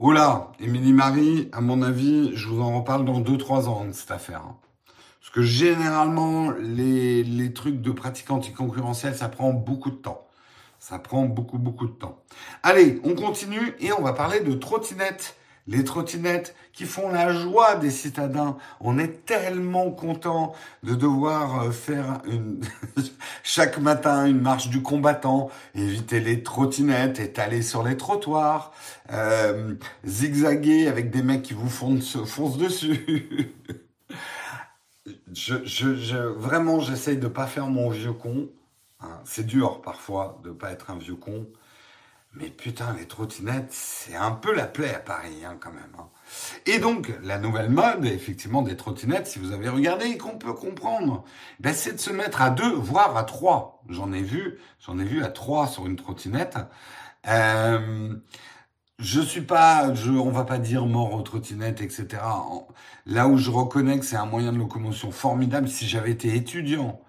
Oula, 0.00 0.52
Émilie 0.60 0.94
Marie, 0.94 1.50
à 1.52 1.60
mon 1.60 1.82
avis, 1.82 2.34
je 2.34 2.48
vous 2.48 2.62
en 2.62 2.78
reparle 2.78 3.04
dans 3.04 3.20
2-3 3.20 3.66
ans 3.66 3.84
de 3.84 3.92
cette 3.92 4.10
affaire. 4.10 4.40
Hein. 4.46 4.56
Parce 5.20 5.30
que 5.30 5.42
généralement, 5.42 6.52
les, 6.52 7.22
les 7.22 7.52
trucs 7.52 7.82
de 7.82 7.90
pratique 7.90 8.30
anticoncurrentielle, 8.30 9.14
ça 9.14 9.28
prend 9.28 9.52
beaucoup 9.52 9.90
de 9.90 9.96
temps. 9.96 10.26
Ça 10.78 10.98
prend 10.98 11.26
beaucoup, 11.26 11.58
beaucoup 11.58 11.86
de 11.86 11.92
temps. 11.92 12.18
Allez, 12.62 12.98
on 13.04 13.14
continue 13.14 13.74
et 13.78 13.92
on 13.92 14.00
va 14.00 14.14
parler 14.14 14.40
de 14.40 14.54
trottinette 14.54 15.36
les 15.70 15.84
trottinettes 15.84 16.54
qui 16.72 16.84
font 16.84 17.10
la 17.10 17.32
joie 17.32 17.76
des 17.76 17.90
citadins. 17.90 18.58
On 18.80 18.98
est 18.98 19.24
tellement 19.24 19.90
content 19.92 20.52
de 20.82 20.94
devoir 20.94 21.62
euh, 21.62 21.70
faire 21.70 22.20
une 22.26 22.60
chaque 23.44 23.78
matin 23.78 24.26
une 24.26 24.40
marche 24.40 24.68
du 24.68 24.82
combattant, 24.82 25.48
éviter 25.74 26.20
les 26.20 26.42
trottinettes, 26.42 27.20
étaler 27.20 27.62
sur 27.62 27.84
les 27.84 27.96
trottoirs, 27.96 28.72
euh, 29.12 29.74
zigzaguer 30.04 30.88
avec 30.88 31.10
des 31.10 31.22
mecs 31.22 31.42
qui 31.42 31.54
vous 31.54 31.70
foncent, 31.70 32.22
foncent 32.24 32.58
dessus. 32.58 33.54
je, 35.32 35.64
je, 35.64 36.16
vraiment, 36.16 36.80
j'essaye 36.80 37.16
de 37.16 37.28
pas 37.28 37.46
faire 37.46 37.68
mon 37.68 37.90
vieux 37.90 38.12
con. 38.12 38.48
Hein. 39.00 39.20
C'est 39.24 39.46
dur 39.46 39.80
parfois 39.82 40.40
de 40.42 40.50
pas 40.50 40.72
être 40.72 40.90
un 40.90 40.98
vieux 40.98 41.14
con. 41.14 41.46
Mais 42.34 42.48
putain, 42.48 42.94
les 42.96 43.06
trottinettes, 43.06 43.72
c'est 43.72 44.14
un 44.14 44.30
peu 44.30 44.54
la 44.54 44.66
plaie 44.66 44.94
à 44.94 45.00
Paris, 45.00 45.44
hein, 45.44 45.56
quand 45.58 45.72
même. 45.72 45.92
Hein. 45.98 46.08
Et 46.64 46.78
donc, 46.78 47.12
la 47.24 47.38
nouvelle 47.38 47.70
mode, 47.70 48.04
effectivement, 48.04 48.62
des 48.62 48.76
trottinettes, 48.76 49.26
si 49.26 49.40
vous 49.40 49.50
avez 49.50 49.68
regardé 49.68 50.06
et 50.06 50.16
qu'on 50.16 50.38
peut 50.38 50.52
comprendre, 50.52 51.24
ben, 51.58 51.74
c'est 51.74 51.92
de 51.94 51.98
se 51.98 52.10
mettre 52.10 52.40
à 52.40 52.50
deux, 52.50 52.72
voire 52.72 53.16
à 53.16 53.24
trois. 53.24 53.82
J'en 53.88 54.12
ai 54.12 54.22
vu, 54.22 54.60
j'en 54.78 54.98
ai 55.00 55.04
vu 55.04 55.24
à 55.24 55.28
trois 55.28 55.66
sur 55.66 55.86
une 55.86 55.96
trottinette. 55.96 56.56
Euh, 57.28 58.14
je 59.00 59.20
suis 59.20 59.40
pas, 59.42 59.92
je, 59.94 60.12
on 60.12 60.30
va 60.30 60.44
pas 60.44 60.58
dire 60.58 60.86
mort 60.86 61.14
aux 61.14 61.22
trottinettes, 61.22 61.80
etc. 61.80 62.22
Là 63.06 63.26
où 63.26 63.38
je 63.38 63.50
reconnais 63.50 63.98
que 63.98 64.04
c'est 64.04 64.16
un 64.16 64.26
moyen 64.26 64.52
de 64.52 64.58
locomotion 64.58 65.10
formidable, 65.10 65.68
si 65.68 65.88
j'avais 65.88 66.12
été 66.12 66.36
étudiant, 66.36 67.00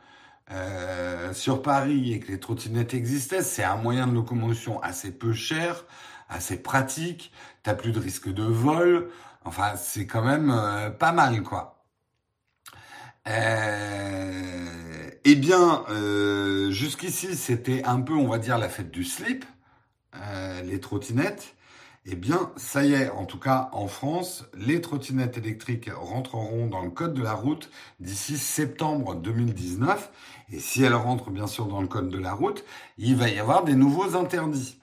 euh, 0.52 1.34
sur 1.34 1.62
Paris 1.62 2.14
et 2.14 2.20
que 2.20 2.32
les 2.32 2.39
trottinettes 2.39 2.93
existaient, 2.93 3.41
c'est 3.41 3.64
un 3.64 3.78
moyen 3.78 4.08
de 4.08 4.14
locomotion 4.14 4.82
assez 4.82 5.12
peu 5.12 5.34
cher, 5.34 5.86
assez 6.30 6.58
pratique. 6.62 7.32
T'as 7.64 7.74
plus 7.74 7.91
de 7.91 7.99
risque 7.99 8.30
de 8.30 8.43
vol. 8.43 9.10
Enfin, 9.45 9.76
c'est 9.78 10.06
quand 10.08 10.24
même 10.24 10.52
euh, 10.52 10.89
pas 10.89 11.14
mal, 11.14 11.43
quoi. 11.43 11.86
Euh, 13.28 15.10
eh 15.24 15.36
bien, 15.36 15.86
jusqu'ici, 16.72 17.36
c'était 17.36 17.84
un 17.86 18.02
peu, 18.02 18.14
on 18.14 18.28
va 18.28 18.39
dire, 18.39 18.58
la 18.58 18.70
fête 18.70 18.91
du 18.91 19.04
slip, 19.04 19.45
les 20.64 20.80
trottinettes. 20.80 21.56
Eh 22.06 22.16
bien, 22.16 22.52
ça 22.58 22.84
y 22.84 22.93
est, 22.93 23.10
en 23.12 23.26
tout 23.26 23.38
cas 23.38 23.70
en 23.74 23.88
France, 23.88 24.45
les 24.56 24.82
trottinettes 24.82 25.38
électriques 25.38 25.91
rentreront 25.93 26.66
dans 26.66 26.82
le 26.82 26.89
code 26.89 27.14
de 27.14 27.22
la 27.22 27.36
route 27.36 27.70
d'ici 27.99 28.39
septembre 28.39 29.14
2019. 29.14 30.10
Et 30.52 30.60
si 30.60 30.84
elles 30.84 30.95
rentrent 30.95 31.30
bien 31.30 31.47
sûr 31.47 31.66
dans 31.66 31.82
le 31.82 31.88
code 31.88 32.10
de 32.10 32.18
la 32.18 32.34
route, 32.34 32.64
il 32.97 33.16
va 33.16 33.30
y 33.30 33.39
avoir 33.39 33.64
des 33.64 33.76
nouveaux 33.76 34.16
interdits 34.16 34.78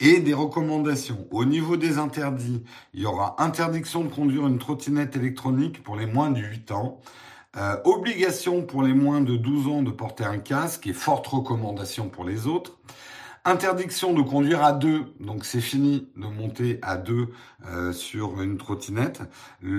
et 0.00 0.20
des 0.20 0.32
recommandations. 0.32 1.26
Au 1.30 1.44
niveau 1.44 1.76
des 1.76 1.98
interdits, 1.98 2.64
il 2.94 3.00
y 3.00 3.06
aura 3.06 3.36
interdiction 3.38 4.02
de 4.02 4.08
conduire 4.08 4.46
une 4.46 4.58
trottinette 4.58 5.16
électronique 5.16 5.82
pour 5.82 5.96
les 5.96 6.06
moins 6.06 6.30
de 6.30 6.40
8 6.40 6.72
ans. 6.72 7.00
Euh, 7.56 7.76
obligation 7.84 8.62
pour 8.62 8.82
les 8.82 8.94
moins 8.94 9.20
de 9.20 9.36
12 9.36 9.66
ans 9.68 9.82
de 9.82 9.90
porter 9.90 10.24
un 10.24 10.38
casque 10.38 10.86
et 10.86 10.92
forte 10.92 11.26
recommandation 11.26 12.08
pour 12.08 12.24
les 12.24 12.46
autres. 12.46 12.78
Interdiction 13.50 14.14
de 14.14 14.22
conduire 14.22 14.62
à 14.62 14.70
deux, 14.70 15.06
donc 15.18 15.44
c'est 15.44 15.60
fini 15.60 16.06
de 16.14 16.26
monter 16.26 16.78
à 16.82 16.96
deux 16.96 17.30
euh, 17.66 17.92
sur 17.92 18.40
une 18.40 18.58
trottinette. 18.58 19.22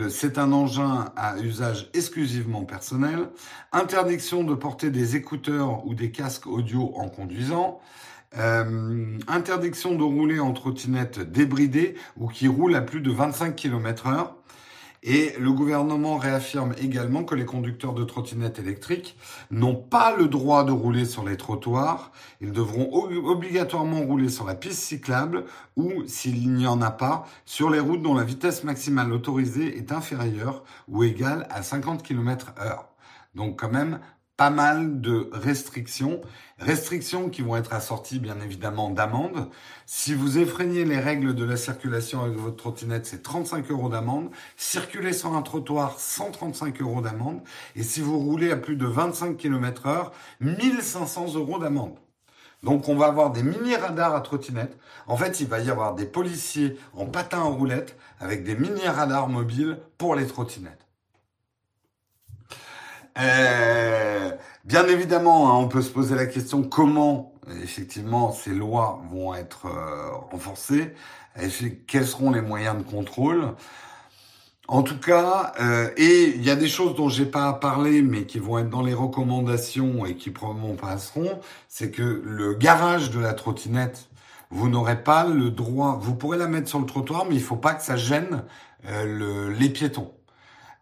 C'est 0.10 0.38
un 0.38 0.52
engin 0.52 1.06
à 1.16 1.40
usage 1.40 1.90
exclusivement 1.94 2.66
personnel. 2.66 3.30
Interdiction 3.72 4.44
de 4.44 4.56
porter 4.56 4.90
des 4.90 5.16
écouteurs 5.16 5.88
ou 5.88 5.94
des 5.96 6.12
casques 6.12 6.48
audio 6.48 6.92
en 6.98 7.08
conduisant. 7.08 7.80
Euh, 8.38 9.18
interdiction 9.30 9.96
de 9.96 10.04
rouler 10.04 10.42
en 10.42 10.52
trottinette 10.52 11.20
débridée 11.20 11.96
ou 12.18 12.28
qui 12.28 12.50
roule 12.50 12.76
à 12.76 12.82
plus 12.82 13.00
de 13.00 13.10
25 13.10 13.56
km 13.56 14.08
heure. 14.08 14.36
Et 15.04 15.34
le 15.40 15.52
gouvernement 15.52 16.18
réaffirme 16.18 16.76
également 16.80 17.24
que 17.24 17.34
les 17.34 17.46
conducteurs 17.46 17.94
de 17.94 18.04
trottinettes 18.04 18.60
électriques 18.60 19.18
n'ont 19.50 19.76
pas 19.76 20.16
le 20.16 20.28
droit 20.28 20.64
de 20.64 20.72
rouler 20.72 21.06
sur 21.06 21.26
les 21.26 21.38
trottoirs. 21.38 22.12
Ils 22.40 22.52
devront 22.52 22.92
obligatoirement 23.26 24.02
rouler 24.02 24.30
sur 24.30 24.46
la 24.46 24.54
piste 24.54 24.80
cyclable 24.80 25.46
ou, 25.76 26.04
s'il 26.06 26.54
n'y 26.54 26.68
en 26.68 26.84
a 26.84 26.92
pas, 26.92 27.26
sur 27.46 27.72
les 27.72 27.80
routes 27.80 28.04
dont 28.04 28.14
la 28.14 28.24
vitesse 28.24 28.64
maximale 28.64 29.12
autorisée 29.12 29.76
est 29.76 29.92
inférieure 29.92 30.64
ou 30.88 31.04
égale 31.04 31.48
à 31.50 31.64
50 31.64 32.04
km 32.04 32.54
heure. 32.60 32.88
Donc 33.34 33.60
quand 33.60 33.72
même 33.72 34.00
pas 34.42 34.50
mal 34.50 35.02
de 35.02 35.30
restrictions, 35.34 36.20
restrictions 36.58 37.30
qui 37.30 37.44
vont 37.44 37.58
être 37.58 37.74
assorties 37.74 38.18
bien 38.18 38.40
évidemment 38.42 38.90
d'amendes. 38.90 39.52
Si 39.86 40.16
vous 40.16 40.40
effreignez 40.40 40.84
les 40.84 40.98
règles 41.00 41.36
de 41.36 41.46
la 41.46 41.56
circulation 41.56 42.24
avec 42.24 42.38
votre 42.38 42.56
trottinette, 42.56 43.06
c'est 43.06 43.22
35 43.22 43.70
euros 43.70 43.88
d'amende. 43.88 44.32
Circuler 44.58 45.14
sur 45.14 45.36
un 45.36 45.44
trottoir, 45.44 46.00
135 46.00 46.82
euros 46.82 47.02
d'amende. 47.02 47.42
Et 47.76 47.84
si 47.84 48.02
vous 48.02 48.18
roulez 48.18 48.50
à 48.50 48.58
plus 48.58 48.78
de 48.78 48.88
25 48.88 49.38
km 49.38 49.86
heure, 49.86 50.12
1500 50.40 51.36
euros 51.36 51.60
d'amende. 51.60 52.00
Donc 52.64 52.90
on 52.90 52.96
va 52.96 53.06
avoir 53.06 53.30
des 53.30 53.44
mini 53.44 53.76
radars 53.76 54.16
à 54.16 54.22
trottinette. 54.22 54.76
En 55.06 55.18
fait, 55.18 55.40
il 55.40 55.50
va 55.50 55.60
y 55.60 55.70
avoir 55.70 55.94
des 55.94 56.08
policiers 56.08 56.80
en 56.96 57.06
patin 57.06 57.42
en 57.42 57.52
roulette 57.52 57.96
avec 58.20 58.44
des 58.44 58.56
mini 58.56 58.88
radars 58.88 59.30
mobiles 59.30 59.78
pour 60.00 60.16
les 60.16 60.26
trottinettes. 60.26 60.88
Euh, 63.18 64.32
bien 64.64 64.88
évidemment, 64.88 65.50
hein, 65.52 65.58
on 65.64 65.68
peut 65.68 65.82
se 65.82 65.90
poser 65.90 66.16
la 66.16 66.26
question 66.26 66.64
comment 66.64 67.34
effectivement 67.62 68.32
ces 68.32 68.52
lois 68.52 69.02
vont 69.12 69.34
être 69.36 69.66
euh, 69.66 70.12
renforcées, 70.32 70.94
et 71.42 71.50
quels 71.88 72.08
seront 72.08 72.32
les 72.32 72.42
moyens 72.42 72.78
de 72.78 72.84
contrôle? 72.84 73.54
En 74.68 74.84
tout 74.84 75.00
cas, 75.00 75.52
euh, 75.60 75.90
et 75.98 76.30
il 76.36 76.44
y 76.44 76.50
a 76.50 76.56
des 76.56 76.70
choses 76.70 76.96
dont 76.96 77.10
j'ai 77.10 77.26
pas 77.26 77.52
parlé, 77.54 78.02
mais 78.02 78.26
qui 78.26 78.40
vont 78.40 78.58
être 78.60 78.70
dans 78.70 78.82
les 78.82 78.94
recommandations 78.94 80.06
et 80.06 80.16
qui 80.16 80.30
probablement 80.30 80.76
passeront, 80.76 81.42
c'est 81.68 81.92
que 81.92 82.22
le 82.24 82.54
garage 82.54 83.12
de 83.12 83.20
la 83.20 83.34
trottinette, 83.34 84.08
vous 84.50 84.70
n'aurez 84.70 85.04
pas 85.04 85.26
le 85.26 85.50
droit, 85.50 85.98
vous 86.02 86.16
pourrez 86.16 86.38
la 86.38 86.48
mettre 86.48 86.70
sur 86.70 86.80
le 86.80 86.86
trottoir, 86.86 87.26
mais 87.28 87.36
il 87.36 87.42
faut 87.42 87.58
pas 87.58 87.74
que 87.74 87.84
ça 87.84 87.98
gêne 87.98 88.44
le, 88.84 89.50
les 89.50 89.70
piétons. 89.70 90.14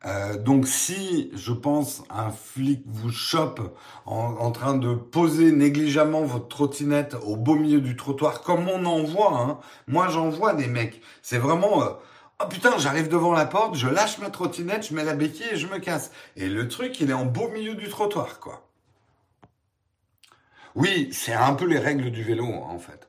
Euh, 0.05 0.37
donc 0.37 0.67
si, 0.67 1.29
je 1.33 1.51
pense, 1.51 2.03
un 2.09 2.31
flic 2.31 2.83
vous 2.85 3.11
chope 3.11 3.77
en, 4.05 4.51
train 4.51 4.75
de 4.75 4.93
poser 4.93 5.51
négligemment 5.51 6.23
votre 6.23 6.47
trottinette 6.47 7.15
au 7.23 7.35
beau 7.35 7.55
milieu 7.55 7.81
du 7.81 7.95
trottoir, 7.95 8.41
comme 8.41 8.69
on 8.69 8.85
en 8.85 9.03
voit, 9.03 9.37
hein. 9.37 9.59
moi 9.87 10.07
j'en 10.07 10.29
vois 10.29 10.53
des 10.53 10.67
mecs, 10.67 11.01
c'est 11.21 11.37
vraiment... 11.37 11.83
Euh, 11.83 11.89
oh 12.41 12.47
putain, 12.47 12.77
j'arrive 12.77 13.09
devant 13.09 13.33
la 13.33 13.45
porte, 13.45 13.75
je 13.75 13.87
lâche 13.87 14.19
ma 14.19 14.29
trottinette, 14.29 14.87
je 14.87 14.93
mets 14.95 15.03
la 15.03 15.15
béquille 15.15 15.49
et 15.51 15.57
je 15.57 15.67
me 15.67 15.79
casse. 15.79 16.11
Et 16.37 16.47
le 16.47 16.67
truc, 16.69 16.99
il 17.01 17.09
est 17.09 17.13
en 17.13 17.25
beau 17.25 17.49
milieu 17.49 17.75
du 17.75 17.89
trottoir, 17.89 18.39
quoi. 18.39 18.65
Oui, 20.75 21.09
c'est 21.11 21.33
un 21.33 21.55
peu 21.55 21.65
les 21.65 21.79
règles 21.79 22.11
du 22.11 22.23
vélo, 22.23 22.45
hein, 22.45 22.67
en 22.69 22.79
fait. 22.79 23.08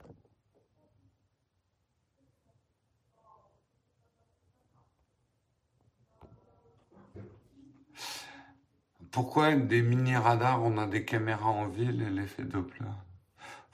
Pourquoi 9.11 9.55
des 9.55 9.83
mini-radars, 9.83 10.63
on 10.63 10.79
a 10.79 10.87
des 10.87 11.05
caméras 11.05 11.49
en 11.49 11.67
ville 11.67 12.03
et 12.03 12.11
l'effet 12.11 12.45
Doppler? 12.45 12.87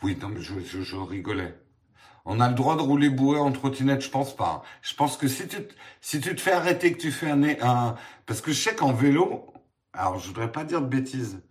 Oui, 0.03 0.17
non, 0.21 0.29
mais 0.29 0.41
je, 0.41 0.61
je, 0.61 0.97
rigolais. 0.97 1.55
On 2.25 2.41
a 2.41 2.49
le 2.49 2.55
droit 2.55 2.77
de 2.77 2.83
rouler 2.83 3.11
bourré 3.11 3.39
en 3.39 3.53
trottinette, 3.53 4.03
je 4.03 4.11
pense 4.11 4.35
pas. 4.35 4.63
Je 4.83 4.95
pense 4.95 5.17
que 5.17 5.29
si 5.29 5.47
tu, 5.47 5.59
si 6.01 6.21
tu 6.21 6.35
te 6.35 6.41
fais 6.41 6.53
arrêter, 6.53 6.93
que 6.93 7.01
tu 7.01 7.11
fais 7.11 7.31
un, 7.31 7.43
un... 7.63 7.97
Parce 8.25 8.41
que 8.41 8.51
je 8.53 8.61
sais 8.61 8.75
qu'en 8.75 8.93
vélo, 8.93 9.53
alors 9.93 10.19
je 10.19 10.27
voudrais 10.29 10.51
pas 10.51 10.65
dire 10.65 10.81
de 10.81 10.87
bêtises, 10.87 11.43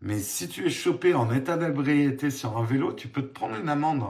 mais 0.00 0.18
si 0.20 0.48
tu 0.48 0.66
es 0.66 0.70
chopé 0.70 1.14
en 1.14 1.32
état 1.32 1.56
d'ébriété 1.56 2.30
sur 2.30 2.56
un 2.56 2.64
vélo, 2.64 2.92
tu 2.92 3.08
peux 3.08 3.22
te 3.22 3.32
prendre 3.32 3.56
une 3.56 3.68
amende. 3.68 4.04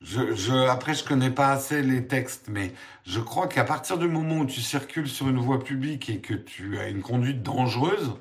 Je, 0.00 0.34
je, 0.34 0.52
après, 0.68 0.94
je 0.94 1.04
connais 1.04 1.30
pas 1.30 1.50
assez 1.50 1.82
les 1.82 2.06
textes, 2.06 2.46
mais 2.48 2.72
je 3.04 3.18
crois 3.20 3.48
qu'à 3.48 3.64
partir 3.64 3.98
du 3.98 4.06
moment 4.08 4.38
où 4.38 4.46
tu 4.46 4.60
circules 4.60 5.08
sur 5.08 5.28
une 5.28 5.38
voie 5.38 5.62
publique 5.64 6.08
et 6.08 6.20
que 6.20 6.34
tu 6.34 6.78
as 6.78 6.88
une 6.88 7.02
conduite 7.02 7.42
dangereuse, 7.42 8.12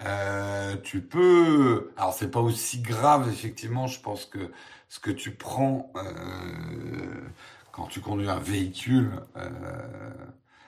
euh, 0.00 0.76
tu 0.84 1.02
peux. 1.02 1.92
Alors, 1.96 2.14
c'est 2.14 2.30
pas 2.30 2.40
aussi 2.40 2.80
grave, 2.82 3.28
effectivement. 3.30 3.86
Je 3.88 4.00
pense 4.00 4.26
que 4.26 4.52
ce 4.88 5.00
que 5.00 5.10
tu 5.12 5.32
prends 5.32 5.92
euh, 5.96 6.02
quand 7.72 7.86
tu 7.88 8.00
conduis 8.00 8.30
un 8.30 8.38
véhicule, 8.40 9.12
euh, 9.36 9.50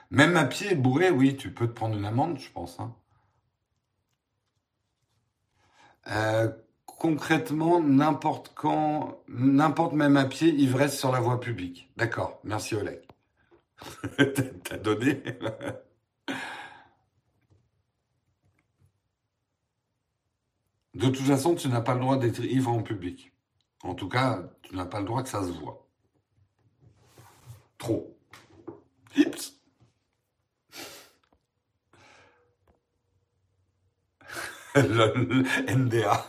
même 0.09 0.35
à 0.37 0.45
pied 0.45 0.75
bourré, 0.75 1.11
oui, 1.11 1.37
tu 1.37 1.51
peux 1.53 1.67
te 1.67 1.73
prendre 1.73 1.95
une 1.97 2.05
amende, 2.05 2.39
je 2.39 2.49
pense. 2.51 2.79
Hein. 2.79 2.93
Concrètement 6.97 7.81
n'importe 7.81 8.51
quand, 8.55 9.19
n'importe 9.27 9.93
même 9.93 10.17
à 10.17 10.25
pied, 10.25 10.49
ivresse 10.49 10.97
sur 10.97 11.11
la 11.11 11.19
voie 11.19 11.39
publique. 11.39 11.89
D'accord, 11.97 12.39
merci 12.43 12.75
Oleg. 12.75 13.01
T'as 14.63 14.77
donné 14.77 15.21
De 20.95 21.09
toute 21.09 21.25
façon, 21.25 21.55
tu 21.55 21.67
n'as 21.67 21.81
pas 21.81 21.93
le 21.93 21.99
droit 21.99 22.17
d'être 22.17 22.39
ivre 22.39 22.71
en 22.71 22.81
public. 22.81 23.33
En 23.83 23.95
tout 23.95 24.07
cas, 24.07 24.43
tu 24.61 24.75
n'as 24.75 24.85
pas 24.85 24.99
le 24.99 25.05
droit 25.05 25.23
que 25.23 25.29
ça 25.29 25.43
se 25.43 25.51
voit. 25.51 25.85
Trop. 27.77 28.17
Hips. 29.15 29.54
NDA. 34.75 36.27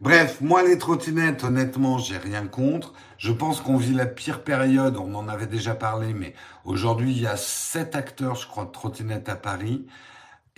Bref, 0.00 0.40
moi 0.42 0.62
les 0.62 0.76
trottinettes, 0.76 1.42
honnêtement, 1.44 1.98
j'ai 1.98 2.18
rien 2.18 2.46
contre. 2.46 2.92
Je 3.18 3.32
pense 3.32 3.60
qu'on 3.60 3.76
vit 3.78 3.94
la 3.94 4.04
pire 4.06 4.42
période, 4.44 4.96
on 4.98 5.14
en 5.14 5.28
avait 5.28 5.46
déjà 5.46 5.74
parlé, 5.74 6.12
mais 6.12 6.34
aujourd'hui 6.64 7.12
il 7.12 7.22
y 7.22 7.26
a 7.26 7.36
sept 7.36 7.96
acteurs, 7.96 8.34
je 8.34 8.46
crois, 8.46 8.66
de 8.66 8.72
trottinettes 8.72 9.28
à 9.28 9.36
Paris. 9.36 9.86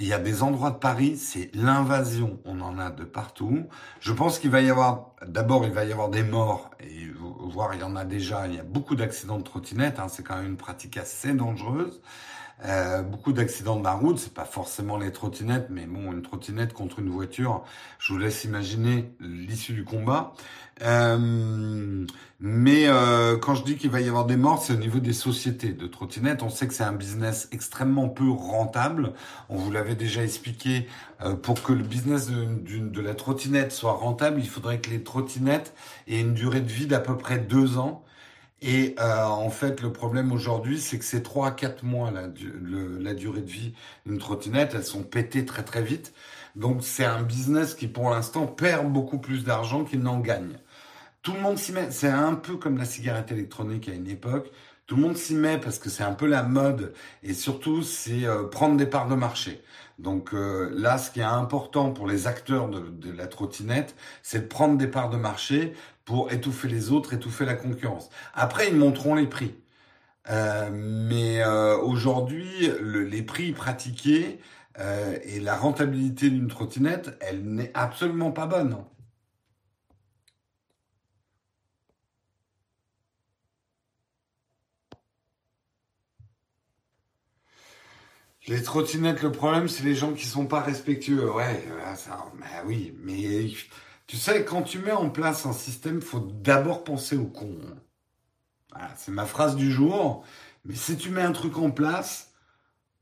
Il 0.00 0.06
y 0.06 0.12
a 0.12 0.20
des 0.20 0.44
endroits 0.44 0.70
de 0.70 0.76
Paris, 0.76 1.16
c'est 1.16 1.50
l'invasion. 1.54 2.38
On 2.44 2.60
en 2.60 2.78
a 2.78 2.90
de 2.90 3.02
partout. 3.02 3.66
Je 3.98 4.12
pense 4.12 4.38
qu'il 4.38 4.50
va 4.50 4.60
y 4.60 4.70
avoir, 4.70 5.10
d'abord, 5.26 5.64
il 5.64 5.72
va 5.72 5.84
y 5.84 5.90
avoir 5.90 6.08
des 6.08 6.22
morts, 6.22 6.70
et 6.78 7.08
voire 7.18 7.74
il 7.74 7.80
y 7.80 7.82
en 7.82 7.96
a 7.96 8.04
déjà. 8.04 8.46
Il 8.46 8.54
y 8.54 8.60
a 8.60 8.62
beaucoup 8.62 8.94
d'accidents 8.94 9.38
de 9.38 9.42
trottinettes. 9.42 9.98
Hein, 9.98 10.06
c'est 10.08 10.22
quand 10.22 10.36
même 10.36 10.46
une 10.46 10.56
pratique 10.56 10.96
assez 10.96 11.34
dangereuse. 11.34 12.00
Euh, 12.64 13.02
beaucoup 13.02 13.32
d'accidents 13.32 13.76
de 13.76 13.84
la 13.84 13.92
route, 13.92 14.18
c'est 14.18 14.34
pas 14.34 14.44
forcément 14.44 14.96
les 14.98 15.12
trottinettes, 15.12 15.68
mais 15.70 15.86
bon, 15.86 16.12
une 16.12 16.22
trottinette 16.22 16.72
contre 16.72 16.98
une 16.98 17.08
voiture, 17.08 17.62
je 18.00 18.12
vous 18.12 18.18
laisse 18.18 18.44
imaginer 18.44 19.12
l'issue 19.20 19.74
du 19.74 19.84
combat. 19.84 20.32
Euh, 20.82 22.06
mais 22.40 22.88
euh, 22.88 23.36
quand 23.36 23.54
je 23.54 23.64
dis 23.64 23.76
qu'il 23.76 23.90
va 23.90 24.00
y 24.00 24.08
avoir 24.08 24.24
des 24.26 24.36
morts, 24.36 24.62
c'est 24.62 24.72
au 24.72 24.76
niveau 24.76 24.98
des 24.98 25.12
sociétés 25.12 25.72
de 25.72 25.86
trottinettes. 25.86 26.42
On 26.42 26.50
sait 26.50 26.66
que 26.66 26.74
c'est 26.74 26.84
un 26.84 26.92
business 26.92 27.48
extrêmement 27.52 28.08
peu 28.08 28.28
rentable. 28.28 29.12
On 29.48 29.56
vous 29.56 29.70
l'avait 29.70 29.96
déjà 29.96 30.22
expliqué. 30.22 30.88
pour 31.42 31.62
que 31.62 31.72
le 31.72 31.82
business 31.82 32.28
de, 32.28 32.78
de, 32.78 33.00
la 33.00 33.14
trottinette 33.14 33.72
soit 33.72 33.92
rentable, 33.92 34.40
il 34.40 34.48
faudrait 34.48 34.80
que 34.80 34.90
les 34.90 35.02
trottinettes 35.02 35.74
aient 36.06 36.20
une 36.20 36.34
durée 36.34 36.60
de 36.60 36.70
vie 36.70 36.86
d'à 36.86 37.00
peu 37.00 37.16
près 37.16 37.38
deux 37.38 37.76
ans. 37.78 38.04
Et 38.60 38.96
euh, 38.98 39.24
en 39.24 39.50
fait, 39.50 39.82
le 39.82 39.92
problème 39.92 40.32
aujourd'hui, 40.32 40.80
c'est 40.80 40.98
que 40.98 41.04
c'est 41.04 41.22
3 41.22 41.48
à 41.48 41.50
4 41.52 41.84
mois 41.84 42.10
la, 42.10 42.22
la 43.00 43.14
durée 43.14 43.40
de 43.40 43.50
vie 43.50 43.72
d'une 44.04 44.18
trottinette. 44.18 44.74
Elles 44.74 44.84
sont 44.84 45.04
pétées 45.04 45.44
très 45.44 45.62
très 45.62 45.82
vite. 45.82 46.12
Donc 46.56 46.82
c'est 46.82 47.04
un 47.04 47.22
business 47.22 47.74
qui 47.74 47.86
pour 47.86 48.10
l'instant 48.10 48.46
perd 48.46 48.92
beaucoup 48.92 49.18
plus 49.18 49.44
d'argent 49.44 49.84
qu'il 49.84 50.00
n'en 50.00 50.18
gagne. 50.18 50.58
Tout 51.22 51.34
le 51.34 51.40
monde 51.40 51.58
s'y 51.58 51.72
met. 51.72 51.90
C'est 51.90 52.08
un 52.08 52.34
peu 52.34 52.56
comme 52.56 52.78
la 52.78 52.84
cigarette 52.84 53.30
électronique 53.30 53.88
à 53.88 53.92
une 53.92 54.08
époque. 54.08 54.50
Tout 54.86 54.96
le 54.96 55.02
monde 55.02 55.16
s'y 55.16 55.34
met 55.34 55.58
parce 55.58 55.78
que 55.78 55.90
c'est 55.90 56.02
un 56.02 56.14
peu 56.14 56.26
la 56.26 56.42
mode 56.42 56.94
et 57.22 57.34
surtout 57.34 57.82
c'est 57.82 58.24
euh, 58.24 58.44
prendre 58.44 58.76
des 58.76 58.86
parts 58.86 59.06
de 59.06 59.14
marché. 59.14 59.62
Donc 59.98 60.32
euh, 60.32 60.70
là, 60.72 60.96
ce 60.96 61.10
qui 61.10 61.20
est 61.20 61.24
important 61.24 61.90
pour 61.92 62.06
les 62.06 62.26
acteurs 62.26 62.68
de, 62.68 62.80
de 62.80 63.12
la 63.12 63.26
trottinette, 63.26 63.94
c'est 64.22 64.40
de 64.40 64.46
prendre 64.46 64.78
des 64.78 64.86
parts 64.86 65.10
de 65.10 65.18
marché 65.18 65.74
pour 66.08 66.32
étouffer 66.32 66.68
les 66.68 66.90
autres, 66.90 67.12
étouffer 67.12 67.44
la 67.44 67.54
concurrence. 67.54 68.08
Après, 68.32 68.68
ils 68.70 68.76
monteront 68.76 69.14
les 69.14 69.26
prix. 69.26 69.54
Euh, 70.30 70.70
mais 70.72 71.42
euh, 71.42 71.76
aujourd'hui, 71.76 72.70
les 72.80 73.22
prix 73.22 73.52
pratiqués 73.52 74.40
euh, 74.78 75.18
et 75.24 75.38
la 75.38 75.54
rentabilité 75.54 76.30
d'une 76.30 76.48
trottinette, 76.48 77.18
elle 77.20 77.44
n'est 77.44 77.70
absolument 77.74 78.30
pas 78.32 78.46
bonne. 78.46 78.78
Les 88.46 88.62
trottinettes, 88.62 89.22
le 89.22 89.30
problème, 89.30 89.68
c'est 89.68 89.84
les 89.84 89.94
gens 89.94 90.14
qui 90.14 90.24
sont 90.24 90.46
pas 90.46 90.60
respectueux. 90.60 91.30
Ouais, 91.30 91.64
ça, 91.96 92.24
bah 92.40 92.46
oui, 92.66 92.96
mais 93.02 93.50
Tu 94.08 94.16
sais, 94.16 94.42
quand 94.42 94.62
tu 94.62 94.78
mets 94.78 94.90
en 94.90 95.10
place 95.10 95.44
un 95.44 95.52
système, 95.52 96.00
faut 96.00 96.18
d'abord 96.18 96.82
penser 96.82 97.14
au 97.18 97.26
con. 97.26 97.58
c'est 98.96 99.12
ma 99.12 99.26
phrase 99.26 99.54
du 99.54 99.70
jour. 99.70 100.24
Mais 100.64 100.74
si 100.74 100.96
tu 100.96 101.10
mets 101.10 101.22
un 101.22 101.32
truc 101.32 101.58
en 101.58 101.70
place, 101.70 102.32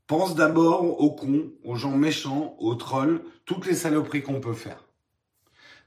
pense 0.08 0.34
d'abord 0.34 1.00
aux 1.00 1.12
cons, 1.12 1.52
aux 1.64 1.76
gens 1.76 1.96
méchants, 1.96 2.56
aux 2.58 2.74
trolls, 2.74 3.22
toutes 3.44 3.66
les 3.66 3.76
saloperies 3.76 4.24
qu'on 4.24 4.40
peut 4.40 4.52
faire. 4.52 4.84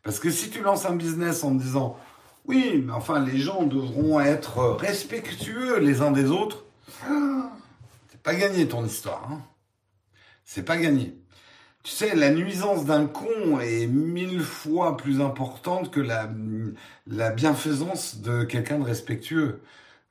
Parce 0.03 0.19
que 0.19 0.31
si 0.31 0.49
tu 0.49 0.61
lances 0.61 0.85
un 0.85 0.95
business 0.95 1.43
en 1.43 1.51
disant 1.51 1.97
oui, 2.45 2.81
mais 2.85 2.93
enfin 2.93 3.19
les 3.19 3.37
gens 3.37 3.63
devront 3.63 4.21
être 4.21 4.59
respectueux 4.79 5.79
les 5.79 6.01
uns 6.01 6.11
des 6.11 6.31
autres, 6.31 6.63
c'est 8.07 8.23
pas 8.23 8.35
gagné 8.35 8.69
ton 8.69 8.85
histoire. 8.85 9.29
Hein. 9.29 9.41
C'est 10.45 10.63
pas 10.63 10.77
gagné. 10.77 11.18
Tu 11.83 11.91
sais, 11.91 12.13
la 12.15 12.29
nuisance 12.31 12.85
d'un 12.85 13.07
con 13.07 13.59
est 13.61 13.87
mille 13.87 14.41
fois 14.41 14.97
plus 14.97 15.21
importante 15.21 15.91
que 15.91 16.01
la, 16.01 16.27
bienfaisance 17.31 18.17
de 18.21 18.43
quelqu'un 18.43 18.79
de 18.79 18.83
respectueux. 18.83 19.61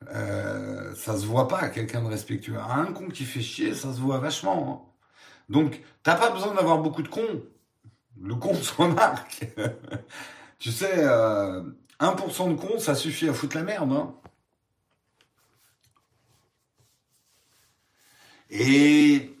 Euh, 0.09 0.95
ça 0.95 1.17
se 1.17 1.25
voit 1.25 1.47
pas, 1.47 1.69
quelqu'un 1.69 2.01
de 2.01 2.07
respectueux. 2.07 2.57
Un 2.57 2.91
con 2.93 3.09
qui 3.09 3.23
fait 3.25 3.41
chier, 3.41 3.73
ça 3.75 3.93
se 3.93 3.99
voit 3.99 4.19
vachement. 4.19 4.87
Hein. 4.87 5.03
Donc, 5.49 5.81
t'as 6.03 6.15
pas 6.15 6.31
besoin 6.31 6.55
d'avoir 6.55 6.79
beaucoup 6.79 7.03
de 7.03 7.07
cons. 7.07 7.43
Le 8.21 8.35
con 8.35 8.53
se 8.61 8.73
remarque. 8.73 9.47
tu 10.59 10.71
sais, 10.71 10.93
euh, 10.97 11.63
1% 11.99 12.49
de 12.49 12.55
cons, 12.55 12.79
ça 12.79 12.95
suffit 12.95 13.29
à 13.29 13.33
foutre 13.33 13.57
la 13.57 13.63
merde. 13.63 13.91
Hein. 13.93 14.15
Et 18.49 19.35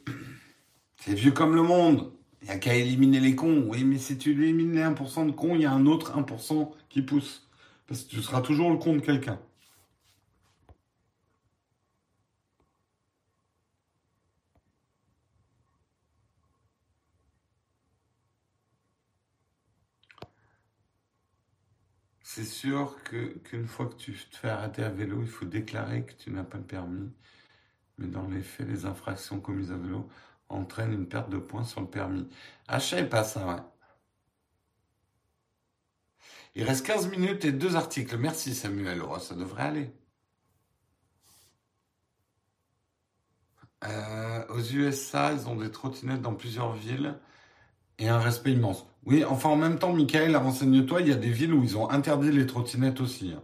c'est 0.97 1.13
vieux 1.13 1.31
comme 1.31 1.55
le 1.55 1.63
monde. 1.63 2.11
Il 2.41 2.45
n'y 2.45 2.51
a 2.51 2.57
qu'à 2.59 2.75
éliminer 2.75 3.19
les 3.19 3.35
cons. 3.35 3.63
Oui, 3.67 3.83
mais 3.83 3.97
si 3.97 4.17
tu 4.17 4.31
élimines 4.31 4.73
les 4.73 4.81
1% 4.81 5.25
de 5.27 5.31
cons, 5.31 5.55
il 5.55 5.61
y 5.61 5.65
a 5.65 5.71
un 5.71 5.85
autre 5.85 6.17
1% 6.17 6.73
qui 6.89 7.01
pousse. 7.01 7.47
Parce 7.87 8.03
que 8.03 8.09
tu 8.09 8.21
seras 8.21 8.41
toujours 8.41 8.71
le 8.71 8.77
con 8.77 8.95
de 8.95 9.01
quelqu'un. 9.01 9.39
C'est 22.23 22.45
sûr 22.45 22.95
qu'une 23.03 23.67
fois 23.67 23.87
que 23.87 23.95
tu 23.95 24.13
te 24.13 24.37
fais 24.37 24.49
arrêter 24.49 24.83
à 24.83 24.89
vélo, 24.89 25.21
il 25.21 25.27
faut 25.27 25.45
déclarer 25.45 26.05
que 26.05 26.13
tu 26.13 26.31
n'as 26.31 26.43
pas 26.43 26.57
le 26.57 26.63
permis. 26.63 27.11
Mais 27.97 28.07
dans 28.07 28.27
les 28.29 28.43
faits, 28.43 28.67
les 28.69 28.85
infractions 28.85 29.39
commises 29.41 29.71
à 29.71 29.77
vélo 29.77 30.09
entraînent 30.49 30.93
une 30.93 31.07
perte 31.07 31.29
de 31.29 31.37
points 31.37 31.63
sur 31.63 31.81
le 31.81 31.87
permis. 31.87 32.27
Ah, 32.67 32.79
je 32.79 32.85
savais 32.85 33.07
pas 33.07 33.23
ça, 33.23 33.45
ouais. 33.45 33.61
Il 36.55 36.63
reste 36.63 36.85
15 36.85 37.09
minutes 37.09 37.45
et 37.45 37.51
deux 37.51 37.75
articles. 37.75 38.17
Merci 38.17 38.53
Samuel. 38.55 39.01
Ça 39.21 39.35
devrait 39.35 39.63
aller. 39.63 39.91
Euh, 43.85 44.45
aux 44.49 44.61
USA, 44.61 45.31
ils 45.31 45.47
ont 45.47 45.55
des 45.55 45.71
trottinettes 45.71 46.21
dans 46.21 46.33
plusieurs 46.33 46.73
villes 46.73 47.15
et 47.97 48.09
un 48.09 48.19
respect 48.19 48.51
immense. 48.51 48.85
Oui, 49.05 49.23
enfin 49.23 49.49
en 49.49 49.55
même 49.55 49.79
temps, 49.79 49.93
Michael, 49.93 50.35
renseigne-toi, 50.35 51.01
il 51.01 51.07
y 51.07 51.11
a 51.11 51.15
des 51.15 51.29
villes 51.29 51.53
où 51.53 51.63
ils 51.63 51.77
ont 51.77 51.89
interdit 51.89 52.31
les 52.31 52.45
trottinettes 52.45 52.99
aussi. 52.99 53.33
Hein. 53.33 53.41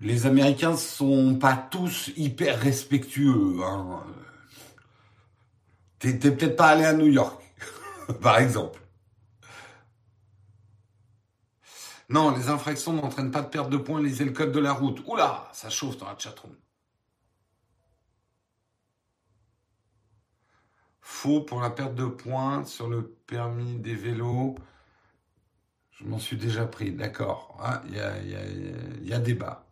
Les 0.00 0.26
Américains 0.26 0.76
sont 0.76 1.36
pas 1.36 1.56
tous 1.56 2.10
hyper 2.16 2.58
respectueux. 2.58 3.58
Hein. 3.62 4.00
T'es 6.00 6.14
peut-être 6.14 6.56
pas 6.56 6.68
allé 6.68 6.84
à 6.84 6.94
New 6.94 7.06
York, 7.06 7.40
par 8.22 8.38
exemple. 8.38 8.80
Non, 12.08 12.36
les 12.36 12.48
infractions 12.48 12.92
n'entraînent 12.92 13.30
pas 13.30 13.42
de 13.42 13.48
perte 13.48 13.70
de 13.70 13.76
points, 13.76 14.02
lisez 14.02 14.24
le 14.24 14.32
code 14.32 14.50
de 14.50 14.58
la 14.58 14.72
route. 14.72 15.00
Oula, 15.06 15.48
ça 15.52 15.70
chauffe 15.70 15.96
dans 15.98 16.06
la 16.06 16.18
chatroom. 16.18 16.56
Faux 21.00 21.42
pour 21.42 21.60
la 21.60 21.70
perte 21.70 21.94
de 21.94 22.06
points 22.06 22.64
sur 22.64 22.88
le 22.88 23.06
permis 23.26 23.76
des 23.76 23.94
vélos. 23.94 24.56
Je 25.92 26.04
m'en 26.04 26.18
suis 26.18 26.36
déjà 26.36 26.66
pris, 26.66 26.92
d'accord. 26.92 27.58
Ah, 27.60 27.82
il 27.86 27.94
y, 27.94 28.00
a, 28.00 28.18
y, 29.02 29.12
a, 29.12 29.18
débat. 29.18 29.69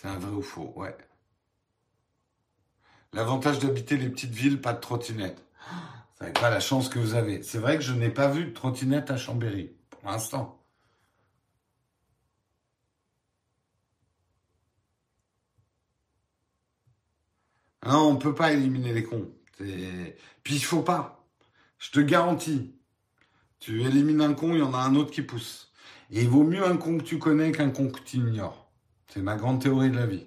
C'est 0.00 0.08
un 0.08 0.18
vrai 0.18 0.30
ou 0.30 0.40
faux, 0.40 0.72
ouais. 0.76 0.96
L'avantage 3.12 3.58
d'habiter 3.58 3.98
les 3.98 4.08
petites 4.08 4.32
villes, 4.32 4.58
pas 4.58 4.72
de 4.72 4.80
trottinette. 4.80 5.44
Vous 5.68 6.22
n'avez 6.22 6.32
pas 6.32 6.48
la 6.48 6.58
chance 6.58 6.88
que 6.88 6.98
vous 6.98 7.12
avez. 7.14 7.42
C'est 7.42 7.58
vrai 7.58 7.76
que 7.76 7.82
je 7.82 7.92
n'ai 7.92 8.08
pas 8.08 8.28
vu 8.28 8.46
de 8.46 8.50
trottinette 8.50 9.10
à 9.10 9.18
Chambéry, 9.18 9.76
pour 9.90 10.10
l'instant. 10.10 10.64
Non, 17.84 18.08
on 18.08 18.16
peut 18.16 18.34
pas 18.34 18.54
éliminer 18.54 18.94
les 18.94 19.04
cons. 19.04 19.30
Puis 19.58 20.54
il 20.54 20.64
faut 20.64 20.82
pas. 20.82 21.26
Je 21.76 21.90
te 21.90 22.00
garantis. 22.00 22.74
Tu 23.58 23.82
élimines 23.82 24.22
un 24.22 24.32
con, 24.32 24.54
il 24.54 24.60
y 24.60 24.62
en 24.62 24.72
a 24.72 24.78
un 24.78 24.94
autre 24.94 25.10
qui 25.10 25.20
pousse. 25.20 25.74
Et 26.10 26.22
il 26.22 26.28
vaut 26.30 26.44
mieux 26.44 26.64
un 26.64 26.78
con 26.78 26.96
que 26.96 27.04
tu 27.04 27.18
connais 27.18 27.52
qu'un 27.52 27.68
con 27.70 27.90
que 27.90 28.00
tu 28.00 28.16
ignores. 28.16 28.69
C'est 29.12 29.22
ma 29.22 29.36
grande 29.36 29.60
théorie 29.60 29.90
de 29.90 29.96
la 29.96 30.06
vie. 30.06 30.26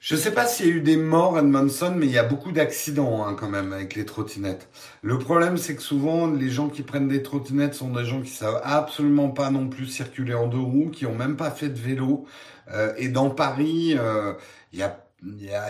Je 0.00 0.16
sais 0.16 0.32
pas 0.32 0.46
s'il 0.46 0.66
y 0.66 0.70
a 0.70 0.72
eu 0.72 0.80
des 0.80 0.96
morts 0.96 1.36
à 1.36 1.40
Edmondson, 1.40 1.92
mais 1.94 2.06
il 2.06 2.12
y 2.12 2.16
a 2.16 2.24
beaucoup 2.24 2.52
d'accidents 2.52 3.26
hein, 3.26 3.34
quand 3.38 3.50
même 3.50 3.74
avec 3.74 3.94
les 3.94 4.06
trottinettes. 4.06 4.70
Le 5.02 5.18
problème, 5.18 5.58
c'est 5.58 5.76
que 5.76 5.82
souvent, 5.82 6.26
les 6.26 6.48
gens 6.48 6.70
qui 6.70 6.80
prennent 6.82 7.08
des 7.08 7.22
trottinettes 7.22 7.74
sont 7.74 7.90
des 7.90 8.06
gens 8.06 8.22
qui 8.22 8.30
savent 8.30 8.62
absolument 8.64 9.28
pas 9.28 9.50
non 9.50 9.68
plus 9.68 9.84
circuler 9.84 10.32
en 10.32 10.46
deux 10.46 10.58
roues, 10.58 10.88
qui 10.90 11.04
ont 11.04 11.14
même 11.14 11.36
pas 11.36 11.50
fait 11.50 11.68
de 11.68 11.78
vélo. 11.78 12.24
Euh, 12.72 12.94
et 12.96 13.08
dans 13.08 13.28
Paris, 13.28 13.94
euh, 13.98 14.32
il 14.72 14.78
y, 14.78 14.82
a, 14.82 15.04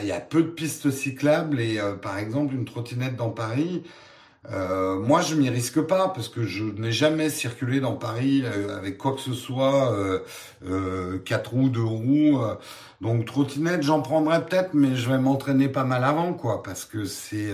y, 0.00 0.12
a, 0.12 0.20
peu 0.20 0.44
de 0.44 0.50
pistes 0.50 0.92
cyclables 0.92 1.60
et 1.60 1.80
euh, 1.80 1.94
par 1.94 2.16
exemple, 2.16 2.54
une 2.54 2.64
trottinette 2.64 3.16
dans 3.16 3.30
Paris, 3.30 3.82
euh, 4.48 4.98
moi, 4.98 5.20
je 5.20 5.34
m'y 5.34 5.50
risque 5.50 5.80
pas 5.82 6.08
parce 6.08 6.28
que 6.28 6.44
je 6.44 6.64
n'ai 6.64 6.92
jamais 6.92 7.28
circulé 7.28 7.80
dans 7.80 7.94
Paris 7.94 8.42
euh, 8.44 8.76
avec 8.78 8.96
quoi 8.96 9.14
que 9.14 9.20
ce 9.20 9.34
soit, 9.34 9.92
euh, 9.92 10.20
euh 10.64 11.18
quatre 11.18 11.52
roues, 11.52 11.68
deux 11.68 11.84
roues. 11.84 12.40
donc 13.00 13.26
trottinette, 13.26 13.82
j'en 13.82 14.00
prendrai 14.00 14.44
peut-être, 14.44 14.74
mais 14.74 14.96
je 14.96 15.10
vais 15.10 15.18
m'entraîner 15.18 15.68
pas 15.68 15.84
mal 15.84 16.04
avant, 16.04 16.32
quoi, 16.32 16.62
parce 16.62 16.84
que 16.86 17.04
c'est, 17.04 17.52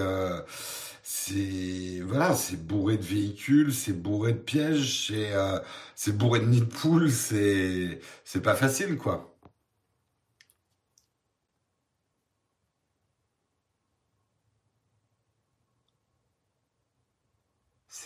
c'est, 1.03 2.01
voilà, 2.05 2.35
c'est 2.35 2.65
bourré 2.65 2.97
de 2.97 3.05
véhicules, 3.05 3.73
c'est 3.75 3.93
bourré 3.93 4.33
de 4.33 4.39
pièges, 4.39 5.09
c'est, 5.09 5.33
c'est 5.95 6.17
bourré 6.17 6.41
de 6.41 6.47
nids 6.47 6.61
de 6.61 6.65
poules, 6.67 7.11
c'est, 7.11 8.01
c'est 8.25 8.43
pas 8.43 8.55
facile, 8.55 8.97
quoi. 8.97 9.36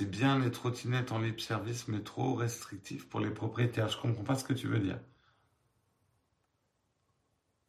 C'est 0.01 0.11
bien 0.11 0.39
les 0.39 0.51
trottinettes 0.51 1.13
en 1.13 1.19
libre 1.19 1.43
service, 1.43 1.87
mais 1.87 2.01
trop 2.01 2.35
restrictif 2.35 3.07
pour 3.07 3.21
les 3.21 3.29
propriétaires. 3.29 3.91
Je 3.91 3.99
comprends 3.99 4.25
pas 4.25 4.35
ce 4.35 4.45
que 4.45 4.55
tu 4.55 4.67
veux 4.67 4.79
dire. 4.79 4.99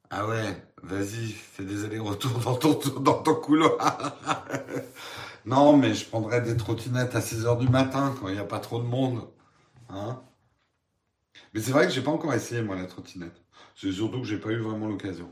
Ah 0.10 0.26
ouais, 0.26 0.56
vas-y, 0.82 1.34
fais 1.34 1.66
des 1.66 1.84
allers-retours 1.84 2.40
dans 2.40 2.56
ton, 2.56 2.80
dans 3.02 3.22
ton 3.22 3.36
couloir. 3.36 4.16
non, 5.46 5.76
mais 5.76 5.94
je 5.94 6.08
prendrais 6.08 6.40
des 6.42 6.56
trottinettes 6.56 7.16
à 7.16 7.22
6 7.22 7.46
heures 7.46 7.58
du 7.58 7.68
matin 7.68 8.16
quand 8.18 8.30
il 8.30 8.36
n'y 8.36 8.40
a 8.40 8.46
pas 8.46 8.60
trop 8.60 8.80
de 8.80 8.88
monde. 8.88 9.28
Hein 9.90 10.22
mais 11.54 11.60
c'est 11.60 11.72
vrai 11.74 11.86
que 11.86 11.92
j'ai 11.92 12.02
pas 12.02 12.12
encore 12.12 12.34
essayé, 12.34 12.62
moi, 12.62 12.78
la 12.78 12.86
trottinette. 12.86 13.42
C'est 13.76 13.92
surtout 13.92 14.22
que 14.22 14.28
j'ai 14.28 14.40
pas 14.40 14.52
eu 14.52 14.60
vraiment 14.60 14.88
l'occasion. 14.88 15.30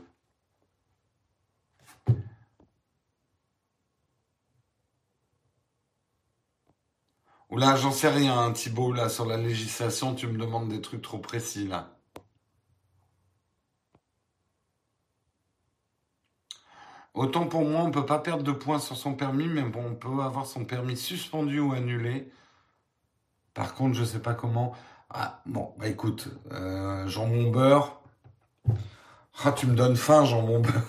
Ou 7.50 7.56
là, 7.56 7.74
j'en 7.76 7.90
sais 7.90 8.08
rien, 8.08 8.38
hein, 8.38 8.52
Thibault, 8.52 8.92
là, 8.92 9.08
sur 9.08 9.26
la 9.26 9.36
législation, 9.36 10.14
tu 10.14 10.28
me 10.28 10.38
demandes 10.38 10.68
des 10.68 10.80
trucs 10.80 11.02
trop 11.02 11.18
précis, 11.18 11.66
là. 11.66 11.96
Autant 17.14 17.46
pour 17.46 17.62
moi, 17.62 17.80
on 17.82 17.88
ne 17.88 17.92
peut 17.92 18.06
pas 18.06 18.20
perdre 18.20 18.44
de 18.44 18.52
points 18.52 18.78
sur 18.78 18.96
son 18.96 19.14
permis, 19.14 19.48
mais 19.48 19.62
bon, 19.62 19.84
on 19.90 19.94
peut 19.94 20.22
avoir 20.22 20.46
son 20.46 20.64
permis 20.64 20.96
suspendu 20.96 21.58
ou 21.58 21.72
annulé. 21.72 22.30
Par 23.52 23.74
contre, 23.74 23.96
je 23.96 24.04
sais 24.04 24.20
pas 24.20 24.34
comment. 24.34 24.74
Ah, 25.10 25.42
bon, 25.44 25.74
bah 25.76 25.88
écoute, 25.88 26.28
euh, 26.52 27.08
jambon 27.08 27.50
beurre. 27.50 28.00
Ah, 29.44 29.50
tu 29.50 29.66
me 29.66 29.74
donnes 29.74 29.96
faim, 29.96 30.24
jambon 30.24 30.60
beurre. 30.60 30.86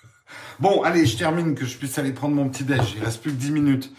bon, 0.58 0.82
allez, 0.82 1.04
je 1.04 1.18
termine, 1.18 1.54
que 1.54 1.66
je 1.66 1.76
puisse 1.76 1.98
aller 1.98 2.12
prendre 2.12 2.34
mon 2.34 2.48
petit 2.48 2.64
déj. 2.64 2.94
Il 2.96 3.04
reste 3.04 3.20
plus 3.20 3.32
que 3.32 3.36
10 3.36 3.50
minutes. 3.50 3.92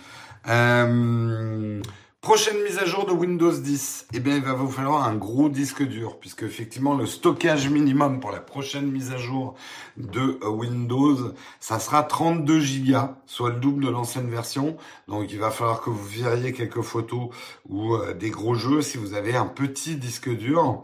Euh, 0.48 1.82
Prochaine 2.22 2.62
mise 2.64 2.78
à 2.78 2.86
jour 2.86 3.06
de 3.06 3.14
Windows 3.14 3.52
10. 3.52 4.08
Eh 4.14 4.20
bien, 4.20 4.36
il 4.36 4.44
va 4.44 4.52
vous 4.52 4.70
falloir 4.70 5.06
un 5.06 5.16
gros 5.16 5.48
disque 5.48 5.84
dur, 5.84 6.20
puisque 6.20 6.44
effectivement, 6.44 6.94
le 6.94 7.06
stockage 7.06 7.70
minimum 7.70 8.20
pour 8.20 8.32
la 8.32 8.42
prochaine 8.42 8.92
mise 8.92 9.14
à 9.14 9.18
jour 9.18 9.56
de 9.96 10.38
euh, 10.44 10.50
Windows, 10.50 11.34
ça 11.62 11.80
sera 11.80 12.04
32 12.04 12.60
Go, 12.60 12.98
soit 13.26 13.52
le 13.52 13.56
double 13.56 13.86
de 13.86 13.90
l'ancienne 13.90 14.30
version. 14.30 14.76
Donc, 15.08 15.32
il 15.32 15.40
va 15.40 15.50
falloir 15.50 15.80
que 15.80 15.90
vous 15.90 16.06
viriez 16.06 16.52
quelques 16.52 16.82
photos 16.82 17.30
ou 17.70 17.96
euh, 17.96 18.14
des 18.14 18.32
gros 18.32 18.54
jeux 18.54 18.82
si 18.82 18.98
vous 18.98 19.14
avez 19.14 19.38
un 19.38 19.48
petit 19.48 19.96
disque 19.96 20.30
dur. 20.30 20.84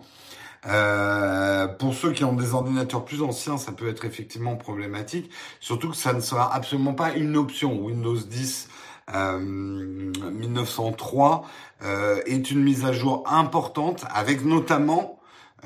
Euh, 0.68 1.68
pour 1.68 1.93
ceux 1.93 2.14
qui 2.14 2.24
ont 2.24 2.34
des 2.34 2.53
ordinateurs 2.53 3.03
plus 3.03 3.22
anciens, 3.22 3.58
ça 3.58 3.74
peut 3.74 3.89
être 3.89 4.06
effectivement 4.06 4.56
problématique, 4.56 5.30
surtout 5.60 5.89
que 5.89 5.97
ça 5.97 6.14
ne 6.14 6.22
sera 6.22 6.56
absolument 6.56 6.93
pas 6.93 7.14
une 7.14 7.36
option. 7.36 7.78
Windows 7.78 8.16
10 8.16 8.70
1903 9.12 11.45
euh, 11.84 11.88
euh, 11.88 12.22
est 12.26 12.51
une 12.51 12.64
mise 12.64 12.86
à 12.86 12.91
jour 12.91 13.24
importante 13.28 14.03
avec 14.14 14.43
notamment 14.43 15.16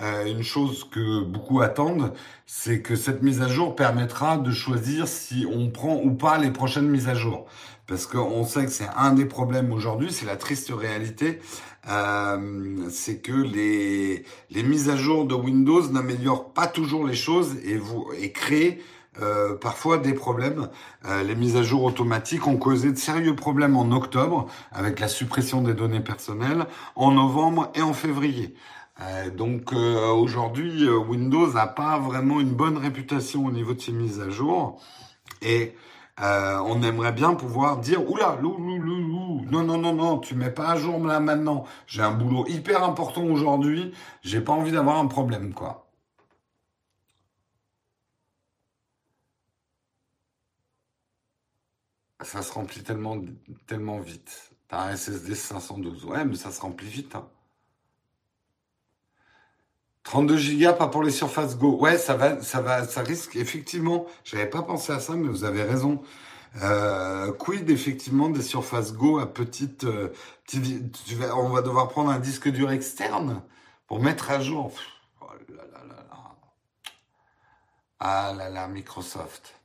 euh, 0.02 0.26
une 0.26 0.44
chose 0.44 0.88
que 0.90 1.24
beaucoup 1.24 1.62
attendent, 1.62 2.14
c'est 2.46 2.82
que 2.82 2.96
cette 2.96 3.22
mise 3.22 3.42
à 3.42 3.50
jour 3.50 3.76
permettra 3.76 4.38
de 4.38 4.52
choisir 4.52 5.08
si 5.08 5.46
on 5.52 5.70
prend 5.70 5.96
ou 5.96 6.12
pas 6.12 6.38
les 6.38 6.52
prochaines 6.52 6.88
mises 6.88 7.10
à 7.10 7.16
jour. 7.16 7.46
Parce 7.86 8.06
qu'on 8.06 8.46
sait 8.46 8.66
que 8.66 8.72
c'est 8.72 8.88
un 8.96 9.14
des 9.14 9.26
problèmes 9.26 9.74
aujourd'hui, 9.74 10.12
c'est 10.12 10.26
la 10.26 10.38
triste 10.38 10.70
réalité, 10.70 11.40
euh, 11.90 12.88
c'est 12.90 13.20
que 13.20 13.34
les, 13.34 14.24
les 14.52 14.64
mises 14.64 14.90
à 14.90 14.96
jour 14.96 15.26
de 15.26 15.34
Windows 15.34 15.86
n'améliorent 15.90 16.54
pas 16.54 16.68
toujours 16.68 17.06
les 17.06 17.16
choses 17.16 17.58
et, 17.66 17.78
vous, 17.78 18.08
et 18.18 18.32
créent 18.32 18.80
euh, 19.22 19.56
parfois 19.56 19.98
des 19.98 20.14
problèmes. 20.14 20.70
Euh, 21.06 21.24
les 21.24 21.36
mises 21.36 21.58
à 21.58 21.64
jour 21.64 21.84
automatiques 21.84 22.48
ont 22.48 22.58
causé 22.58 22.92
de 22.92 22.98
sérieux 22.98 23.36
problèmes 23.36 23.76
en 23.76 23.92
octobre 23.92 24.48
avec 24.72 25.00
la 25.00 25.08
suppression 25.08 25.62
des 25.62 25.74
données 25.74 26.00
personnelles, 26.00 26.66
en 26.96 27.12
novembre 27.12 27.72
et 27.76 27.82
en 27.82 27.94
février. 27.94 28.56
Euh, 29.02 29.30
donc 29.30 29.72
aujourd'hui, 29.74 30.90
Windows 30.90 31.54
n'a 31.54 31.68
pas 31.68 32.00
vraiment 32.00 32.40
une 32.40 32.54
bonne 32.54 32.78
réputation 32.78 33.46
au 33.46 33.52
niveau 33.52 33.74
de 33.74 33.82
ses 33.82 33.94
mises 33.94 34.20
à 34.20 34.30
jour 34.30 34.82
et 35.42 35.76
on 36.22 36.84
aimerait 36.84 37.14
bien 37.14 37.34
pouvoir 37.34 37.78
dire 37.78 38.10
oula, 38.10 38.38
lou, 38.42 38.58
lou, 38.58 38.78
lou, 38.78 38.98
lou, 38.98 39.46
non, 39.50 39.64
non, 39.64 39.78
non, 39.78 39.94
non, 39.94 40.18
tu 40.18 40.36
mets 40.36 40.52
pas 40.52 40.72
à 40.72 40.76
jour 40.76 41.00
là 41.06 41.22
maintenant. 41.22 41.64
J'ai 41.88 42.02
un 42.02 42.12
boulot 42.12 42.46
hyper 42.48 42.84
important 42.84 43.24
aujourd'hui. 43.24 43.94
J'ai 44.22 44.42
pas 44.42 44.52
envie 44.52 44.72
d'avoir 44.72 44.98
un 44.98 45.08
problème, 45.08 45.54
quoi. 45.54 45.89
Ça 52.22 52.42
se 52.42 52.52
remplit 52.52 52.84
tellement, 52.84 53.18
tellement 53.68 54.00
vite. 54.00 54.52
T'as 54.68 54.84
un 54.84 54.96
SSD 54.96 55.36
512. 55.36 56.06
Ouais, 56.06 56.26
mais 56.26 56.36
ça 56.36 56.52
se 56.52 56.62
remplit 56.62 56.88
vite. 56.88 57.16
Hein. 57.16 57.28
32 60.04 60.38
Go, 60.38 60.74
pas 60.74 60.88
pour 60.88 61.04
les 61.04 61.12
Surface 61.12 61.58
Go. 61.58 61.78
Ouais, 61.80 61.98
ça 61.98 62.16
va, 62.16 62.42
ça 62.42 62.62
va, 62.62 62.88
ça 62.88 63.02
risque 63.02 63.36
effectivement. 63.36 64.06
J'avais 64.24 64.50
pas 64.50 64.64
pensé 64.64 64.92
à 64.92 65.00
ça, 65.00 65.14
mais 65.14 65.28
vous 65.28 65.44
avez 65.44 65.64
raison. 65.64 66.02
Euh, 66.64 67.32
quid 67.34 67.70
effectivement 67.70 68.30
des 68.30 68.42
Surface 68.42 68.94
Go 68.94 69.20
à 69.20 69.32
petite, 69.32 69.84
euh, 69.84 70.12
on 71.36 71.50
va 71.50 71.62
devoir 71.62 71.90
prendre 71.90 72.10
un 72.10 72.20
disque 72.20 72.50
dur 72.50 72.72
externe 72.72 73.44
pour 73.86 74.02
mettre 74.02 74.32
à 74.32 74.40
jour. 74.40 74.74
Oh 75.22 75.26
là 75.50 75.64
là 75.72 75.86
là 75.88 75.96
là. 75.96 76.36
Ah 78.00 78.34
là 78.36 78.50
là, 78.50 78.68
Microsoft. 78.68 79.59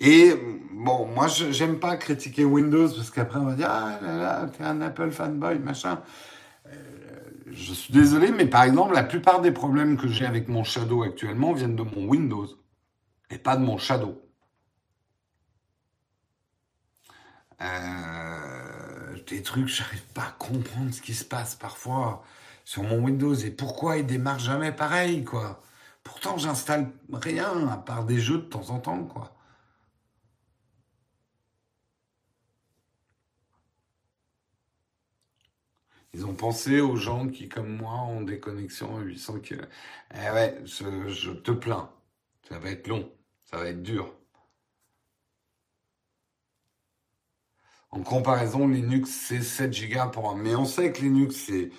Et 0.00 0.34
bon, 0.72 1.06
moi, 1.06 1.28
j'aime 1.28 1.78
pas 1.78 1.96
critiquer 1.96 2.44
Windows 2.44 2.88
parce 2.88 3.10
qu'après 3.10 3.38
on 3.38 3.46
va 3.46 3.54
dire 3.54 3.68
ah 3.70 3.98
là 4.02 4.16
là, 4.16 4.46
t'es 4.46 4.64
un 4.64 4.80
Apple 4.80 5.10
fanboy, 5.10 5.58
machin. 5.58 6.02
Euh, 6.66 6.72
je 7.50 7.72
suis 7.72 7.92
désolé, 7.92 8.32
mais 8.32 8.46
par 8.46 8.64
exemple, 8.64 8.94
la 8.94 9.04
plupart 9.04 9.40
des 9.40 9.52
problèmes 9.52 9.96
que 9.96 10.08
j'ai 10.08 10.26
avec 10.26 10.48
mon 10.48 10.64
Shadow 10.64 11.02
actuellement 11.02 11.52
viennent 11.52 11.76
de 11.76 11.82
mon 11.82 12.08
Windows 12.08 12.48
et 13.30 13.38
pas 13.38 13.56
de 13.56 13.64
mon 13.64 13.78
Shadow. 13.78 14.20
Euh, 17.60 19.16
des 19.28 19.42
trucs, 19.42 19.68
j'arrive 19.68 20.04
pas 20.14 20.22
à 20.22 20.34
comprendre 20.38 20.92
ce 20.92 21.00
qui 21.00 21.14
se 21.14 21.24
passe 21.24 21.54
parfois 21.54 22.24
sur 22.64 22.82
mon 22.82 22.98
Windows 23.04 23.34
et 23.34 23.50
pourquoi 23.50 23.98
il 23.98 24.06
démarre 24.06 24.38
jamais 24.38 24.72
pareil, 24.72 25.24
quoi. 25.24 25.62
Pourtant, 26.02 26.38
j'installe 26.38 26.90
rien 27.12 27.68
à 27.68 27.76
part 27.76 28.04
des 28.04 28.18
jeux 28.18 28.38
de 28.38 28.42
temps 28.42 28.70
en 28.70 28.78
temps, 28.80 29.04
quoi. 29.04 29.36
Ils 36.14 36.26
ont 36.26 36.34
pensé 36.34 36.80
aux 36.80 36.96
gens 36.96 37.28
qui, 37.28 37.48
comme 37.48 37.76
moi, 37.76 37.94
ont 38.02 38.20
des 38.20 38.38
connexions 38.38 38.96
à 38.98 39.00
800 39.00 39.40
km. 39.40 39.68
Eh 40.14 40.30
ouais, 40.30 40.58
je, 40.64 41.30
te 41.30 41.50
plains. 41.50 41.90
Ça 42.48 42.58
va 42.58 42.70
être 42.70 42.86
long. 42.86 43.10
Ça 43.44 43.56
va 43.56 43.68
être 43.68 43.82
dur. 43.82 44.12
En 47.90 48.00
comparaison, 48.02 48.68
Linux, 48.68 49.10
c'est 49.10 49.42
7 49.42 49.70
Go 49.90 50.10
pour 50.10 50.30
un. 50.30 50.36
Mais 50.36 50.54
on 50.54 50.64
sait 50.66 50.92
que 50.92 51.00
Linux, 51.02 51.36
c'est. 51.46 51.70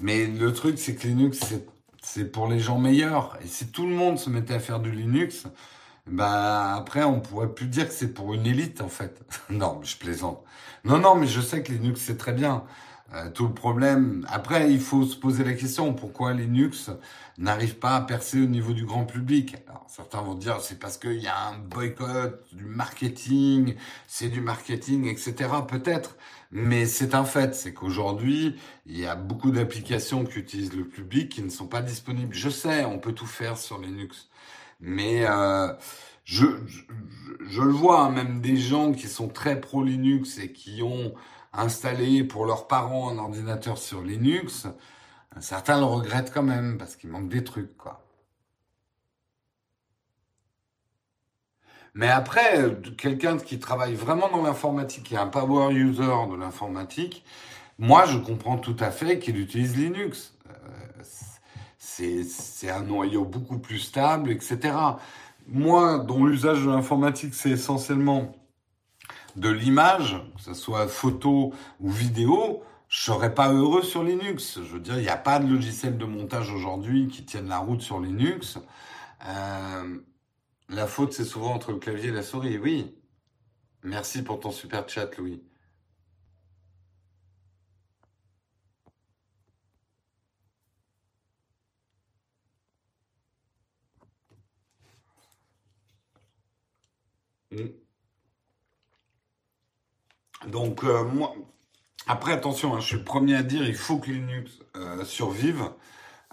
Mais 0.00 0.26
le 0.26 0.52
truc, 0.52 0.78
c'est 0.78 0.94
que 0.96 1.06
Linux, 1.06 1.40
c'est 2.02 2.32
pour 2.32 2.48
les 2.48 2.58
gens 2.60 2.78
meilleurs. 2.78 3.38
Et 3.42 3.46
si 3.46 3.68
tout 3.68 3.86
le 3.86 3.94
monde 3.94 4.18
se 4.18 4.30
mettait 4.30 4.54
à 4.54 4.60
faire 4.60 4.80
du 4.80 4.90
Linux, 4.90 5.46
ben 6.06 6.74
après, 6.76 7.04
on 7.04 7.20
pourrait 7.20 7.52
plus 7.54 7.66
dire 7.68 7.88
que 7.88 7.94
c'est 7.94 8.12
pour 8.14 8.34
une 8.34 8.46
élite, 8.46 8.80
en 8.80 8.88
fait. 8.88 9.20
non, 9.50 9.80
je 9.82 9.96
plaisante. 9.96 10.44
Non, 10.84 10.98
non, 10.98 11.14
mais 11.16 11.26
je 11.26 11.40
sais 11.40 11.62
que 11.62 11.72
Linux, 11.72 12.00
c'est 12.00 12.16
très 12.16 12.32
bien. 12.32 12.64
Euh, 13.14 13.30
tout 13.30 13.46
le 13.46 13.54
problème. 13.54 14.26
Après, 14.28 14.72
il 14.72 14.80
faut 14.80 15.04
se 15.04 15.16
poser 15.16 15.44
la 15.44 15.52
question 15.52 15.94
pourquoi 15.94 16.32
Linux 16.32 16.90
n'arrive 17.38 17.76
pas 17.76 17.94
à 17.94 18.00
percer 18.00 18.42
au 18.42 18.46
niveau 18.46 18.72
du 18.72 18.84
grand 18.84 19.04
public? 19.04 19.56
Alors, 19.68 19.84
certains 19.88 20.20
vont 20.22 20.34
dire 20.34 20.60
c'est 20.60 20.78
parce 20.80 20.98
qu'il 20.98 21.20
y 21.22 21.28
a 21.28 21.48
un 21.48 21.56
boycott 21.56 22.44
du 22.52 22.64
marketing, 22.64 23.76
c'est 24.08 24.28
du 24.28 24.40
marketing, 24.40 25.06
etc. 25.06 25.34
Peut-être, 25.68 26.16
mais 26.50 26.84
c'est 26.84 27.14
un 27.14 27.24
fait, 27.24 27.54
c'est 27.54 27.72
qu'aujourd'hui 27.72 28.56
il 28.86 28.98
y 28.98 29.06
a 29.06 29.14
beaucoup 29.14 29.52
d'applications 29.52 30.24
qui 30.24 30.40
utilisent 30.40 30.74
le 30.74 30.84
public 30.84 31.28
qui 31.28 31.42
ne 31.42 31.50
sont 31.50 31.68
pas 31.68 31.82
disponibles. 31.82 32.34
Je 32.34 32.48
sais, 32.48 32.84
on 32.84 32.98
peut 32.98 33.12
tout 33.12 33.26
faire 33.26 33.56
sur 33.56 33.78
Linux, 33.80 34.28
mais 34.80 35.24
euh, 35.28 35.72
je, 36.24 36.46
je, 36.66 36.82
je, 37.48 37.62
le 37.62 37.72
vois, 37.72 38.00
hein, 38.00 38.10
même 38.10 38.40
des 38.40 38.56
gens 38.56 38.90
qui 38.92 39.06
sont 39.06 39.28
très 39.28 39.60
pro 39.60 39.84
Linux 39.84 40.38
et 40.38 40.52
qui 40.52 40.82
ont 40.82 41.14
installer 41.56 42.24
pour 42.24 42.46
leurs 42.46 42.66
parents 42.66 43.10
un 43.10 43.18
ordinateur 43.18 43.78
sur 43.78 44.02
Linux, 44.02 44.66
certains 45.40 45.78
le 45.78 45.84
regrettent 45.84 46.32
quand 46.32 46.42
même 46.42 46.78
parce 46.78 46.96
qu'il 46.96 47.10
manque 47.10 47.28
des 47.28 47.44
trucs, 47.44 47.76
quoi. 47.76 48.02
Mais 51.96 52.08
après, 52.08 52.76
quelqu'un 52.98 53.38
qui 53.38 53.58
travaille 53.58 53.94
vraiment 53.94 54.28
dans 54.28 54.42
l'informatique, 54.42 55.04
qui 55.04 55.14
est 55.14 55.18
un 55.18 55.28
power 55.28 55.72
user 55.72 56.28
de 56.30 56.36
l'informatique, 56.36 57.24
moi, 57.78 58.04
je 58.04 58.18
comprends 58.18 58.58
tout 58.58 58.76
à 58.80 58.90
fait 58.90 59.18
qu'il 59.18 59.38
utilise 59.38 59.76
Linux. 59.78 60.34
Euh, 60.48 62.22
c'est 62.28 62.68
un 62.70 62.82
noyau 62.82 63.24
beaucoup 63.24 63.58
plus 63.58 63.78
stable, 63.78 64.30
etc. 64.30 64.76
Moi, 65.48 65.98
dont 65.98 66.24
l'usage 66.26 66.62
de 66.64 66.70
l'informatique, 66.70 67.32
c'est 67.32 67.50
essentiellement 67.50 68.34
de 69.36 69.50
l'image, 69.50 70.16
que 70.36 70.42
ce 70.42 70.54
soit 70.54 70.88
photo 70.88 71.52
ou 71.80 71.90
vidéo, 71.90 72.62
je 72.88 73.02
serais 73.02 73.34
pas 73.34 73.52
heureux 73.52 73.82
sur 73.82 74.02
Linux. 74.04 74.60
Je 74.62 74.74
veux 74.74 74.80
dire, 74.80 74.96
il 74.98 75.02
n'y 75.02 75.08
a 75.08 75.16
pas 75.16 75.38
de 75.38 75.48
logiciel 75.52 75.98
de 75.98 76.04
montage 76.04 76.50
aujourd'hui 76.52 77.08
qui 77.08 77.24
tienne 77.24 77.48
la 77.48 77.58
route 77.58 77.82
sur 77.82 78.00
Linux. 78.00 78.58
Euh, 79.26 79.98
la 80.68 80.86
faute, 80.86 81.12
c'est 81.12 81.24
souvent 81.24 81.54
entre 81.54 81.72
le 81.72 81.78
clavier 81.78 82.08
et 82.10 82.12
la 82.12 82.22
souris. 82.22 82.58
Oui. 82.58 82.94
Merci 83.82 84.22
pour 84.22 84.40
ton 84.40 84.50
super 84.52 84.88
chat, 84.88 85.16
Louis. 85.18 85.42
Mm. 97.50 97.85
Donc, 100.44 100.84
euh, 100.84 101.04
moi, 101.04 101.34
après, 102.06 102.32
attention, 102.32 102.74
hein, 102.74 102.80
je 102.80 102.86
suis 102.86 102.96
le 102.96 103.04
premier 103.04 103.36
à 103.36 103.42
dire, 103.42 103.66
il 103.66 103.74
faut 103.74 103.98
que 103.98 104.10
Linux 104.10 104.52
euh, 104.76 105.04
survive. 105.04 105.70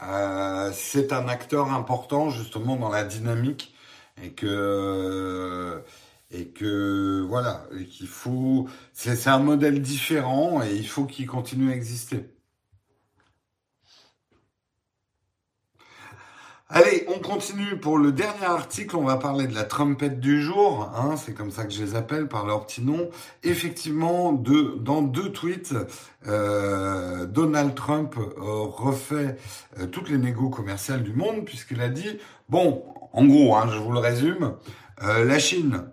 Euh, 0.01 0.71
c'est 0.73 1.13
un 1.13 1.27
acteur 1.27 1.71
important 1.71 2.29
justement 2.29 2.75
dans 2.75 2.89
la 2.89 3.03
dynamique 3.03 3.73
et 4.21 4.31
que 4.31 5.83
et 6.31 6.47
que 6.49 7.21
voilà, 7.27 7.67
qu'il 7.91 8.07
faut, 8.07 8.67
c'est 8.93 9.27
un 9.27 9.39
modèle 9.39 9.81
différent 9.81 10.63
et 10.63 10.75
il 10.75 10.87
faut 10.87 11.05
qu'il 11.05 11.27
continue 11.27 11.71
à 11.71 11.75
exister. 11.75 12.25
Allez, 16.75 17.05
on 17.07 17.19
continue 17.19 17.77
pour 17.77 17.99
le 17.99 18.11
dernier 18.11 18.45
article. 18.45 18.95
On 18.95 19.03
va 19.03 19.17
parler 19.17 19.45
de 19.45 19.53
la 19.53 19.63
trompette 19.63 20.19
du 20.19 20.41
jour. 20.41 20.91
Hein, 20.95 21.17
c'est 21.17 21.35
comme 21.35 21.51
ça 21.51 21.65
que 21.65 21.71
je 21.71 21.83
les 21.83 21.93
appelle 21.93 22.27
par 22.27 22.47
leur 22.47 22.65
petit 22.65 22.81
nom. 22.81 23.11
Effectivement, 23.43 24.33
dans 24.33 25.03
deux 25.03 25.31
tweets, 25.31 25.75
euh, 26.25 27.27
Donald 27.27 27.75
Trump 27.75 28.15
euh, 28.17 28.31
refait 28.39 29.37
euh, 29.77 29.85
toutes 29.85 30.09
les 30.09 30.17
négos 30.17 30.49
commerciales 30.49 31.03
du 31.03 31.13
monde 31.13 31.45
puisqu'il 31.45 31.79
a 31.79 31.89
dit, 31.89 32.17
bon, 32.49 32.83
en 33.11 33.23
gros, 33.23 33.55
hein, 33.55 33.69
je 33.71 33.77
vous 33.77 33.91
le 33.91 33.99
résume, 33.99 34.55
la 34.99 35.37
Chine, 35.37 35.83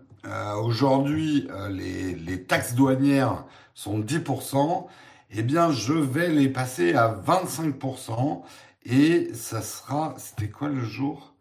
aujourd'hui, 0.62 1.46
les, 1.68 2.14
les 2.14 2.42
taxes 2.44 2.74
douanières 2.74 3.44
sont 3.74 3.98
10%, 3.98 4.86
eh 5.32 5.42
bien, 5.42 5.72
je 5.72 5.92
vais 5.92 6.28
les 6.28 6.48
passer 6.48 6.94
à 6.94 7.14
25%. 7.26 8.42
Et 8.84 9.32
ça 9.34 9.62
sera, 9.62 10.14
c'était 10.16 10.50
quoi 10.50 10.68
le 10.68 10.82
jour? 10.82 11.34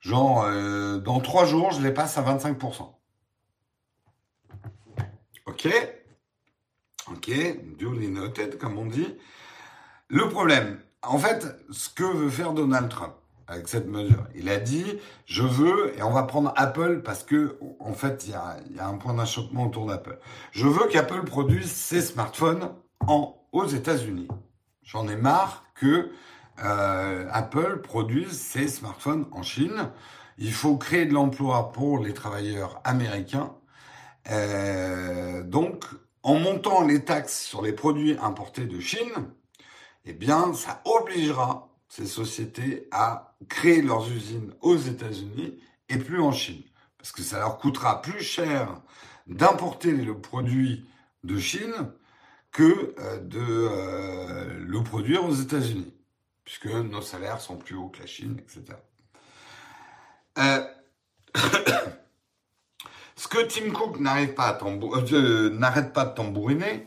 Genre, 0.00 0.44
euh, 0.44 0.98
dans 0.98 1.20
trois 1.20 1.44
jours, 1.46 1.72
je 1.72 1.80
les 1.80 1.92
passe 1.92 2.18
à 2.18 2.22
25%. 2.22 2.94
Ok? 5.46 5.68
Ok, 7.10 7.30
duly 7.78 8.08
noted, 8.08 8.58
comme 8.58 8.78
on 8.78 8.86
dit. 8.86 9.16
Le 10.08 10.28
problème, 10.28 10.80
en 11.02 11.18
fait, 11.18 11.46
ce 11.70 11.88
que 11.88 12.04
veut 12.04 12.30
faire 12.30 12.52
Donald 12.52 12.88
Trump 12.88 13.14
avec 13.46 13.68
cette 13.68 13.86
mesure, 13.86 14.26
il 14.34 14.48
a 14.48 14.58
dit, 14.58 14.84
je 15.26 15.42
veux, 15.42 15.98
et 15.98 16.02
on 16.02 16.12
va 16.12 16.22
prendre 16.22 16.52
Apple 16.56 17.02
parce 17.02 17.22
que, 17.22 17.58
en 17.78 17.92
fait, 17.92 18.26
il 18.26 18.30
y 18.76 18.78
a, 18.78 18.86
un 18.86 18.96
point 18.96 19.14
d'achoppement 19.14 19.66
autour 19.66 19.86
d'Apple. 19.86 20.18
Je 20.52 20.66
veux 20.66 20.86
qu'Apple 20.88 21.24
produise 21.24 21.70
ses 21.70 22.00
smartphones 22.00 22.70
aux 23.06 23.66
États-Unis. 23.66 24.28
J'en 24.82 25.08
ai 25.08 25.16
marre 25.16 25.64
que 25.74 26.10
euh, 26.62 27.26
Apple 27.32 27.80
produise 27.82 28.38
ses 28.38 28.68
smartphones 28.68 29.26
en 29.32 29.42
Chine. 29.42 29.90
Il 30.38 30.52
faut 30.52 30.76
créer 30.76 31.06
de 31.06 31.12
l'emploi 31.12 31.72
pour 31.72 31.98
les 31.98 32.14
travailleurs 32.14 32.80
américains. 32.84 33.54
Euh, 34.30 35.42
donc, 35.42 35.84
en 36.22 36.36
montant 36.36 36.86
les 36.86 37.04
taxes 37.04 37.40
sur 37.40 37.62
les 37.62 37.72
produits 37.72 38.16
importés 38.20 38.66
de 38.66 38.80
Chine, 38.80 39.30
eh 40.04 40.12
bien, 40.12 40.54
ça 40.54 40.82
obligera 40.84 41.68
ces 41.88 42.06
sociétés 42.06 42.88
à 42.90 43.36
créer 43.48 43.82
leurs 43.82 44.10
usines 44.10 44.54
aux 44.60 44.76
États-Unis 44.76 45.58
et 45.88 45.98
plus 45.98 46.20
en 46.20 46.32
Chine. 46.32 46.62
Parce 46.98 47.12
que 47.12 47.22
ça 47.22 47.38
leur 47.38 47.58
coûtera 47.58 48.00
plus 48.00 48.22
cher 48.22 48.80
d'importer 49.26 49.92
le 49.92 50.18
produit 50.18 50.86
de 51.24 51.38
Chine 51.38 51.92
que 52.50 52.94
euh, 52.98 53.18
de 53.20 54.66
le 54.66 54.82
produire 54.82 55.24
aux 55.24 55.34
États-Unis 55.34 55.93
puisque 56.44 56.66
nos 56.66 57.00
salaires 57.00 57.40
sont 57.40 57.56
plus 57.56 57.74
hauts 57.74 57.88
que 57.88 58.00
la 58.00 58.06
Chine, 58.06 58.36
etc. 58.38 58.76
Euh, 60.38 60.64
ce 63.16 63.28
que 63.28 63.42
Tim 63.46 63.70
Cook 63.72 63.96
euh, 63.96 64.00
n'arrête 64.00 64.34
pas 64.34 66.04
de 66.04 66.14
tambouriner, 66.14 66.86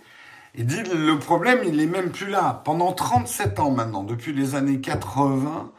il 0.56 0.66
dit 0.66 0.84
le 0.84 1.18
problème, 1.20 1.62
il 1.66 1.80
est 1.80 1.88
même 1.88 2.12
plus 2.12 2.30
là. 2.30 2.62
Pendant 2.66 2.92
37 2.92 3.60
ans 3.60 3.72
maintenant, 3.72 4.04
depuis 4.04 4.34
les 4.34 4.56
années 4.56 4.82
80, 4.82 5.72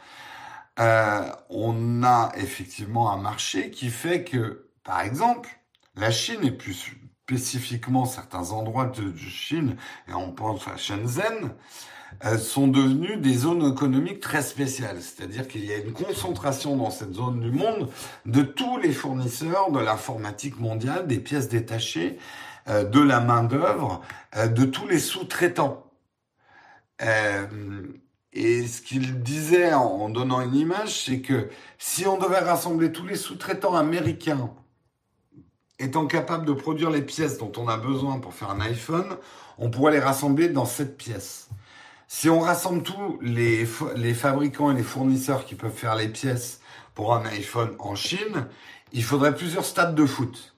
euh, 0.78 1.32
on 1.50 2.02
a 2.04 2.32
effectivement 2.36 3.12
un 3.12 3.16
marché 3.16 3.70
qui 3.70 3.90
fait 3.90 4.24
que, 4.24 4.68
par 4.84 5.00
exemple, 5.00 5.50
la 5.96 6.10
Chine 6.10 6.44
et 6.44 6.52
plus 6.52 6.94
spécifiquement 7.24 8.06
certains 8.06 8.52
endroits 8.52 8.86
de 8.86 9.14
Chine, 9.16 9.76
et 10.08 10.14
on 10.14 10.32
pense 10.32 10.66
à 10.68 10.76
Shenzhen, 10.76 11.54
sont 12.38 12.66
devenues 12.66 13.16
des 13.16 13.34
zones 13.34 13.72
économiques 13.72 14.20
très 14.20 14.42
spéciales. 14.42 15.00
C'est-à-dire 15.00 15.46
qu'il 15.46 15.64
y 15.64 15.72
a 15.72 15.76
une 15.76 15.92
concentration 15.92 16.76
dans 16.76 16.90
cette 16.90 17.14
zone 17.14 17.40
du 17.40 17.50
monde 17.50 17.88
de 18.26 18.42
tous 18.42 18.78
les 18.78 18.92
fournisseurs 18.92 19.70
de 19.70 19.78
l'informatique 19.78 20.58
mondiale, 20.58 21.06
des 21.06 21.20
pièces 21.20 21.48
détachées, 21.48 22.18
euh, 22.68 22.84
de 22.84 23.00
la 23.00 23.20
main-d'œuvre, 23.20 24.02
euh, 24.36 24.48
de 24.48 24.64
tous 24.64 24.86
les 24.86 24.98
sous-traitants. 24.98 25.84
et 28.32 28.66
ce 28.66 28.82
qu'il 28.82 29.22
disait 29.22 29.72
en, 29.72 30.08
donnant 30.08 30.40
une 30.40 30.54
image, 30.56 31.04
c'est 31.04 31.20
que 31.20 31.48
si 31.78 32.06
on 32.06 32.18
devait 32.18 32.40
rassembler 32.40 32.92
tous 32.92 33.06
les 33.06 33.16
sous-traitants 33.16 33.74
américains 33.74 34.50
étant 35.78 36.06
capables 36.06 36.44
de 36.44 36.52
produire 36.52 36.90
les 36.90 37.02
pièces 37.02 37.38
dont 37.38 37.52
on 37.56 37.68
a 37.68 37.76
besoin 37.76 38.18
pour 38.18 38.34
faire 38.34 38.50
un 38.50 38.60
iPhone, 38.60 39.16
on 39.58 39.70
pourrait 39.70 39.92
les 39.92 40.00
rassembler 40.00 40.48
dans 40.48 40.64
cette 40.64 40.96
pièce. 40.96 41.48
Si 42.10 42.30
on 42.30 42.40
rassemble 42.40 42.82
tous 42.82 43.18
les, 43.20 43.68
les 43.94 44.14
fabricants 44.14 44.70
et 44.70 44.74
les 44.74 44.82
fournisseurs 44.82 45.44
qui 45.44 45.54
peuvent 45.54 45.70
faire 45.70 45.94
les 45.94 46.08
pièces 46.08 46.60
pour 46.94 47.14
un 47.14 47.24
iPhone 47.26 47.76
en 47.78 47.94
Chine, 47.94 48.46
il 48.92 49.04
faudrait 49.04 49.34
plusieurs 49.34 49.66
stades 49.66 49.94
de 49.94 50.06
foot. 50.06 50.56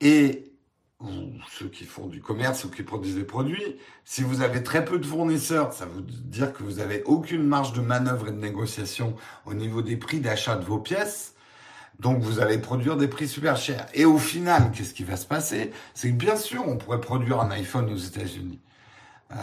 Et 0.00 0.50
ceux 1.50 1.68
qui 1.68 1.84
font 1.84 2.06
du 2.06 2.22
commerce 2.22 2.64
ou 2.64 2.70
qui 2.70 2.82
produisent 2.82 3.16
des 3.16 3.24
produits, 3.24 3.76
si 4.06 4.22
vous 4.22 4.40
avez 4.40 4.62
très 4.62 4.86
peu 4.86 4.98
de 4.98 5.04
fournisseurs, 5.04 5.74
ça 5.74 5.84
veut 5.84 6.00
dire 6.00 6.52
que 6.54 6.62
vous 6.62 6.76
n'avez 6.76 7.02
aucune 7.04 7.44
marge 7.44 7.74
de 7.74 7.82
manœuvre 7.82 8.28
et 8.28 8.32
de 8.32 8.40
négociation 8.40 9.14
au 9.44 9.52
niveau 9.52 9.82
des 9.82 9.98
prix 9.98 10.18
d'achat 10.18 10.56
de 10.56 10.64
vos 10.64 10.78
pièces. 10.78 11.34
Donc 12.00 12.22
vous 12.22 12.40
allez 12.40 12.58
produire 12.58 12.96
des 12.96 13.08
prix 13.08 13.28
super 13.28 13.58
chers. 13.58 13.86
Et 13.92 14.06
au 14.06 14.18
final, 14.18 14.72
qu'est-ce 14.72 14.94
qui 14.94 15.04
va 15.04 15.16
se 15.16 15.26
passer? 15.26 15.72
C'est 15.92 16.10
que 16.10 16.16
bien 16.16 16.36
sûr, 16.36 16.66
on 16.66 16.78
pourrait 16.78 17.02
produire 17.02 17.38
un 17.40 17.50
iPhone 17.50 17.92
aux 17.92 17.96
États-Unis. 17.96 18.60
Euh, 19.32 19.36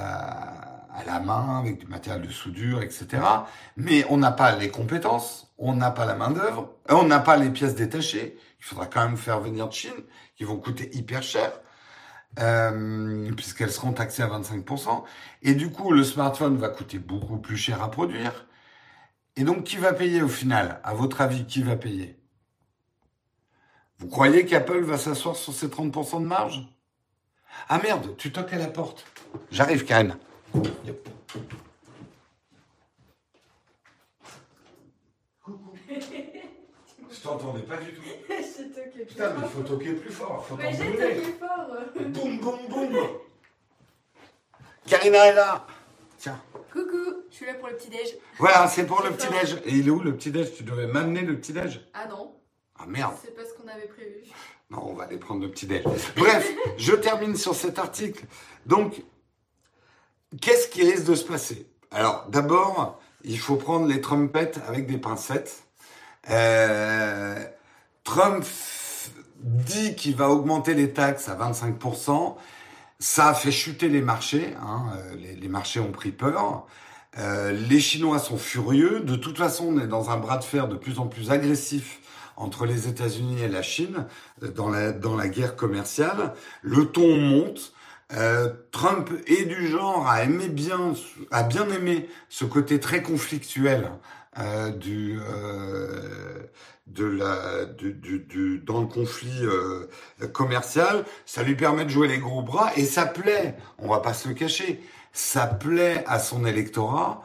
à 0.95 1.03
la 1.03 1.19
main, 1.19 1.59
avec 1.59 1.79
du 1.79 1.87
matériel 1.87 2.25
de 2.25 2.31
soudure, 2.31 2.81
etc. 2.81 3.21
Mais 3.77 4.05
on 4.09 4.17
n'a 4.17 4.31
pas 4.31 4.55
les 4.55 4.69
compétences, 4.69 5.53
on 5.57 5.73
n'a 5.75 5.91
pas 5.91 6.05
la 6.05 6.15
main 6.15 6.31
d'œuvre, 6.31 6.73
on 6.89 7.03
n'a 7.03 7.19
pas 7.19 7.37
les 7.37 7.49
pièces 7.49 7.75
détachées. 7.75 8.37
Il 8.59 8.65
faudra 8.65 8.87
quand 8.87 9.05
même 9.05 9.17
faire 9.17 9.39
venir 9.39 9.67
de 9.67 9.73
Chine, 9.73 9.91
qui 10.35 10.43
vont 10.43 10.57
coûter 10.57 10.89
hyper 10.95 11.21
cher, 11.21 11.51
euh, 12.39 13.31
puisqu'elles 13.35 13.71
seront 13.71 13.93
taxées 13.93 14.23
à 14.23 14.27
25%. 14.27 15.03
Et 15.43 15.53
du 15.53 15.69
coup, 15.69 15.91
le 15.91 16.03
smartphone 16.03 16.57
va 16.57 16.69
coûter 16.69 16.99
beaucoup 16.99 17.37
plus 17.37 17.57
cher 17.57 17.83
à 17.83 17.91
produire. 17.91 18.47
Et 19.35 19.43
donc, 19.43 19.65
qui 19.65 19.77
va 19.77 19.93
payer 19.93 20.21
au 20.21 20.29
final? 20.29 20.79
À 20.83 20.93
votre 20.93 21.21
avis, 21.21 21.45
qui 21.45 21.61
va 21.61 21.75
payer? 21.75 22.17
Vous 23.99 24.07
croyez 24.07 24.45
qu'Apple 24.45 24.81
va 24.81 24.97
s'asseoir 24.97 25.35
sur 25.35 25.53
ses 25.53 25.67
30% 25.67 26.21
de 26.21 26.27
marge? 26.27 26.67
Ah 27.69 27.79
merde, 27.81 28.15
tu 28.17 28.31
toques 28.31 28.53
à 28.53 28.57
la 28.57 28.67
porte. 28.67 29.05
J'arrive, 29.51 29.85
Karen. 29.85 30.17
Yep. 30.85 31.09
Coucou. 35.43 35.73
Je 37.11 37.21
t'entendais 37.21 37.61
pas 37.63 37.77
du 37.77 37.93
tout. 37.93 38.01
J'ai 38.29 38.69
toqué 38.71 38.89
plus 38.91 39.05
Putain, 39.05 39.33
mais 39.33 39.45
il 39.45 39.49
faut 39.49 39.61
toquer 39.63 39.93
plus 39.93 40.11
fort. 40.11 40.45
Faut 40.45 40.55
Mais 40.55 40.71
j'ai 40.73 40.91
toqué 40.91 41.33
fort. 41.39 41.67
Boum, 41.95 42.39
boum, 42.39 42.67
boum. 42.69 42.97
Karina 44.87 45.27
est 45.27 45.33
là. 45.33 45.65
Tiens. 46.17 46.41
Coucou, 46.71 47.23
je 47.29 47.35
suis 47.35 47.45
là 47.45 47.53
pour 47.55 47.67
le 47.67 47.75
petit-déj. 47.75 48.17
Voilà, 48.37 48.67
c'est 48.67 48.85
pour 48.85 49.01
le 49.03 49.11
petit-déj. 49.11 49.61
Et 49.65 49.71
il 49.75 49.87
est 49.87 49.91
où 49.91 49.99
le 50.01 50.15
petit-déj? 50.15 50.53
Tu 50.55 50.63
devais 50.63 50.87
m'amener 50.87 51.21
le 51.21 51.37
petit-déj? 51.37 51.81
Ah 51.93 52.07
non, 52.07 52.35
Ah 52.79 52.85
merde. 52.87 53.13
c'est 53.21 53.35
pas 53.35 53.43
ce 53.45 53.53
qu'on 53.53 53.67
avait 53.67 53.87
prévu. 53.87 54.23
Non, 54.69 54.79
on 54.85 54.93
va 54.93 55.03
aller 55.05 55.17
prendre 55.17 55.41
le 55.41 55.49
petit-déj. 55.51 55.83
Bref, 56.15 56.51
je 56.77 56.93
termine 56.93 57.35
sur 57.35 57.53
cet 57.55 57.77
article. 57.79 58.25
Donc, 58.65 59.03
Qu'est-ce 60.41 60.67
qui 60.67 60.83
risque 60.83 61.05
de 61.05 61.15
se 61.15 61.23
passer? 61.23 61.67
Alors, 61.91 62.25
d'abord, 62.29 62.99
il 63.23 63.39
faut 63.39 63.55
prendre 63.55 63.87
les 63.87 64.01
trompettes 64.01 64.59
avec 64.67 64.87
des 64.87 64.97
pincettes. 64.97 65.63
Euh, 66.29 67.43
Trump 68.03 68.43
dit 69.39 69.95
qu'il 69.95 70.15
va 70.15 70.29
augmenter 70.29 70.73
les 70.73 70.91
taxes 70.91 71.29
à 71.29 71.35
25%. 71.35 72.35
Ça 72.99 73.29
a 73.29 73.33
fait 73.33 73.51
chuter 73.51 73.87
les 73.89 74.01
marchés. 74.01 74.55
Hein, 74.61 74.87
euh, 74.97 75.35
les, 75.39 75.47
marchés 75.47 75.79
ont 75.79 75.91
pris 75.91 76.11
peur. 76.11 76.65
Euh, 77.17 77.51
les 77.51 77.79
Chinois 77.79 78.19
sont 78.19 78.37
furieux. 78.37 79.01
De 79.01 79.15
toute 79.15 79.37
façon, 79.37 79.67
on 79.75 79.79
est 79.79 79.87
dans 79.87 80.09
un 80.09 80.17
bras 80.17 80.37
de 80.37 80.43
fer 80.43 80.67
de 80.67 80.75
plus 80.75 80.99
en 80.99 81.07
plus 81.07 81.31
agressif 81.31 81.99
entre 82.35 82.65
les 82.65 82.87
États-Unis 82.89 83.41
et 83.41 83.47
la 83.47 83.61
Chine 83.61 84.05
dans 84.41 84.67
la 84.69 85.27
guerre 85.29 85.55
commerciale. 85.55 86.33
Le 86.61 86.85
ton 86.85 87.15
monte. 87.15 87.74
Euh, 88.13 88.53
Trump 88.71 89.09
est 89.25 89.45
du 89.45 89.67
genre 89.67 90.07
à 90.07 90.23
aimer 90.23 90.47
bien, 90.47 90.93
à 91.31 91.43
bien 91.43 91.67
aimer 91.69 92.07
ce 92.29 92.45
côté 92.45 92.79
très 92.79 93.01
conflictuel 93.01 93.91
euh, 94.37 94.69
du, 94.69 95.19
euh, 95.19 96.43
de 96.85 97.05
la, 97.05 97.65
du, 97.65 98.59
dans 98.59 98.81
le 98.81 98.87
conflit 98.87 99.41
commercial. 100.33 101.03
Ça 101.25 101.43
lui 101.43 101.55
permet 101.55 101.85
de 101.85 101.89
jouer 101.89 102.07
les 102.07 102.19
gros 102.19 102.43
bras 102.43 102.71
et 102.75 102.85
ça 102.85 103.05
plaît. 103.05 103.55
On 103.79 103.89
va 103.89 103.99
pas 103.99 104.13
se 104.13 104.27
le 104.27 104.35
cacher. 104.35 104.81
Ça 105.11 105.47
plaît 105.47 106.03
à 106.07 106.19
son 106.19 106.45
électorat 106.45 107.23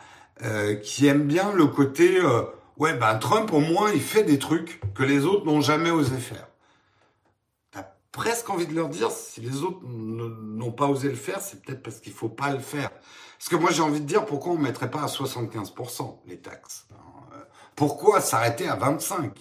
qui 0.82 1.06
aime 1.06 1.24
bien 1.24 1.52
le 1.52 1.66
côté. 1.66 2.18
ouais, 2.78 2.94
ben 2.94 3.16
Trump 3.18 3.52
au 3.52 3.60
moins 3.60 3.90
il 3.92 4.00
fait 4.00 4.24
des 4.24 4.38
trucs 4.38 4.80
que 4.94 5.02
les 5.02 5.26
autres 5.26 5.44
n'ont 5.44 5.60
jamais 5.60 5.90
osé 5.90 6.16
faire 6.16 6.49
presque 8.12 8.50
envie 8.50 8.66
de 8.66 8.74
leur 8.74 8.88
dire, 8.88 9.10
si 9.10 9.40
les 9.40 9.62
autres 9.62 9.80
n'ont 9.84 10.72
pas 10.72 10.86
osé 10.86 11.08
le 11.08 11.14
faire, 11.14 11.40
c'est 11.40 11.62
peut-être 11.62 11.82
parce 11.82 12.00
qu'il 12.00 12.12
faut 12.12 12.28
pas 12.28 12.52
le 12.52 12.58
faire. 12.58 12.90
Parce 13.38 13.48
que 13.48 13.56
moi, 13.56 13.70
j'ai 13.70 13.82
envie 13.82 14.00
de 14.00 14.06
dire, 14.06 14.26
pourquoi 14.26 14.52
on 14.52 14.58
mettrait 14.58 14.90
pas 14.90 15.02
à 15.02 15.06
75% 15.06 16.18
les 16.26 16.38
taxes 16.38 16.86
hein, 16.92 17.36
Pourquoi 17.76 18.20
s'arrêter 18.20 18.68
à 18.68 18.76
25 18.76 19.32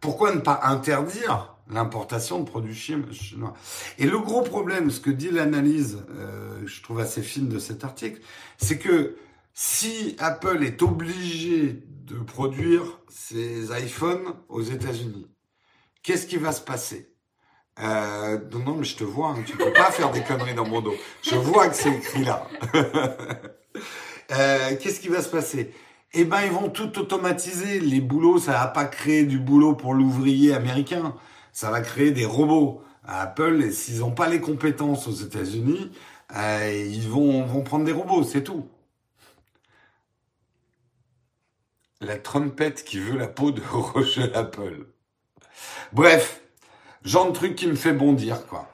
Pourquoi 0.00 0.34
ne 0.34 0.40
pas 0.40 0.60
interdire 0.64 1.56
l'importation 1.68 2.40
de 2.40 2.44
produits 2.44 2.74
chinois 2.74 3.54
Et 3.98 4.06
le 4.06 4.18
gros 4.18 4.42
problème, 4.42 4.90
ce 4.90 5.00
que 5.00 5.10
dit 5.10 5.30
l'analyse, 5.30 6.04
euh, 6.10 6.60
je 6.66 6.82
trouve 6.82 7.00
assez 7.00 7.22
fine 7.22 7.48
de 7.48 7.58
cet 7.58 7.84
article, 7.84 8.20
c'est 8.58 8.78
que 8.78 9.16
si 9.54 10.16
Apple 10.18 10.62
est 10.62 10.82
obligé 10.82 11.84
de 11.88 12.16
produire 12.16 13.00
ses 13.08 13.70
iPhones 13.80 14.34
aux 14.48 14.62
États-Unis, 14.62 15.28
qu'est-ce 16.02 16.26
qui 16.26 16.36
va 16.36 16.52
se 16.52 16.60
passer? 16.60 17.11
Euh, 17.80 18.38
non, 18.52 18.76
mais 18.76 18.84
je 18.84 18.96
te 18.96 19.04
vois, 19.04 19.30
hein, 19.30 19.42
tu 19.46 19.56
peux 19.56 19.72
pas 19.72 19.90
faire 19.90 20.10
des 20.10 20.22
conneries 20.22 20.54
dans 20.54 20.66
mon 20.66 20.80
dos. 20.80 20.94
Je 21.22 21.36
vois 21.36 21.68
que 21.68 21.76
c'est 21.76 21.92
écrit 21.92 22.24
là. 22.24 22.46
euh, 24.32 24.76
Qu'est-ce 24.80 25.00
qui 25.00 25.08
va 25.08 25.22
se 25.22 25.28
passer? 25.30 25.72
Eh 26.12 26.24
ben, 26.24 26.42
ils 26.42 26.52
vont 26.52 26.68
tout 26.68 26.98
automatiser. 26.98 27.80
Les 27.80 28.00
boulots, 28.00 28.38
ça 28.38 28.52
va 28.52 28.66
pas 28.66 28.84
créer 28.84 29.24
du 29.24 29.38
boulot 29.38 29.74
pour 29.74 29.94
l'ouvrier 29.94 30.52
américain. 30.54 31.16
Ça 31.52 31.70
va 31.70 31.80
créer 31.80 32.10
des 32.10 32.26
robots. 32.26 32.82
Apple, 33.04 33.72
s'ils 33.72 34.00
n'ont 34.00 34.12
pas 34.12 34.28
les 34.28 34.40
compétences 34.40 35.08
aux 35.08 35.12
États-Unis, 35.12 35.90
euh, 36.36 36.88
ils 36.88 37.08
vont, 37.08 37.44
vont 37.44 37.62
prendre 37.62 37.84
des 37.84 37.92
robots, 37.92 38.22
c'est 38.22 38.44
tout. 38.44 38.68
La 42.00 42.16
trompette 42.16 42.84
qui 42.84 42.98
veut 43.00 43.16
la 43.16 43.28
peau 43.28 43.50
de 43.50 43.62
Roger 43.70 44.32
Apple. 44.34 44.86
Bref, 45.92 46.41
genre 47.04 47.28
de 47.28 47.32
truc 47.32 47.54
qui 47.54 47.66
me 47.66 47.74
fait 47.74 47.92
bondir, 47.92 48.46
quoi. 48.46 48.68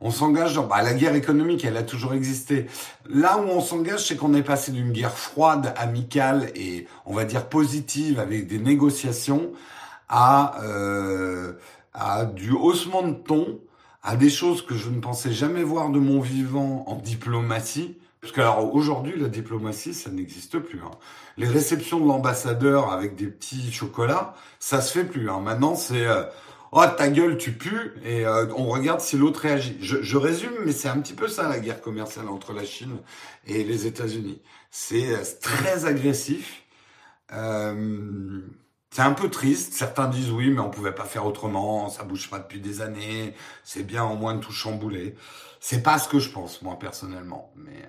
On 0.00 0.12
s'engage 0.12 0.54
dans 0.54 0.64
bah, 0.64 0.82
la 0.82 0.94
guerre 0.94 1.16
économique, 1.16 1.64
elle 1.64 1.76
a 1.76 1.82
toujours 1.82 2.14
existé. 2.14 2.66
Là 3.08 3.38
où 3.38 3.48
on 3.48 3.60
s'engage, 3.60 4.06
c'est 4.06 4.16
qu'on 4.16 4.32
est 4.34 4.44
passé 4.44 4.70
d'une 4.70 4.92
guerre 4.92 5.18
froide, 5.18 5.74
amicale 5.76 6.52
et 6.54 6.86
on 7.04 7.14
va 7.14 7.24
dire 7.24 7.48
positive 7.48 8.20
avec 8.20 8.46
des 8.46 8.60
négociations 8.60 9.50
à 10.08 10.62
euh, 10.62 11.54
à 11.94 12.24
du 12.26 12.52
haussement 12.52 13.02
de 13.02 13.14
ton, 13.14 13.58
à 14.02 14.16
des 14.16 14.30
choses 14.30 14.64
que 14.64 14.74
je 14.74 14.88
ne 14.88 15.00
pensais 15.00 15.32
jamais 15.32 15.64
voir 15.64 15.90
de 15.90 15.98
mon 15.98 16.20
vivant 16.20 16.84
en 16.86 16.94
diplomatie. 16.94 17.98
Parce 18.20 18.32
que 18.32 18.40
alors 18.40 18.74
aujourd'hui, 18.74 19.14
la 19.18 19.28
diplomatie, 19.28 19.94
ça 19.94 20.10
n'existe 20.10 20.58
plus. 20.58 20.80
Hein. 20.80 20.90
Les 21.36 21.46
réceptions 21.46 22.00
de 22.00 22.06
l'ambassadeur 22.06 22.92
avec 22.92 23.16
des 23.16 23.26
petits 23.26 23.72
chocolats, 23.72 24.34
ça 24.58 24.80
se 24.80 24.92
fait 24.92 25.04
plus. 25.04 25.30
Hein. 25.30 25.40
Maintenant, 25.40 25.74
c'est 25.74 26.06
euh, 26.06 26.24
oh 26.72 26.84
ta 26.96 27.08
gueule, 27.08 27.38
tu 27.38 27.52
pues, 27.52 27.92
et 28.04 28.26
euh, 28.26 28.46
on 28.56 28.68
regarde 28.68 29.00
si 29.00 29.16
l'autre 29.16 29.40
réagit. 29.40 29.76
Je, 29.80 30.16
résume, 30.16 30.52
mais 30.64 30.72
c'est 30.72 30.88
un 30.88 31.00
petit 31.00 31.14
peu 31.14 31.28
ça 31.28 31.48
la 31.48 31.58
guerre 31.58 31.80
commerciale 31.80 32.28
entre 32.28 32.52
la 32.52 32.64
Chine 32.64 32.98
et 33.46 33.64
les 33.64 33.86
États-Unis. 33.86 34.40
C'est 34.70 35.14
euh, 35.14 35.22
très 35.40 35.86
agressif. 35.86 36.62
Euh, 37.32 38.40
c'est 38.90 39.02
un 39.02 39.12
peu 39.12 39.30
triste. 39.30 39.74
Certains 39.74 40.08
disent 40.08 40.30
oui, 40.30 40.50
mais 40.50 40.60
on 40.60 40.70
pouvait 40.70 40.94
pas 40.94 41.04
faire 41.04 41.26
autrement. 41.26 41.88
Ça 41.90 42.04
bouge 42.04 42.30
pas 42.30 42.38
depuis 42.38 42.60
des 42.60 42.80
années. 42.80 43.34
C'est 43.64 43.84
bien 43.84 44.04
au 44.04 44.16
moins 44.16 44.34
de 44.34 44.40
tout 44.40 44.52
chambouler. 44.52 45.14
C'est 45.60 45.82
pas 45.82 45.98
ce 45.98 46.08
que 46.08 46.18
je 46.18 46.30
pense 46.30 46.62
moi 46.62 46.78
personnellement, 46.78 47.52
mais. 47.56 47.88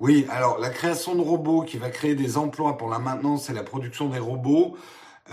Oui, 0.00 0.26
alors 0.30 0.58
la 0.58 0.70
création 0.70 1.14
de 1.14 1.20
robots 1.20 1.62
qui 1.62 1.76
va 1.76 1.90
créer 1.90 2.14
des 2.14 2.38
emplois 2.38 2.78
pour 2.78 2.88
la 2.88 2.98
maintenance 2.98 3.50
et 3.50 3.52
la 3.52 3.62
production 3.62 4.08
des 4.08 4.18
robots, 4.18 4.78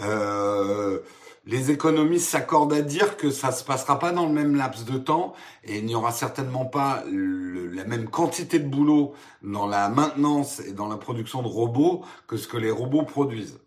euh, 0.01 0.99
les 1.47 1.71
économistes 1.71 2.27
s'accordent 2.27 2.73
à 2.73 2.81
dire 2.81 3.15
que 3.15 3.31
ça 3.31 3.51
se 3.51 3.63
passera 3.63 3.99
pas 3.99 4.11
dans 4.11 4.25
le 4.25 4.33
même 4.33 4.55
laps 4.55 4.85
de 4.85 4.97
temps 4.97 5.33
et 5.63 5.77
il 5.77 5.85
n'y 5.85 5.95
aura 5.95 6.11
certainement 6.11 6.65
pas 6.65 7.03
la 7.07 7.85
même 7.85 8.09
quantité 8.09 8.59
de 8.59 8.67
boulot 8.67 9.13
dans 9.41 9.65
la 9.65 9.87
maintenance 9.87 10.59
et 10.59 10.73
dans 10.73 10.89
la 10.89 10.97
production 10.97 11.41
de 11.41 11.47
robots 11.47 12.03
que 12.27 12.35
ce 12.35 12.49
que 12.49 12.57
les 12.57 12.69
robots 12.69 13.03
produisent. 13.03 13.59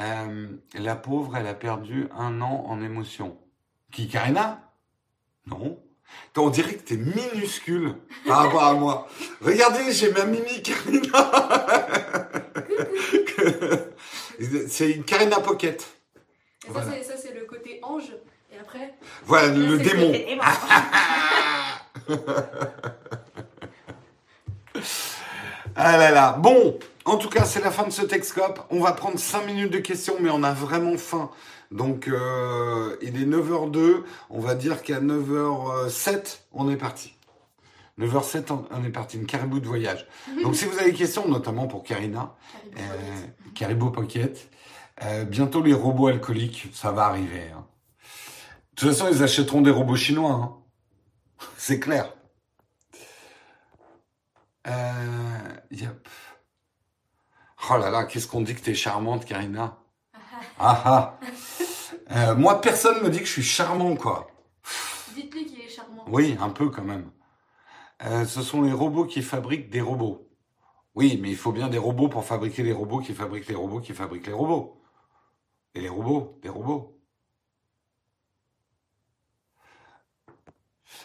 Euh, 0.00 0.48
la 0.74 0.96
pauvre, 0.96 1.36
elle 1.36 1.46
a 1.46 1.54
perdu 1.54 2.08
un 2.16 2.40
an 2.40 2.64
en 2.66 2.82
émotion. 2.82 3.36
Qui, 3.92 4.08
Karina 4.08 4.72
Non. 5.46 5.78
On 6.36 6.50
dirait 6.50 6.74
que 6.74 6.82
t'es 6.82 6.96
minuscule 6.96 7.94
par 8.26 8.38
rapport 8.38 8.64
à 8.64 8.74
moi. 8.74 9.06
Regardez, 9.42 9.92
j'ai 9.92 10.10
ma 10.10 10.24
mimi 10.24 10.62
Karina. 10.62 11.30
c'est 14.68 14.90
une 14.90 15.04
Karina 15.04 15.40
Pocket. 15.40 15.86
Et 16.66 16.70
voilà. 16.70 17.02
ça, 17.02 17.14
c'est 17.16 17.34
le 17.34 17.44
côté 17.46 17.80
ange. 17.82 18.12
Et 18.52 18.58
après 18.58 18.94
Voilà, 19.24 19.48
le, 19.48 19.66
le 19.66 19.78
démon. 19.78 20.12
ah 25.76 25.96
là 25.96 26.10
là. 26.10 26.32
Bon, 26.38 26.78
en 27.04 27.16
tout 27.16 27.28
cas, 27.28 27.44
c'est 27.44 27.62
la 27.62 27.70
fin 27.70 27.84
de 27.84 27.90
ce 27.90 28.02
Texcope. 28.02 28.60
On 28.70 28.80
va 28.80 28.92
prendre 28.92 29.18
5 29.18 29.46
minutes 29.46 29.72
de 29.72 29.78
questions, 29.78 30.16
mais 30.20 30.30
on 30.30 30.42
a 30.42 30.52
vraiment 30.52 30.96
faim. 30.96 31.30
Donc, 31.70 32.08
euh, 32.08 32.96
il 33.02 33.20
est 33.22 33.26
9h02. 33.26 34.02
On 34.30 34.40
va 34.40 34.54
dire 34.54 34.82
qu'à 34.82 35.00
9h07, 35.00 36.38
on 36.52 36.70
est 36.70 36.76
parti. 36.76 37.14
9h07, 38.00 38.66
on 38.70 38.84
est 38.84 38.90
parti. 38.90 39.18
Une 39.18 39.26
caribou 39.26 39.60
de 39.60 39.66
voyage. 39.66 40.06
Donc, 40.42 40.56
si 40.56 40.64
vous 40.64 40.78
avez 40.78 40.92
des 40.92 40.96
questions, 40.96 41.28
notamment 41.28 41.66
pour 41.66 41.84
Karina, 41.84 42.34
Caribou 43.54 43.88
euh, 43.88 43.92
Pocket, 43.92 44.50
euh, 45.02 45.24
bientôt 45.24 45.62
les 45.62 45.74
robots 45.74 46.08
alcooliques, 46.08 46.68
ça 46.72 46.92
va 46.92 47.06
arriver. 47.06 47.50
Hein. 47.54 47.66
De 48.72 48.80
toute 48.80 48.90
façon, 48.90 49.08
ils 49.12 49.22
achèteront 49.22 49.60
des 49.60 49.70
robots 49.70 49.96
chinois. 49.96 50.32
Hein. 50.32 50.56
C'est 51.56 51.78
clair. 51.78 52.14
Euh, 54.66 54.72
yep. 55.70 56.08
Oh 57.70 57.76
là 57.76 57.90
là, 57.90 58.04
qu'est-ce 58.04 58.26
qu'on 58.26 58.40
dit 58.40 58.54
que 58.54 58.60
t'es 58.60 58.74
charmante, 58.74 59.24
Karina? 59.24 59.76
Ah 60.58 60.82
ah 60.84 61.18
euh, 62.12 62.34
Moi, 62.34 62.60
personne 62.60 63.02
me 63.02 63.10
dit 63.10 63.18
que 63.20 63.24
je 63.24 63.32
suis 63.32 63.42
charmant, 63.42 63.94
quoi. 63.96 64.26
Dites-lui 65.14 65.46
qu'il 65.46 65.60
est 65.60 65.68
charmant. 65.68 66.04
Oui, 66.08 66.36
un 66.40 66.50
peu 66.50 66.68
quand 66.68 66.84
même. 66.84 67.10
Euh, 68.02 68.24
ce 68.24 68.42
sont 68.42 68.62
les 68.62 68.72
robots 68.72 69.04
qui 69.04 69.22
fabriquent 69.22 69.70
des 69.70 69.80
robots. 69.80 70.26
Oui, 70.94 71.18
mais 71.22 71.30
il 71.30 71.36
faut 71.36 71.52
bien 71.52 71.68
des 71.68 71.78
robots 71.78 72.08
pour 72.08 72.24
fabriquer 72.24 72.62
les 72.62 72.72
robots 72.72 73.00
qui 73.00 73.14
fabriquent 73.14 73.48
les 73.48 73.54
robots 73.54 73.80
qui 73.80 73.92
fabriquent 73.92 74.26
les 74.26 74.32
robots. 74.32 74.80
Et 75.74 75.80
les 75.80 75.88
robots, 75.88 76.38
des 76.42 76.48
robots. 76.48 77.00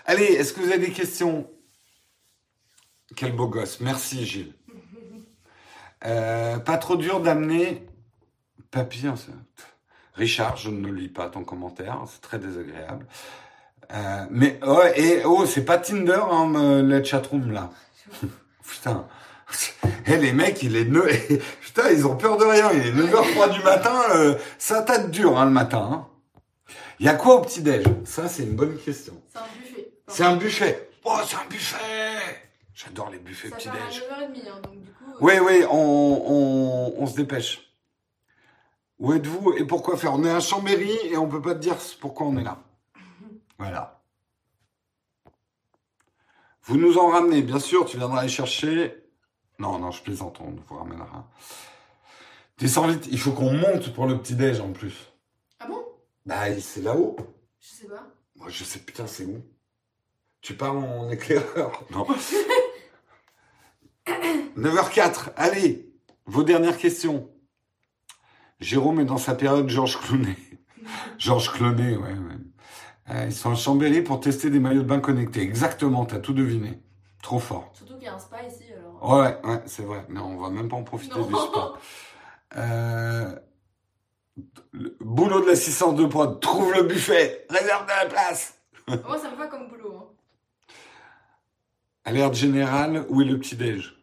Allez, 0.05 0.25
est-ce 0.25 0.53
que 0.53 0.61
vous 0.61 0.69
avez 0.71 0.87
des 0.87 0.91
questions? 0.93 1.49
Quel 3.15 3.35
beau 3.35 3.47
gosse. 3.47 3.79
Merci, 3.79 4.25
Gilles. 4.25 4.53
Euh, 6.05 6.59
pas 6.59 6.77
trop 6.77 6.95
dur 6.97 7.19
d'amener 7.21 7.85
papy. 8.71 8.99
c'est- 9.15 9.31
Richard, 10.13 10.57
je 10.57 10.69
ne 10.69 10.91
lis 10.91 11.09
pas 11.09 11.29
ton 11.29 11.43
commentaire, 11.43 12.03
c'est 12.07 12.21
très 12.21 12.39
désagréable. 12.39 13.05
Euh, 13.93 14.25
mais 14.31 14.59
oh, 14.65 14.81
et 14.95 15.21
oh, 15.25 15.45
c'est 15.45 15.63
pas 15.65 15.77
Tinder, 15.77 16.19
hein, 16.31 16.81
la 16.83 17.03
chatroom 17.03 17.51
là. 17.51 17.69
Putain. 18.67 19.07
Eh, 20.07 20.17
les 20.17 20.33
mecs, 20.33 20.61
il 20.61 20.75
est. 20.75 20.85
Putain, 21.61 21.89
ils 21.89 22.05
ont 22.05 22.15
peur 22.15 22.37
de 22.37 22.45
rien. 22.45 22.71
Il 22.71 22.85
est 22.87 22.91
9h03 22.91 23.53
du 23.53 23.63
matin. 23.63 23.95
euh, 24.13 24.35
ça 24.59 24.83
tâte 24.83 25.09
dur 25.09 25.37
hein, 25.37 25.45
le 25.45 25.51
matin. 25.51 25.89
hein. 25.91 26.07
Il 26.99 27.05
y 27.07 27.09
a 27.09 27.15
quoi 27.15 27.35
au 27.35 27.41
petit-déj? 27.41 27.83
Ça, 28.05 28.27
c'est 28.27 28.43
une 28.43 28.55
bonne 28.55 28.77
question. 28.77 29.13
C'est 29.33 29.39
un 29.39 29.45
buffet. 29.57 29.91
C'est 30.07 30.23
un 30.23 30.35
buffet. 30.35 30.89
Oh, 31.05 31.17
c'est 31.27 31.35
un 31.37 31.45
buffet 31.49 31.77
J'adore 32.75 33.09
les 33.09 33.17
buffets 33.17 33.49
Ça 33.49 33.55
part 33.55 33.73
à 33.73 33.87
petit-déj. 33.87 34.03
9h30, 34.03 34.49
hein, 34.49 34.61
donc 34.63 34.81
du 34.81 34.91
coup. 34.91 35.03
euh, 35.09 35.17
Oui, 35.21 35.33
oui, 35.43 35.65
on, 35.71 35.75
on, 35.77 36.93
on 37.01 37.07
se 37.07 37.15
dépêche. 37.15 37.61
Où 38.99 39.13
êtes-vous? 39.13 39.53
Et 39.57 39.65
pourquoi 39.65 39.97
faire? 39.97 40.13
On 40.13 40.23
est 40.23 40.29
à 40.31 40.39
Chambéry 40.39 40.95
et 41.05 41.17
on 41.17 41.27
peut 41.27 41.41
pas 41.41 41.53
te 41.55 41.59
dire 41.59 41.77
pourquoi 41.99 42.27
on 42.27 42.37
est 42.37 42.43
là. 42.43 42.59
Voilà. 43.57 44.01
Vous 46.63 46.77
nous 46.77 46.97
en 46.97 47.09
ramenez, 47.09 47.41
bien 47.41 47.59
sûr, 47.59 47.85
tu 47.85 47.97
viendras 47.97 48.23
les 48.23 48.29
chercher. 48.29 49.03
Non, 49.59 49.77
non, 49.79 49.91
je 49.91 50.01
plaisante, 50.01 50.39
on 50.41 50.55
vous 50.67 50.75
ramènera. 50.75 51.29
Descends 52.57 52.87
vite, 52.87 53.07
il 53.11 53.19
faut 53.19 53.31
qu'on 53.31 53.53
monte 53.53 53.93
pour 53.93 54.07
le 54.07 54.17
petit-déj 54.17 54.59
en 54.61 54.71
plus. 54.71 55.13
Ah 55.59 55.67
bon? 55.67 55.85
Bah, 56.25 56.59
c'est 56.59 56.81
là-haut. 56.81 57.15
Je 57.59 57.67
sais 57.67 57.87
pas. 57.87 58.07
Moi, 58.35 58.49
je 58.49 58.63
sais, 58.63 58.79
putain, 58.79 59.07
c'est 59.07 59.25
où? 59.25 59.43
Tu 60.41 60.55
parles 60.55 60.77
en 60.77 61.09
éclaireur 61.11 61.83
Non. 61.91 62.07
9h04, 64.57 65.33
allez, 65.35 65.91
vos 66.25 66.43
dernières 66.43 66.77
questions. 66.77 67.29
Jérôme 68.59 69.01
est 69.01 69.05
dans 69.05 69.17
sa 69.17 69.35
période 69.35 69.69
Georges 69.69 69.99
Clooney. 69.99 70.37
Georges 71.17 71.51
Clooney, 71.51 71.95
ouais, 71.97 72.13
ouais. 72.13 72.37
Euh, 73.09 73.25
ils 73.27 73.33
sont 73.33 73.51
à 73.51 73.55
Chambéry 73.55 74.01
pour 74.01 74.19
tester 74.19 74.49
des 74.49 74.59
maillots 74.59 74.81
de 74.81 74.87
bain 74.87 74.99
connectés. 74.99 75.41
Exactement, 75.41 76.05
t'as 76.05 76.19
tout 76.19 76.33
deviné. 76.33 76.79
Trop 77.21 77.39
fort. 77.39 77.71
Surtout 77.73 77.95
qu'il 77.95 78.03
y 78.03 78.07
a 78.07 78.15
un 78.15 78.19
spa 78.19 78.37
ici, 78.43 78.63
alors. 78.71 79.19
Ouais, 79.19 79.37
ouais, 79.43 79.61
c'est 79.65 79.83
vrai. 79.83 80.05
Mais 80.09 80.19
on 80.19 80.37
va 80.37 80.49
même 80.49 80.67
pas 80.69 80.75
en 80.75 80.83
profiter 80.83 81.19
Non. 81.19 81.25
du 81.25 81.33
spa. 81.35 81.73
Euh, 82.57 83.35
le 84.71 84.95
boulot 84.99 85.41
de 85.41 85.47
l'assistance 85.47 85.95
de 85.95 86.05
prod, 86.05 86.39
trouve 86.39 86.73
le 86.73 86.83
buffet, 86.83 87.45
réserve 87.49 87.83
de 87.85 87.89
la 87.89 88.05
place. 88.07 88.57
Moi, 88.87 89.17
ça 89.17 89.31
me 89.31 89.35
va 89.35 89.47
comme 89.47 89.67
boulot. 89.67 89.95
Hein. 89.97 90.73
Alerte 92.05 92.35
générale, 92.35 93.05
où 93.09 93.21
est 93.21 93.25
le 93.25 93.39
petit-déj? 93.39 93.95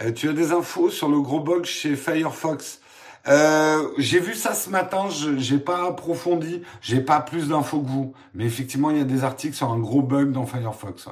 Euh, 0.00 0.12
tu 0.12 0.28
as 0.28 0.32
des 0.32 0.52
infos 0.52 0.90
sur 0.90 1.08
le 1.08 1.20
gros 1.20 1.40
bug 1.40 1.64
chez 1.64 1.96
Firefox? 1.96 2.81
Euh, 3.28 3.88
J'ai 3.98 4.20
vu 4.20 4.34
ça 4.34 4.54
ce 4.54 4.70
matin, 4.70 5.08
j'ai 5.10 5.58
pas 5.58 5.86
approfondi, 5.86 6.62
j'ai 6.80 7.00
pas 7.00 7.20
plus 7.20 7.48
d'infos 7.48 7.80
que 7.80 7.88
vous. 7.88 8.14
Mais 8.34 8.44
effectivement, 8.44 8.90
il 8.90 8.98
y 8.98 9.00
a 9.00 9.04
des 9.04 9.24
articles 9.24 9.54
sur 9.54 9.70
un 9.70 9.78
gros 9.78 10.02
bug 10.02 10.32
dans 10.32 10.46
Firefox. 10.46 11.08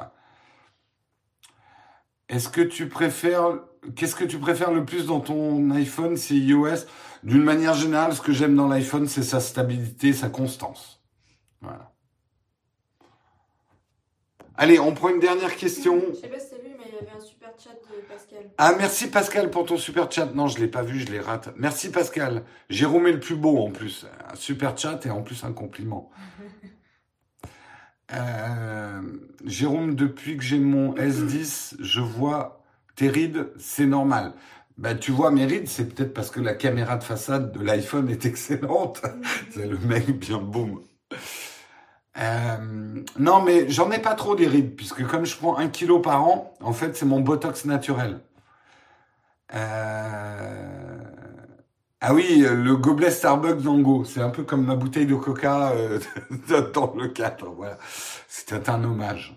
Est-ce 2.29 2.49
que 2.49 2.61
tu 2.61 2.89
préfères, 2.89 3.59
qu'est-ce 3.97 4.15
que 4.15 4.25
tu 4.25 4.39
préfères 4.39 4.73
le 4.73 4.85
plus 4.85 5.07
dans 5.07 5.21
ton 5.21 5.71
iPhone, 5.71 6.17
c'est 6.17 6.35
iOS? 6.35 6.87
D'une 7.23 7.43
manière 7.43 7.75
générale, 7.75 8.15
ce 8.15 8.21
que 8.21 8.33
j'aime 8.33 8.55
dans 8.55 8.69
l'iPhone, 8.69 9.07
c'est 9.07 9.23
sa 9.23 9.41
stabilité, 9.41 10.13
sa 10.13 10.29
constance. 10.29 11.03
Voilà. 11.61 11.93
Allez, 14.57 14.79
on 14.79 14.93
prend 14.93 15.09
une 15.09 15.21
dernière 15.21 15.57
question. 15.57 16.03
Je 16.11 16.21
sais 16.21 16.29
pas 16.29 16.39
si 16.39 16.55
super 17.31 17.53
chat 17.59 17.71
de 17.71 18.01
Pascal. 18.09 18.51
Ah, 18.59 18.75
merci 18.77 19.09
Pascal 19.09 19.51
pour 19.51 19.65
ton 19.65 19.77
super 19.77 20.11
chat. 20.11 20.27
Non, 20.35 20.49
je 20.49 20.59
l'ai 20.59 20.69
pas 20.69 20.83
vu, 20.83 20.99
je 20.99 21.07
l'ai 21.07 21.21
raté. 21.21 21.51
Merci 21.57 21.91
Pascal. 21.91 22.43
Jérôme 22.69 23.07
est 23.07 23.13
le 23.13 23.21
plus 23.21 23.37
beau 23.37 23.59
en 23.59 23.71
plus. 23.71 24.07
Un 24.31 24.35
super 24.35 24.77
chat 24.77 25.05
et 25.07 25.11
en 25.11 25.23
plus 25.23 25.45
un 25.45 25.53
compliment. 25.53 26.11
Euh, 28.13 29.03
Jérôme, 29.45 29.95
depuis 29.95 30.37
que 30.37 30.43
j'ai 30.43 30.59
mon 30.59 30.97
S10, 30.97 31.77
je 31.79 32.01
vois 32.01 32.65
tes 32.97 33.09
rides, 33.09 33.53
c'est 33.57 33.87
normal. 33.87 34.33
Bah, 34.79 34.97
tu 34.97 35.13
vois 35.13 35.31
mes 35.31 35.47
rides, 35.47 35.69
c'est 35.69 35.95
peut-être 35.95 36.13
parce 36.13 36.29
que 36.33 36.41
la 36.41 36.55
caméra 36.55 36.97
de 36.97 37.05
façade 37.05 37.53
de 37.53 37.65
l'iPhone 37.65 38.11
est 38.11 38.27
excellente. 38.27 39.01
c'est 39.53 39.69
le 39.69 39.79
mec 39.79 40.11
bien 40.19 40.39
boum. 40.39 40.81
Euh, 42.19 43.03
non, 43.19 43.43
mais 43.43 43.69
j'en 43.71 43.91
ai 43.91 43.99
pas 44.01 44.15
trop 44.15 44.35
des 44.35 44.47
rides, 44.47 44.75
puisque 44.77 45.07
comme 45.07 45.25
je 45.25 45.37
prends 45.37 45.57
un 45.57 45.69
kilo 45.69 46.01
par 46.01 46.25
an, 46.25 46.55
en 46.61 46.73
fait, 46.73 46.97
c'est 46.97 47.07
mon 47.07 47.21
botox 47.21 47.65
naturel. 47.65 48.21
Euh... 49.55 50.99
Ah 52.03 52.15
oui, 52.15 52.39
le 52.39 52.77
gobelet 52.77 53.11
Starbucks 53.11 53.61
Zango, 53.61 54.05
c'est 54.05 54.21
un 54.23 54.31
peu 54.31 54.43
comme 54.43 54.65
ma 54.65 54.75
bouteille 54.75 55.07
de 55.07 55.15
coca 55.15 55.73
euh, 55.73 56.01
dans 56.75 56.95
le 56.97 57.09
cadre. 57.09 57.51
Voilà, 57.51 57.79
c'était 58.29 58.71
un 58.71 58.83
hommage. 58.85 59.37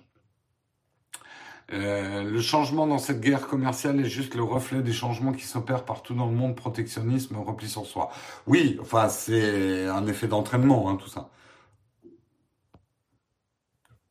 Le 1.70 2.40
changement 2.42 2.86
dans 2.86 3.00
cette 3.00 3.20
guerre 3.20 3.48
commerciale 3.48 4.00
est 4.00 4.06
juste 4.06 4.36
le 4.36 4.44
reflet 4.44 4.82
des 4.82 4.94
changements 4.94 5.32
qui 5.34 5.44
s'opèrent 5.44 5.86
partout 5.86 6.14
dans 6.14 6.28
le 6.28 6.34
monde, 6.34 6.56
protectionnisme, 6.56 7.36
repli 7.38 7.68
sur 7.68 7.86
soi. 7.86 8.12
Oui, 8.48 8.78
enfin, 8.82 9.10
c'est 9.10 9.88
un 9.88 10.06
effet 10.08 10.28
d'entraînement, 10.28 10.90
hein, 10.90 10.98
tout 10.98 11.10
ça. 11.10 11.30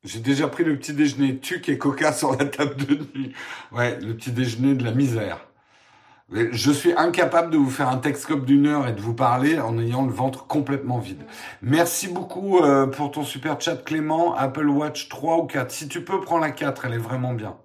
J'ai 0.05 0.21
déjà 0.21 0.49
pris 0.49 0.65
le 0.65 0.77
petit 0.77 0.93
déjeuner 0.93 1.39
tuc 1.39 1.69
et 1.69 1.79
coca 1.79 2.13
sur 2.13 2.37
la 2.37 2.45
table 2.45 2.77
de 2.77 2.95
nuit. 3.15 3.33
Ouais, 3.71 4.01
le 4.01 4.17
petit 4.17 4.33
déjeuner 4.33 4.75
de 4.75 4.85
la 4.85 4.93
misère. 4.93 5.47
Je 6.31 6.73
suis 6.73 6.93
incapable 6.95 7.51
de 7.51 7.59
vous 7.59 7.71
faire 7.71 7.89
un 7.89 7.99
textcope 7.99 8.47
d'une 8.47 8.67
heure 8.67 8.89
et 8.89 8.93
de 8.93 9.01
vous 9.01 9.15
parler 9.15 9.61
en 9.61 9.79
ayant 9.79 10.05
le 10.07 10.13
ventre 10.13 10.47
complètement 10.47 10.99
vide. 10.99 11.23
Merci 11.61 12.09
beaucoup 12.09 12.59
euh, 12.61 12.87
pour 12.87 13.11
ton 13.11 13.23
super 13.23 13.61
chat 13.61 13.77
Clément. 13.77 14.35
Apple 14.35 14.69
Watch 14.69 15.09
3 15.09 15.39
ou 15.39 15.47
4. 15.47 15.71
Si 15.71 15.89
tu 15.89 16.03
peux, 16.05 16.21
prends 16.21 16.39
la 16.39 16.51
4, 16.51 16.87
elle 16.87 16.95
est 16.95 16.99
vraiment 16.99 17.35
bien. 17.35 17.59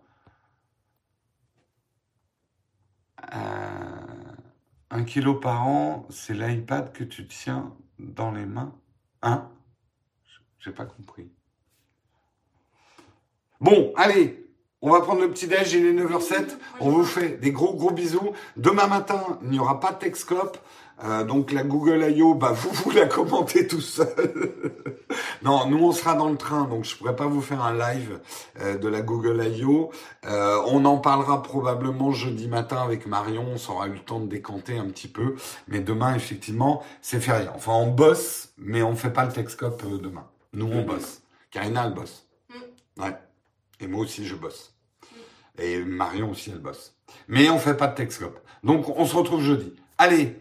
Euh, 3.33 3.37
un 4.91 5.03
kilo 5.03 5.35
par 5.35 5.65
an, 5.67 6.05
c'est 6.09 6.33
l'iPad 6.33 6.91
que 6.91 7.03
tu 7.03 7.25
tiens 7.27 7.73
dans 7.99 8.31
les 8.31 8.45
mains? 8.45 8.75
Hein? 9.21 9.49
J'ai 10.59 10.71
pas 10.71 10.85
compris. 10.85 11.29
Bon, 13.59 13.91
allez, 13.95 14.47
on 14.81 14.91
va 14.91 15.01
prendre 15.01 15.21
le 15.21 15.31
petit 15.31 15.47
déj, 15.47 15.73
il 15.73 15.85
est 15.87 15.93
9h07. 15.93 16.57
On 16.79 16.91
vous 16.91 17.03
fait 17.03 17.29
des 17.29 17.51
gros 17.51 17.73
gros 17.73 17.91
bisous. 17.91 18.33
Demain 18.55 18.85
matin, 18.85 19.39
il 19.41 19.49
n'y 19.49 19.59
aura 19.59 19.79
pas 19.79 19.91
de 19.91 19.97
Texcope. 19.97 20.57
Euh, 21.03 21.23
donc 21.23 21.51
la 21.51 21.63
Google 21.63 22.03
I.O., 22.09 22.33
bah 22.33 22.53
vous 22.53 22.69
vous 22.71 22.91
la 22.91 23.05
commentez 23.05 23.67
tout 23.67 23.81
seul. 23.81 24.07
non, 25.43 25.67
nous 25.67 25.83
on 25.83 25.91
sera 25.91 26.15
dans 26.15 26.29
le 26.29 26.37
train, 26.37 26.65
donc 26.65 26.85
je 26.85 26.95
pourrais 26.95 27.15
pas 27.15 27.27
vous 27.27 27.41
faire 27.41 27.63
un 27.63 27.73
live 27.73 28.19
euh, 28.61 28.77
de 28.77 28.87
la 28.87 29.01
Google 29.01 29.43
I.O. 29.45 29.91
Euh, 30.25 30.61
on 30.67 30.85
en 30.85 30.97
parlera 30.97 31.43
probablement 31.43 32.11
jeudi 32.11 32.47
matin 32.47 32.77
avec 32.77 33.05
Marion. 33.05 33.45
On 33.47 33.71
aura 33.71 33.87
eu 33.87 33.93
le 33.93 33.99
temps 33.99 34.19
de 34.19 34.27
décanter 34.27 34.77
un 34.77 34.85
petit 34.85 35.07
peu. 35.07 35.35
Mais 35.67 35.79
demain, 35.79 36.15
effectivement, 36.15 36.83
c'est 37.01 37.19
férié. 37.19 37.47
Enfin, 37.55 37.73
on 37.73 37.87
bosse, 37.87 38.49
mais 38.57 38.81
on 38.81 38.95
fait 38.95 39.13
pas 39.13 39.25
le 39.25 39.31
Texcope 39.31 39.83
demain. 40.01 40.27
Nous 40.53 40.67
on 40.71 40.83
bosse. 40.83 41.21
Karina, 41.51 41.85
elle 41.85 41.93
bosse. 41.93 42.27
Mm. 42.49 43.03
Ouais. 43.03 43.15
Et 43.79 43.87
moi 43.87 44.01
aussi, 44.01 44.25
je 44.25 44.35
bosse. 44.35 44.75
Et 45.59 45.79
Marion 45.79 46.31
aussi, 46.31 46.51
elle 46.51 46.59
bosse. 46.59 46.95
Mais 47.27 47.49
on 47.49 47.59
fait 47.59 47.75
pas 47.75 47.87
de 47.87 47.95
Texcope. 47.95 48.39
Donc, 48.63 48.89
on 48.89 49.05
se 49.05 49.15
retrouve 49.15 49.41
jeudi. 49.41 49.73
Allez, 49.97 50.35